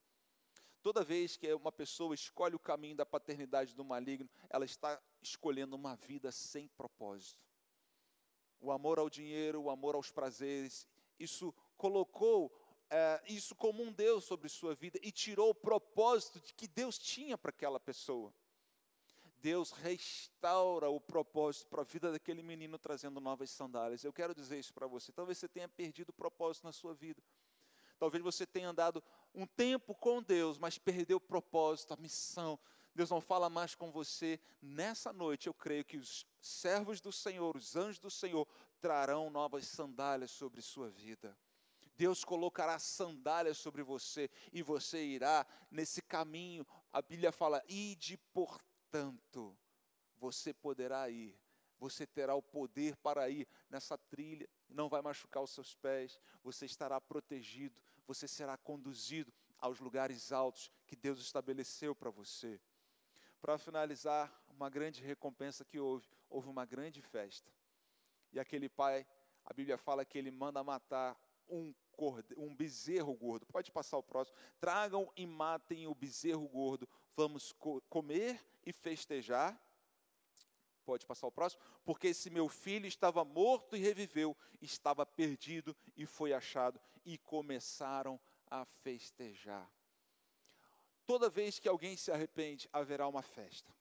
Toda 0.81 1.03
vez 1.03 1.37
que 1.37 1.51
uma 1.53 1.71
pessoa 1.71 2.15
escolhe 2.15 2.55
o 2.55 2.59
caminho 2.59 2.95
da 2.95 3.05
paternidade 3.05 3.75
do 3.75 3.83
maligno, 3.83 4.29
ela 4.49 4.65
está 4.65 4.99
escolhendo 5.21 5.75
uma 5.75 5.95
vida 5.95 6.31
sem 6.31 6.67
propósito. 6.69 7.39
O 8.59 8.71
amor 8.71 8.97
ao 8.97 9.09
dinheiro, 9.09 9.61
o 9.61 9.69
amor 9.69 9.95
aos 9.95 10.11
prazeres, 10.11 10.87
isso 11.19 11.53
colocou 11.77 12.51
é, 12.97 13.21
isso 13.27 13.53
como 13.53 13.83
um 13.83 13.91
Deus 13.91 14.23
sobre 14.23 14.47
sua 14.47 14.73
vida 14.73 14.97
e 15.03 15.11
tirou 15.11 15.49
o 15.49 15.55
propósito 15.55 16.39
de 16.39 16.53
que 16.53 16.65
Deus 16.65 16.97
tinha 16.97 17.37
para 17.37 17.49
aquela 17.49 17.77
pessoa. 17.77 18.33
Deus 19.41 19.71
restaura 19.71 20.89
o 20.89 21.01
propósito 21.01 21.67
para 21.67 21.81
a 21.81 21.83
vida 21.83 22.09
daquele 22.09 22.41
menino 22.41 22.79
trazendo 22.79 23.19
novas 23.19 23.49
sandálias. 23.49 24.05
Eu 24.05 24.13
quero 24.13 24.33
dizer 24.33 24.57
isso 24.57 24.73
para 24.73 24.87
você. 24.87 25.11
Talvez 25.11 25.37
você 25.37 25.49
tenha 25.49 25.67
perdido 25.67 26.11
o 26.11 26.13
propósito 26.13 26.63
na 26.63 26.71
sua 26.71 26.93
vida. 26.93 27.21
Talvez 27.99 28.23
você 28.23 28.45
tenha 28.45 28.69
andado 28.69 29.03
um 29.33 29.45
tempo 29.45 29.93
com 29.93 30.23
Deus, 30.23 30.57
mas 30.57 30.77
perdeu 30.77 31.17
o 31.17 31.21
propósito, 31.21 31.93
a 31.93 31.97
missão. 31.97 32.57
Deus 32.93 33.09
não 33.09 33.19
fala 33.19 33.49
mais 33.49 33.75
com 33.75 33.91
você. 33.91 34.39
Nessa 34.61 35.11
noite, 35.11 35.47
eu 35.47 35.53
creio 35.53 35.83
que 35.83 35.97
os 35.97 36.25
servos 36.39 37.01
do 37.01 37.11
Senhor, 37.11 37.57
os 37.57 37.75
anjos 37.75 37.99
do 37.99 38.09
Senhor, 38.09 38.47
trarão 38.79 39.29
novas 39.29 39.67
sandálias 39.67 40.31
sobre 40.31 40.61
sua 40.61 40.89
vida. 40.89 41.37
Deus 41.95 42.23
colocará 42.23 42.77
sandálias 42.79 43.57
sobre 43.57 43.83
você 43.83 44.29
e 44.51 44.61
você 44.61 45.03
irá 45.03 45.45
nesse 45.71 46.01
caminho. 46.01 46.65
A 46.91 47.01
Bíblia 47.01 47.31
fala: 47.31 47.63
ide 47.67 48.17
por 48.33 48.59
Portanto, 48.95 49.57
você 50.15 50.53
poderá 50.53 51.09
ir, 51.09 51.37
você 51.77 52.07
terá 52.07 52.33
o 52.33 52.41
poder 52.41 52.95
para 52.95 53.29
ir 53.29 53.45
nessa 53.69 53.97
trilha, 53.97 54.47
não 54.69 54.87
vai 54.87 55.01
machucar 55.01 55.43
os 55.43 55.51
seus 55.51 55.75
pés, 55.75 56.17
você 56.41 56.65
estará 56.65 57.01
protegido, 57.01 57.77
você 58.07 58.25
será 58.25 58.55
conduzido 58.55 59.33
aos 59.57 59.81
lugares 59.81 60.31
altos 60.31 60.71
que 60.87 60.95
Deus 60.95 61.19
estabeleceu 61.19 61.93
para 61.93 62.09
você. 62.09 62.57
Para 63.41 63.57
finalizar, 63.57 64.33
uma 64.47 64.69
grande 64.69 65.03
recompensa 65.03 65.65
que 65.65 65.77
houve, 65.77 66.07
houve 66.29 66.47
uma 66.47 66.63
grande 66.65 67.01
festa. 67.01 67.51
E 68.31 68.39
aquele 68.39 68.69
pai, 68.69 69.05
a 69.43 69.53
Bíblia 69.53 69.77
fala 69.77 70.05
que 70.05 70.17
ele 70.17 70.31
manda 70.31 70.63
matar 70.63 71.19
um, 71.49 71.73
corde, 71.91 72.33
um 72.37 72.53
bezerro 72.53 73.13
gordo. 73.13 73.45
Pode 73.45 73.71
passar 73.71 73.97
o 73.97 74.03
próximo. 74.03 74.37
Tragam 74.59 75.11
e 75.15 75.25
matem 75.25 75.87
o 75.87 75.95
bezerro 75.95 76.47
gordo. 76.47 76.87
Vamos 77.15 77.51
co 77.53 77.81
comer 77.89 78.39
e 78.65 78.73
festejar. 78.73 79.59
Pode 80.85 81.05
passar 81.05 81.27
o 81.27 81.31
próximo? 81.31 81.61
Porque 81.83 82.07
esse 82.07 82.29
meu 82.29 82.47
filho 82.47 82.85
estava 82.85 83.25
morto 83.25 83.75
e 83.75 83.79
reviveu, 83.79 84.37
estava 84.61 85.05
perdido 85.05 85.75
e 85.97 86.05
foi 86.05 86.33
achado. 86.33 86.79
E 87.03 87.17
começaram 87.17 88.19
a 88.49 88.65
festejar. 88.65 89.69
Toda 91.05 91.29
vez 91.29 91.59
que 91.59 91.67
alguém 91.67 91.95
se 91.97 92.11
arrepende, 92.11 92.69
haverá 92.71 93.07
uma 93.07 93.21
festa. 93.21 93.71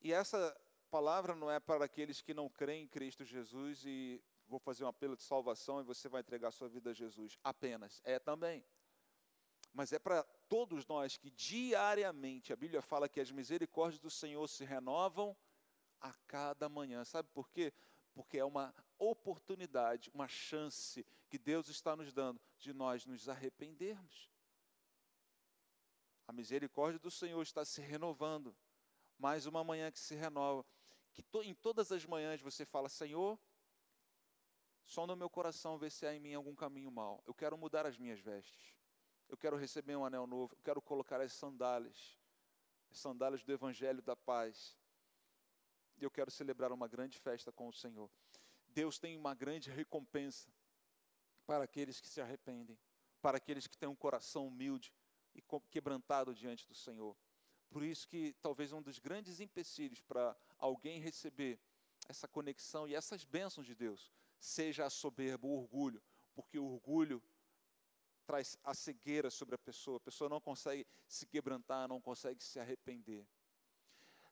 E 0.00 0.12
essa 0.12 0.54
palavra 0.90 1.34
não 1.34 1.50
é 1.50 1.60
para 1.60 1.84
aqueles 1.84 2.20
que 2.20 2.34
não 2.34 2.48
creem 2.48 2.84
em 2.84 2.88
Cristo 2.88 3.24
Jesus 3.24 3.84
e 3.84 4.22
vou 4.52 4.60
fazer 4.60 4.84
um 4.84 4.88
apelo 4.88 5.16
de 5.16 5.22
salvação 5.22 5.80
e 5.80 5.82
você 5.82 6.10
vai 6.10 6.20
entregar 6.20 6.50
sua 6.50 6.68
vida 6.68 6.90
a 6.90 6.92
Jesus. 6.92 7.38
Apenas. 7.42 8.02
É 8.04 8.18
também. 8.18 8.62
Mas 9.72 9.94
é 9.94 9.98
para 9.98 10.22
todos 10.46 10.86
nós 10.86 11.16
que 11.16 11.30
diariamente 11.30 12.52
a 12.52 12.56
Bíblia 12.56 12.82
fala 12.82 13.08
que 13.08 13.18
as 13.18 13.30
misericórdias 13.30 13.98
do 13.98 14.10
Senhor 14.10 14.46
se 14.46 14.62
renovam 14.62 15.34
a 15.98 16.12
cada 16.26 16.68
manhã. 16.68 17.02
Sabe 17.02 17.30
por 17.32 17.48
quê? 17.48 17.72
Porque 18.12 18.36
é 18.36 18.44
uma 18.44 18.74
oportunidade, 18.98 20.10
uma 20.12 20.28
chance 20.28 21.06
que 21.30 21.38
Deus 21.38 21.68
está 21.68 21.96
nos 21.96 22.12
dando 22.12 22.38
de 22.58 22.74
nós 22.74 23.06
nos 23.06 23.30
arrependermos. 23.30 24.30
A 26.28 26.32
misericórdia 26.32 26.98
do 26.98 27.10
Senhor 27.10 27.40
está 27.40 27.64
se 27.64 27.80
renovando. 27.80 28.54
Mais 29.18 29.46
uma 29.46 29.64
manhã 29.64 29.90
que 29.90 29.98
se 29.98 30.14
renova. 30.14 30.62
Que 31.14 31.22
to, 31.22 31.42
em 31.42 31.54
todas 31.54 31.90
as 31.90 32.04
manhãs 32.04 32.42
você 32.42 32.66
fala, 32.66 32.90
Senhor, 32.90 33.38
só 34.84 35.06
no 35.06 35.16
meu 35.16 35.30
coração 35.30 35.78
ver 35.78 35.90
se 35.90 36.06
há 36.06 36.14
em 36.14 36.20
mim 36.20 36.34
algum 36.34 36.54
caminho 36.54 36.90
mal. 36.90 37.22
Eu 37.26 37.34
quero 37.34 37.56
mudar 37.56 37.86
as 37.86 37.96
minhas 37.96 38.20
vestes. 38.20 38.74
Eu 39.28 39.36
quero 39.36 39.56
receber 39.56 39.96
um 39.96 40.04
anel 40.04 40.26
novo, 40.26 40.54
eu 40.54 40.58
quero 40.62 40.82
colocar 40.82 41.20
as 41.20 41.32
sandálias, 41.32 42.18
as 42.90 42.98
sandálias 42.98 43.42
do 43.42 43.52
Evangelho 43.52 44.02
da 44.02 44.14
Paz. 44.14 44.76
E 45.96 46.04
eu 46.04 46.10
quero 46.10 46.30
celebrar 46.30 46.72
uma 46.72 46.86
grande 46.86 47.18
festa 47.18 47.50
com 47.50 47.68
o 47.68 47.72
Senhor. 47.72 48.10
Deus 48.68 48.98
tem 48.98 49.16
uma 49.16 49.34
grande 49.34 49.70
recompensa 49.70 50.52
para 51.46 51.64
aqueles 51.64 52.00
que 52.00 52.08
se 52.08 52.20
arrependem, 52.20 52.78
para 53.20 53.38
aqueles 53.38 53.66
que 53.66 53.76
têm 53.76 53.88
um 53.88 53.96
coração 53.96 54.46
humilde 54.46 54.92
e 55.34 55.42
quebrantado 55.70 56.34
diante 56.34 56.66
do 56.66 56.74
Senhor. 56.74 57.16
Por 57.70 57.82
isso 57.82 58.06
que 58.06 58.34
talvez 58.42 58.72
um 58.72 58.82
dos 58.82 58.98
grandes 58.98 59.40
empecilhos 59.40 60.02
para 60.02 60.36
alguém 60.58 61.00
receber 61.00 61.58
essa 62.06 62.28
conexão 62.28 62.86
e 62.86 62.94
essas 62.94 63.24
bênçãos 63.24 63.66
de 63.66 63.74
Deus 63.74 64.12
seja 64.42 64.84
a 64.84 64.90
soberba, 64.90 65.46
o 65.46 65.56
orgulho, 65.56 66.02
porque 66.34 66.58
o 66.58 66.64
orgulho 66.64 67.22
traz 68.26 68.58
a 68.64 68.74
cegueira 68.74 69.30
sobre 69.30 69.54
a 69.54 69.58
pessoa, 69.58 69.98
a 69.98 70.00
pessoa 70.00 70.28
não 70.28 70.40
consegue 70.40 70.84
se 71.06 71.26
quebrantar, 71.26 71.86
não 71.86 72.00
consegue 72.00 72.42
se 72.42 72.58
arrepender. 72.58 73.24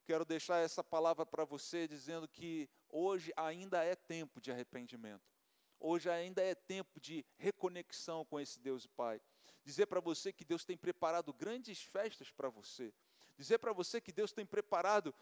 Quero 0.05 0.25
deixar 0.25 0.57
essa 0.57 0.83
palavra 0.83 1.25
para 1.25 1.45
você 1.45 1.87
dizendo 1.87 2.27
que 2.27 2.69
hoje 2.89 3.31
ainda 3.37 3.83
é 3.83 3.95
tempo 3.95 4.41
de 4.41 4.51
arrependimento. 4.51 5.31
Hoje 5.79 6.09
ainda 6.09 6.41
é 6.41 6.53
tempo 6.53 6.99
de 6.99 7.25
reconexão 7.37 8.25
com 8.25 8.39
esse 8.39 8.59
Deus 8.59 8.83
e 8.83 8.89
Pai. 8.89 9.21
Dizer 9.63 9.85
para 9.85 10.01
você 10.01 10.33
que 10.33 10.43
Deus 10.43 10.65
tem 10.65 10.75
preparado 10.75 11.33
grandes 11.33 11.81
festas 11.81 12.29
para 12.31 12.49
você. 12.49 12.93
Dizer 13.37 13.59
para 13.59 13.71
você 13.71 14.01
que 14.01 14.11
Deus 14.11 14.33
tem 14.33 14.45
preparado 14.45 15.15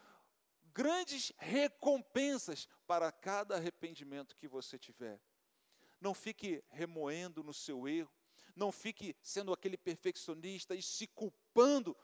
grandes 0.74 1.32
recompensas 1.38 2.68
para 2.86 3.10
cada 3.12 3.56
arrependimento 3.56 4.36
que 4.36 4.48
você 4.48 4.78
tiver. 4.78 5.20
Não 6.00 6.14
fique 6.14 6.64
remoendo 6.70 7.42
no 7.42 7.52
seu 7.52 7.86
erro, 7.86 8.10
não 8.56 8.72
fique 8.72 9.16
sendo 9.22 9.52
aquele 9.52 9.76
perfeccionista 9.76 10.74
e 10.74 10.82
se 10.82 11.06
culpando, 11.06 11.96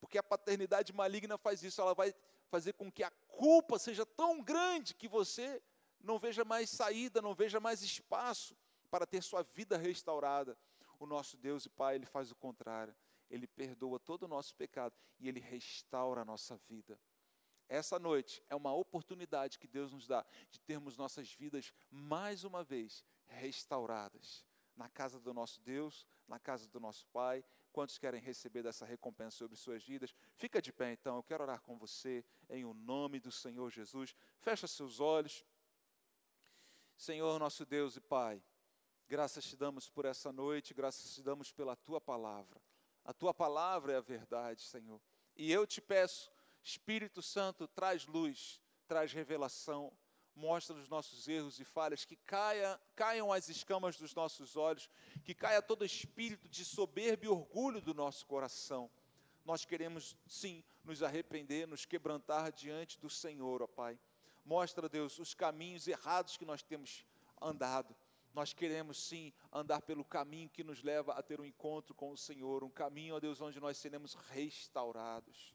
porque 0.00 0.18
a 0.18 0.22
paternidade 0.22 0.92
maligna 0.92 1.38
faz 1.38 1.62
isso, 1.62 1.80
ela 1.80 1.94
vai 1.94 2.14
fazer 2.48 2.74
com 2.74 2.92
que 2.92 3.02
a 3.02 3.10
culpa 3.10 3.78
seja 3.78 4.04
tão 4.04 4.42
grande 4.42 4.94
que 4.94 5.08
você 5.08 5.62
não 6.00 6.18
veja 6.18 6.44
mais 6.44 6.68
saída, 6.70 7.22
não 7.22 7.34
veja 7.34 7.58
mais 7.58 7.82
espaço 7.82 8.56
para 8.90 9.06
ter 9.06 9.22
sua 9.22 9.42
vida 9.42 9.76
restaurada. 9.76 10.56
O 10.98 11.06
nosso 11.06 11.36
Deus 11.36 11.66
e 11.66 11.70
Pai, 11.70 11.96
Ele 11.96 12.06
faz 12.06 12.30
o 12.30 12.36
contrário. 12.36 12.94
Ele 13.30 13.46
perdoa 13.46 13.98
todo 13.98 14.24
o 14.24 14.28
nosso 14.28 14.54
pecado 14.54 14.94
e 15.18 15.28
Ele 15.28 15.40
restaura 15.40 16.20
a 16.20 16.24
nossa 16.24 16.56
vida. 16.68 17.00
Essa 17.68 17.98
noite 17.98 18.42
é 18.48 18.54
uma 18.54 18.74
oportunidade 18.74 19.58
que 19.58 19.66
Deus 19.66 19.92
nos 19.92 20.06
dá 20.06 20.24
de 20.50 20.60
termos 20.60 20.96
nossas 20.96 21.32
vidas 21.32 21.72
mais 21.90 22.44
uma 22.44 22.62
vez 22.62 23.04
restauradas 23.26 24.44
na 24.76 24.88
casa 24.88 25.20
do 25.20 25.32
nosso 25.32 25.60
Deus, 25.62 26.06
na 26.26 26.38
casa 26.38 26.68
do 26.68 26.80
nosso 26.80 27.06
Pai. 27.08 27.44
Quantos 27.72 27.98
querem 27.98 28.20
receber 28.20 28.62
dessa 28.62 28.84
recompensa 28.84 29.36
sobre 29.38 29.56
suas 29.56 29.84
vidas? 29.84 30.14
Fica 30.36 30.60
de 30.60 30.72
pé 30.72 30.92
então, 30.92 31.16
eu 31.16 31.22
quero 31.22 31.42
orar 31.42 31.60
com 31.60 31.76
você 31.76 32.24
em 32.48 32.64
o 32.64 32.74
nome 32.74 33.18
do 33.18 33.32
Senhor 33.32 33.70
Jesus. 33.70 34.14
Fecha 34.40 34.66
seus 34.66 35.00
olhos. 35.00 35.44
Senhor, 36.96 37.38
nosso 37.40 37.66
Deus 37.66 37.96
e 37.96 38.00
Pai, 38.00 38.42
graças 39.08 39.44
te 39.44 39.56
damos 39.56 39.88
por 39.88 40.04
essa 40.04 40.32
noite, 40.32 40.72
graças 40.72 41.12
te 41.12 41.22
damos 41.22 41.50
pela 41.50 41.74
tua 41.74 42.00
palavra. 42.00 42.60
A 43.04 43.12
tua 43.12 43.34
palavra 43.34 43.92
é 43.92 43.96
a 43.96 44.00
verdade, 44.00 44.62
Senhor. 44.62 45.00
E 45.36 45.50
eu 45.52 45.66
te 45.66 45.80
peço, 45.80 46.32
Espírito 46.64 47.20
Santo, 47.20 47.68
traz 47.68 48.06
luz, 48.06 48.58
traz 48.88 49.12
revelação, 49.12 49.92
mostra 50.34 50.74
os 50.74 50.88
nossos 50.88 51.28
erros 51.28 51.60
e 51.60 51.64
falhas, 51.64 52.06
que 52.06 52.16
caia, 52.16 52.80
caiam 52.96 53.30
as 53.30 53.50
escamas 53.50 53.98
dos 53.98 54.14
nossos 54.14 54.56
olhos, 54.56 54.88
que 55.24 55.34
caia 55.34 55.60
todo 55.60 55.84
espírito 55.84 56.48
de 56.48 56.64
soberba 56.64 57.26
e 57.26 57.28
orgulho 57.28 57.82
do 57.82 57.92
nosso 57.92 58.26
coração. 58.26 58.90
Nós 59.44 59.66
queremos, 59.66 60.16
sim, 60.26 60.64
nos 60.82 61.02
arrepender, 61.02 61.68
nos 61.68 61.84
quebrantar 61.84 62.50
diante 62.50 62.98
do 62.98 63.10
Senhor, 63.10 63.62
ó 63.62 63.66
Pai. 63.66 63.98
Mostra, 64.42 64.88
Deus, 64.88 65.18
os 65.18 65.34
caminhos 65.34 65.86
errados 65.86 66.38
que 66.38 66.46
nós 66.46 66.62
temos 66.62 67.04
andado. 67.40 67.94
Nós 68.32 68.52
queremos 68.54 68.98
sim 68.98 69.32
andar 69.52 69.82
pelo 69.82 70.04
caminho 70.04 70.48
que 70.48 70.64
nos 70.64 70.82
leva 70.82 71.12
a 71.12 71.22
ter 71.22 71.40
um 71.40 71.44
encontro 71.44 71.94
com 71.94 72.10
o 72.10 72.16
Senhor, 72.16 72.64
um 72.64 72.70
caminho, 72.70 73.16
ó 73.16 73.20
Deus, 73.20 73.40
onde 73.40 73.60
nós 73.60 73.76
seremos 73.76 74.14
restaurados. 74.14 75.54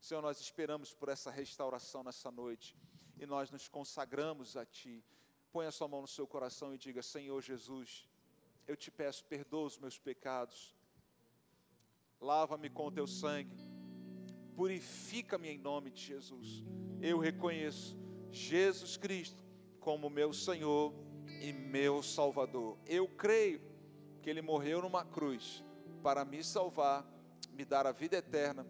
Senhor, 0.00 0.22
nós 0.22 0.40
esperamos 0.40 0.94
por 0.94 1.08
essa 1.08 1.30
restauração 1.30 2.02
nessa 2.02 2.30
noite 2.30 2.76
e 3.18 3.26
nós 3.26 3.50
nos 3.50 3.68
consagramos 3.68 4.56
a 4.56 4.64
Ti. 4.64 5.04
Põe 5.52 5.66
a 5.66 5.72
sua 5.72 5.88
mão 5.88 6.02
no 6.02 6.08
seu 6.08 6.26
coração 6.26 6.74
e 6.74 6.78
diga: 6.78 7.02
Senhor 7.02 7.40
Jesus, 7.42 8.08
eu 8.66 8.76
te 8.76 8.90
peço, 8.90 9.24
perdoa 9.24 9.66
os 9.66 9.78
meus 9.78 9.98
pecados, 9.98 10.74
lava-me 12.20 12.70
com 12.70 12.86
o 12.86 12.92
teu 12.92 13.06
sangue, 13.06 13.56
purifica-me 14.54 15.48
em 15.48 15.58
nome 15.58 15.90
de 15.90 16.02
Jesus. 16.02 16.62
Eu 17.00 17.18
reconheço 17.18 17.98
Jesus 18.30 18.96
Cristo 18.96 19.42
como 19.80 20.10
meu 20.10 20.32
Senhor 20.32 20.94
e 21.40 21.52
meu 21.52 22.02
Salvador. 22.02 22.78
Eu 22.86 23.08
creio 23.08 23.60
que 24.22 24.28
Ele 24.28 24.42
morreu 24.42 24.82
numa 24.82 25.04
cruz 25.04 25.64
para 26.02 26.24
me 26.24 26.44
salvar, 26.44 27.06
me 27.50 27.64
dar 27.64 27.86
a 27.86 27.92
vida 27.92 28.16
eterna 28.16 28.66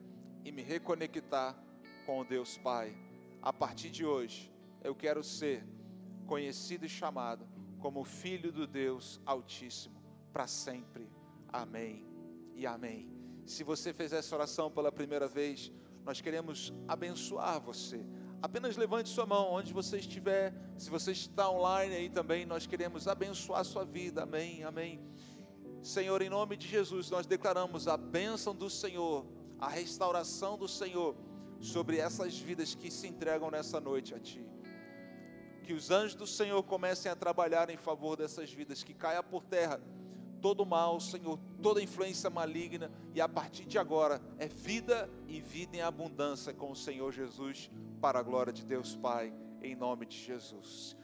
e 0.49 0.53
me 0.53 0.63
reconectar 0.63 1.55
com 2.07 2.21
o 2.21 2.25
Deus 2.25 2.57
Pai 2.57 2.97
a 3.43 3.53
partir 3.53 3.91
de 3.91 4.07
hoje, 4.07 4.51
eu 4.83 4.95
quero 4.95 5.23
ser 5.23 5.63
conhecido 6.27 6.87
e 6.87 6.89
chamado 6.89 7.47
como 7.79 8.03
filho 8.03 8.51
do 8.51 8.67
Deus 8.67 9.21
Altíssimo 9.27 10.03
para 10.33 10.47
sempre. 10.47 11.13
Amém 11.53 12.07
e 12.55 12.67
amém. 12.67 13.13
Se 13.45 13.63
você 13.63 13.93
fez 13.93 14.11
essa 14.11 14.35
oração 14.35 14.71
pela 14.71 14.91
primeira 14.91 15.29
vez, 15.29 15.71
nós 16.03 16.23
queremos 16.23 16.73
abençoar 16.87 17.61
você. 17.61 18.03
Apenas 18.41 18.75
levante 18.79 19.11
sua 19.11 19.27
mão 19.27 19.53
onde 19.53 19.71
você 19.75 19.99
estiver. 19.99 20.55
Se 20.79 20.89
você 20.89 21.13
está 21.13 21.51
online 21.51 21.95
aí 21.95 22.09
também, 22.09 22.47
nós 22.47 22.67
queremos 22.67 23.07
abençoar 23.07 23.65
sua 23.67 23.85
vida. 23.85 24.23
Amém, 24.23 24.65
amém. 24.65 24.99
Senhor, 25.83 26.23
em 26.23 26.31
nome 26.31 26.57
de 26.57 26.67
Jesus, 26.67 27.11
nós 27.11 27.27
declaramos 27.27 27.87
a 27.87 27.99
bênção 27.99 28.55
do 28.55 28.71
Senhor, 28.71 29.27
a 29.59 29.69
restauração 29.69 30.57
do 30.57 30.69
Senhor 30.69 31.17
sobre 31.61 31.99
essas 31.99 32.39
vidas 32.39 32.75
que 32.75 32.91
se 32.91 33.07
entregam 33.07 33.51
nessa 33.51 33.81
noite 33.81 34.15
a 34.15 34.19
Ti. 34.19 34.45
Que 35.63 35.73
os 35.73 35.91
anjos 35.91 36.15
do 36.15 36.27
Senhor 36.27 36.63
comecem 36.63 37.11
a 37.11 37.17
trabalhar 37.17 37.69
em 37.69 37.77
favor 37.77 38.17
dessas 38.17 38.53
vidas, 38.53 38.83
que 38.83 38.95
caia 38.95 39.23
por 39.23 39.45
terra 39.45 39.81
todo 40.41 40.65
mal, 40.65 41.01
Senhor, 41.01 41.39
toda 41.63 41.83
influência 41.83 42.31
maligna, 42.31 42.91
e 43.15 43.21
a 43.21 43.29
partir 43.29 43.65
de 43.65 43.79
agora 43.79 44.21
é 44.39 44.47
vida 44.47 45.11
e 45.27 45.41
vida 45.41 45.77
em 45.77 45.83
abundância 45.83 46.55
com 46.55 46.71
o 46.71 46.77
Senhor 46.77 47.13
Jesus, 47.13 47.71
para 48.01 48.21
a 48.21 48.23
glória 48.23 48.53
de 48.53 48.65
Deus 48.65 48.97
Pai, 48.97 49.33
em 49.61 49.75
nome 49.75 50.07
de 50.07 50.17
Jesus. 50.17 50.97